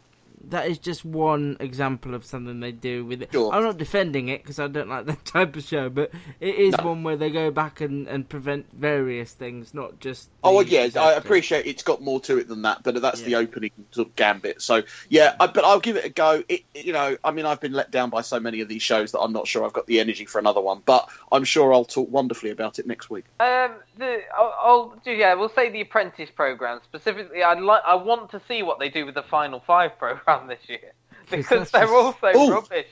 that 0.51 0.69
is 0.69 0.79
just 0.79 1.05
one 1.05 1.57
example 1.61 2.15
of 2.15 2.25
something 2.25 2.61
they 2.61 2.73
do 2.73 3.05
with 3.05 3.23
it. 3.23 3.31
Sure. 3.33 3.53
I'm 3.53 3.63
not 3.63 3.79
defending 3.79 4.29
it 4.29 4.43
because 4.43 4.59
I 4.59 4.69
don't 4.69 4.89
like 4.89 5.07
that 5.07 5.25
type 5.25 5.57
of 5.57 5.63
show, 5.65 5.89
but 5.89 6.11
it 6.41 6.55
is 6.55 6.75
No. 6.79 6.85
one 6.85 7.03
where 7.05 7.17
they 7.17 7.31
go 7.31 7.51
back 7.51 7.81
and, 7.81 8.07
and 8.09 8.29
prevent 8.29 8.67
various 8.73 9.33
things, 9.33 9.75
not 9.75 10.01
just. 10.01 10.29
Oh 10.45 10.55
well, 10.55 10.65
the 10.65 10.71
yeah, 10.71 10.89
I 11.01 11.13
appreciate 11.15 11.67
it's 11.67 11.83
got 11.83 12.01
more 12.03 12.21
to 12.21 12.39
it 12.39 12.49
than 12.49 12.63
that, 12.63 12.83
but 12.83 13.01
that's 13.03 13.23
the 13.23 13.35
opening 13.37 13.71
sort 13.91 14.09
of 14.09 14.17
gambit. 14.17 14.63
So 14.63 14.83
yeah, 15.09 15.35
I, 15.41 15.47
but 15.47 15.65
I'll 15.65 15.81
give 15.81 15.97
it 15.97 16.05
a 16.05 16.09
go. 16.09 16.43
It, 16.49 16.63
you 16.75 16.93
know, 16.93 17.17
I 17.25 17.31
mean, 17.33 17.47
I've 17.47 17.61
been 17.61 17.73
let 17.73 17.91
down 17.91 18.11
by 18.11 18.21
so 18.21 18.39
many 18.41 18.61
of 18.61 18.69
these 18.69 18.83
shows 18.83 19.13
that 19.13 19.21
I'm 19.21 19.33
not 19.33 19.47
sure 19.47 19.65
I've 19.65 19.73
got 19.73 19.87
the 19.87 20.01
energy 20.01 20.25
for 20.25 20.39
another 20.39 20.61
one, 20.61 20.83
but 20.85 21.09
I'm 21.33 21.45
sure 21.45 21.73
I'll 21.73 21.85
talk 21.85 22.11
wonderfully 22.11 22.51
about 22.51 22.79
it 22.79 22.87
next 22.87 23.11
week. 23.11 23.25
Um, 23.41 23.73
the 23.99 24.21
I'll, 24.37 24.55
I'll 24.61 24.97
do 25.05 25.11
yeah. 25.11 25.35
We'll 25.35 25.49
say 25.49 25.71
the 25.71 25.81
Apprentice 25.81 26.31
program 26.31 26.81
specifically. 26.85 27.43
I 27.43 27.55
like. 27.55 27.83
I 27.87 27.95
want 27.97 28.31
to 28.31 28.41
see 28.47 28.63
what 28.63 28.79
they 28.79 28.89
do 28.89 29.07
with 29.07 29.15
the 29.15 29.23
Final 29.23 29.61
Five 29.61 29.99
program 29.99 30.36
this 30.47 30.61
year 30.69 30.93
because 31.31 31.71
they're 31.71 31.83
just- 31.83 31.93
also 31.93 32.27
Ooh. 32.37 32.53
rubbish. 32.53 32.89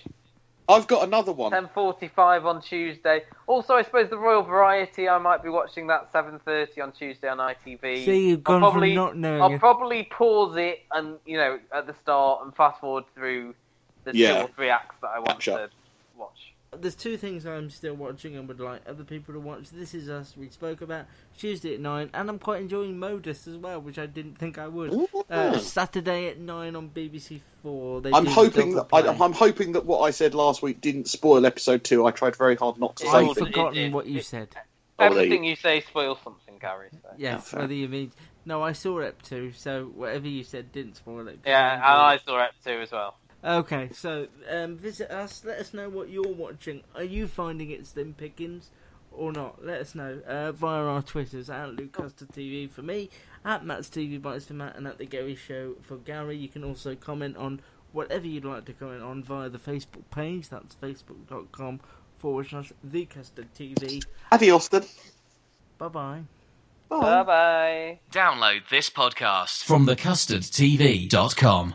I've 0.67 0.87
got 0.87 1.07
another 1.07 1.31
one. 1.31 1.53
Ten 1.53 1.69
forty-five 1.75 2.47
on 2.47 2.63
Tuesday. 2.63 3.25
Also, 3.47 3.75
I 3.75 3.83
suppose 3.83 4.09
the 4.09 4.17
Royal 4.17 4.43
Variety. 4.43 5.11
I 5.11 5.19
might 5.19 5.43
be 5.43 5.51
watching 5.51 5.87
that 5.89 6.11
seven 6.11 6.39
thirty 6.39 6.81
on 6.81 6.91
Tuesday 6.93 7.29
on 7.29 7.37
ITV. 7.37 8.07
See, 8.07 8.29
you've 8.31 8.39
I'll 8.47 8.61
gone 8.61 8.61
from 8.63 8.71
probably, 8.71 8.95
not 8.95 9.15
knowing 9.15 9.43
I'll 9.43 9.53
it. 9.53 9.59
probably 9.61 10.05
pause 10.05 10.57
it 10.57 10.81
and 10.93 11.19
you 11.27 11.37
know 11.37 11.59
at 11.71 11.87
the 11.87 11.93
start 12.03 12.45
and 12.47 12.57
fast 12.57 12.81
forward 12.81 13.05
through 13.15 13.55
the 14.05 14.17
Yeah. 14.17 14.39
two 14.39 14.45
or 14.47 14.49
three 14.57 14.71
acts 14.71 14.97
that 15.03 15.09
I 15.09 15.19
want 15.19 15.39
Catch 15.41 15.49
up. 15.49 15.69
to 15.71 15.77
watch. 16.17 16.54
There's 16.81 16.95
two 16.95 17.17
things 17.17 17.47
I'm 17.47 17.71
still 17.71 17.95
watching 17.95 18.37
and 18.37 18.47
would 18.49 18.61
like 18.61 18.83
other 18.89 19.05
people 19.05 19.35
to 19.35 19.41
watch. 19.41 19.71
This 19.71 19.95
is 19.95 20.09
Us, 20.09 20.35
we 20.37 20.49
spoke 20.51 20.81
about 20.81 21.07
Tuesday 21.37 21.75
at 21.75 21.81
9, 21.81 22.11
and 22.15 22.29
I'm 22.29 22.39
quite 22.39 22.61
enjoying 22.63 22.99
Modus 22.99 23.47
as 23.47 23.57
well, 23.57 23.81
which 23.81 23.99
I 23.99 24.07
didn't 24.07 24.39
think 24.39 24.59
I 24.59 24.69
would. 24.69 24.95
Uh, 25.31 25.59
Saturday 25.59 26.29
at 26.29 26.39
9 26.39 26.77
on 26.77 26.89
BBC 26.91 27.41
4. 27.63 28.01
They 28.03 28.13
I'm 28.13 28.27
hoping 28.27 28.75
that 28.77 28.87
I. 28.93 29.01
I'm 29.09 29.33
hoping 29.33 29.73
that 29.73 29.85
what 29.87 30.01
I 30.01 30.11
said 30.11 30.35
last 30.35 30.63
week 30.63 30.81
didn't 30.81 31.09
spoil 31.09 31.45
episode 31.47 31.85
two. 31.85 32.07
I 32.07 32.11
tried 32.11 32.37
very 32.37 32.57
hard 32.57 32.79
not 32.79 32.97
to 32.97 33.07
I've 33.07 33.15
all 33.29 33.35
things. 33.35 33.47
did. 33.47 33.47
forgotten 33.47 33.79
it- 33.79 33.93
what 33.93 34.07
you 34.07 34.19
it- 34.19 34.25
said. 34.27 34.55
Everything 34.99 35.43
you- 35.45 35.51
you 35.51 35.57
say 35.57 35.81
spoils 35.81 36.19
something, 36.23 36.57
Gary. 36.61 36.89
So. 36.93 37.09
Yes, 37.17 37.51
fair. 37.51 37.61
whether 37.61 37.75
you 37.75 37.89
mean. 37.89 38.13
No, 38.47 38.63
I 38.63 38.73
saw 38.73 38.99
Ep 38.99 39.23
2, 39.23 39.53
so 39.53 39.87
whatever 39.95 40.29
you 40.29 40.45
said 40.45 40.71
didn't 40.71 40.97
spoil 40.97 41.27
it. 41.29 41.39
Yeah, 41.47 41.75
and 41.75 41.83
I 41.83 42.19
saw 42.19 42.39
Ep 42.39 42.53
two 42.63 42.73
as 42.81 42.93
well. 42.93 43.17
Okay, 43.45 43.91
so 43.93 44.27
um, 44.51 44.77
visit 44.77 45.11
us. 45.11 45.45
Let 45.45 45.59
us 45.59 45.75
know 45.75 45.91
what 45.91 46.09
you're 46.09 46.33
watching. 46.33 46.83
Are 46.95 47.05
you 47.05 47.27
finding 47.29 47.71
it 47.71 47.87
slim 47.87 48.15
pickings 48.15 48.71
or 49.13 49.33
not? 49.33 49.63
Let 49.63 49.81
us 49.81 49.95
know 49.95 50.21
uh, 50.27 50.53
via 50.53 50.83
our 50.83 51.03
Twitters 51.03 51.51
at 51.51 51.75
Luke 51.75 51.93
Custard 51.93 52.29
TV 52.29 52.71
for 52.71 52.81
me, 52.81 53.11
at 53.45 53.65
Matt's 53.67 53.89
TV 53.91 54.21
Bites 54.21 54.47
for 54.47 54.55
Matt, 54.55 54.77
and 54.77 54.87
at 54.87 54.97
the 54.97 55.05
Gary 55.05 55.35
Show 55.35 55.75
for 55.83 55.97
Gary. 55.99 56.39
You 56.39 56.49
can 56.49 56.65
also 56.65 56.95
comment 56.95 57.37
on 57.37 57.61
whatever 57.93 58.27
you'd 58.27 58.47
like 58.47 58.65
to 58.65 58.73
comment 58.73 59.03
on 59.03 59.23
via 59.23 59.51
the 59.51 59.59
Facebook 59.59 60.05
page. 60.11 60.49
That's 60.49 60.75
facebook.com 60.77 61.81
forward 62.17 62.47
slash 62.49 62.73
the 62.83 63.05
Custard 63.05 63.49
TV. 63.55 64.03
Adios 64.33 64.69
then. 64.69 64.85
Bye 65.77 65.89
bye. 65.89 66.23
Bye 66.89 67.23
bye. 67.25 67.99
Download 68.11 68.67
this 68.71 68.89
podcast 68.89 69.65
from 69.65 69.87
thecustardtv.com. 69.87 71.75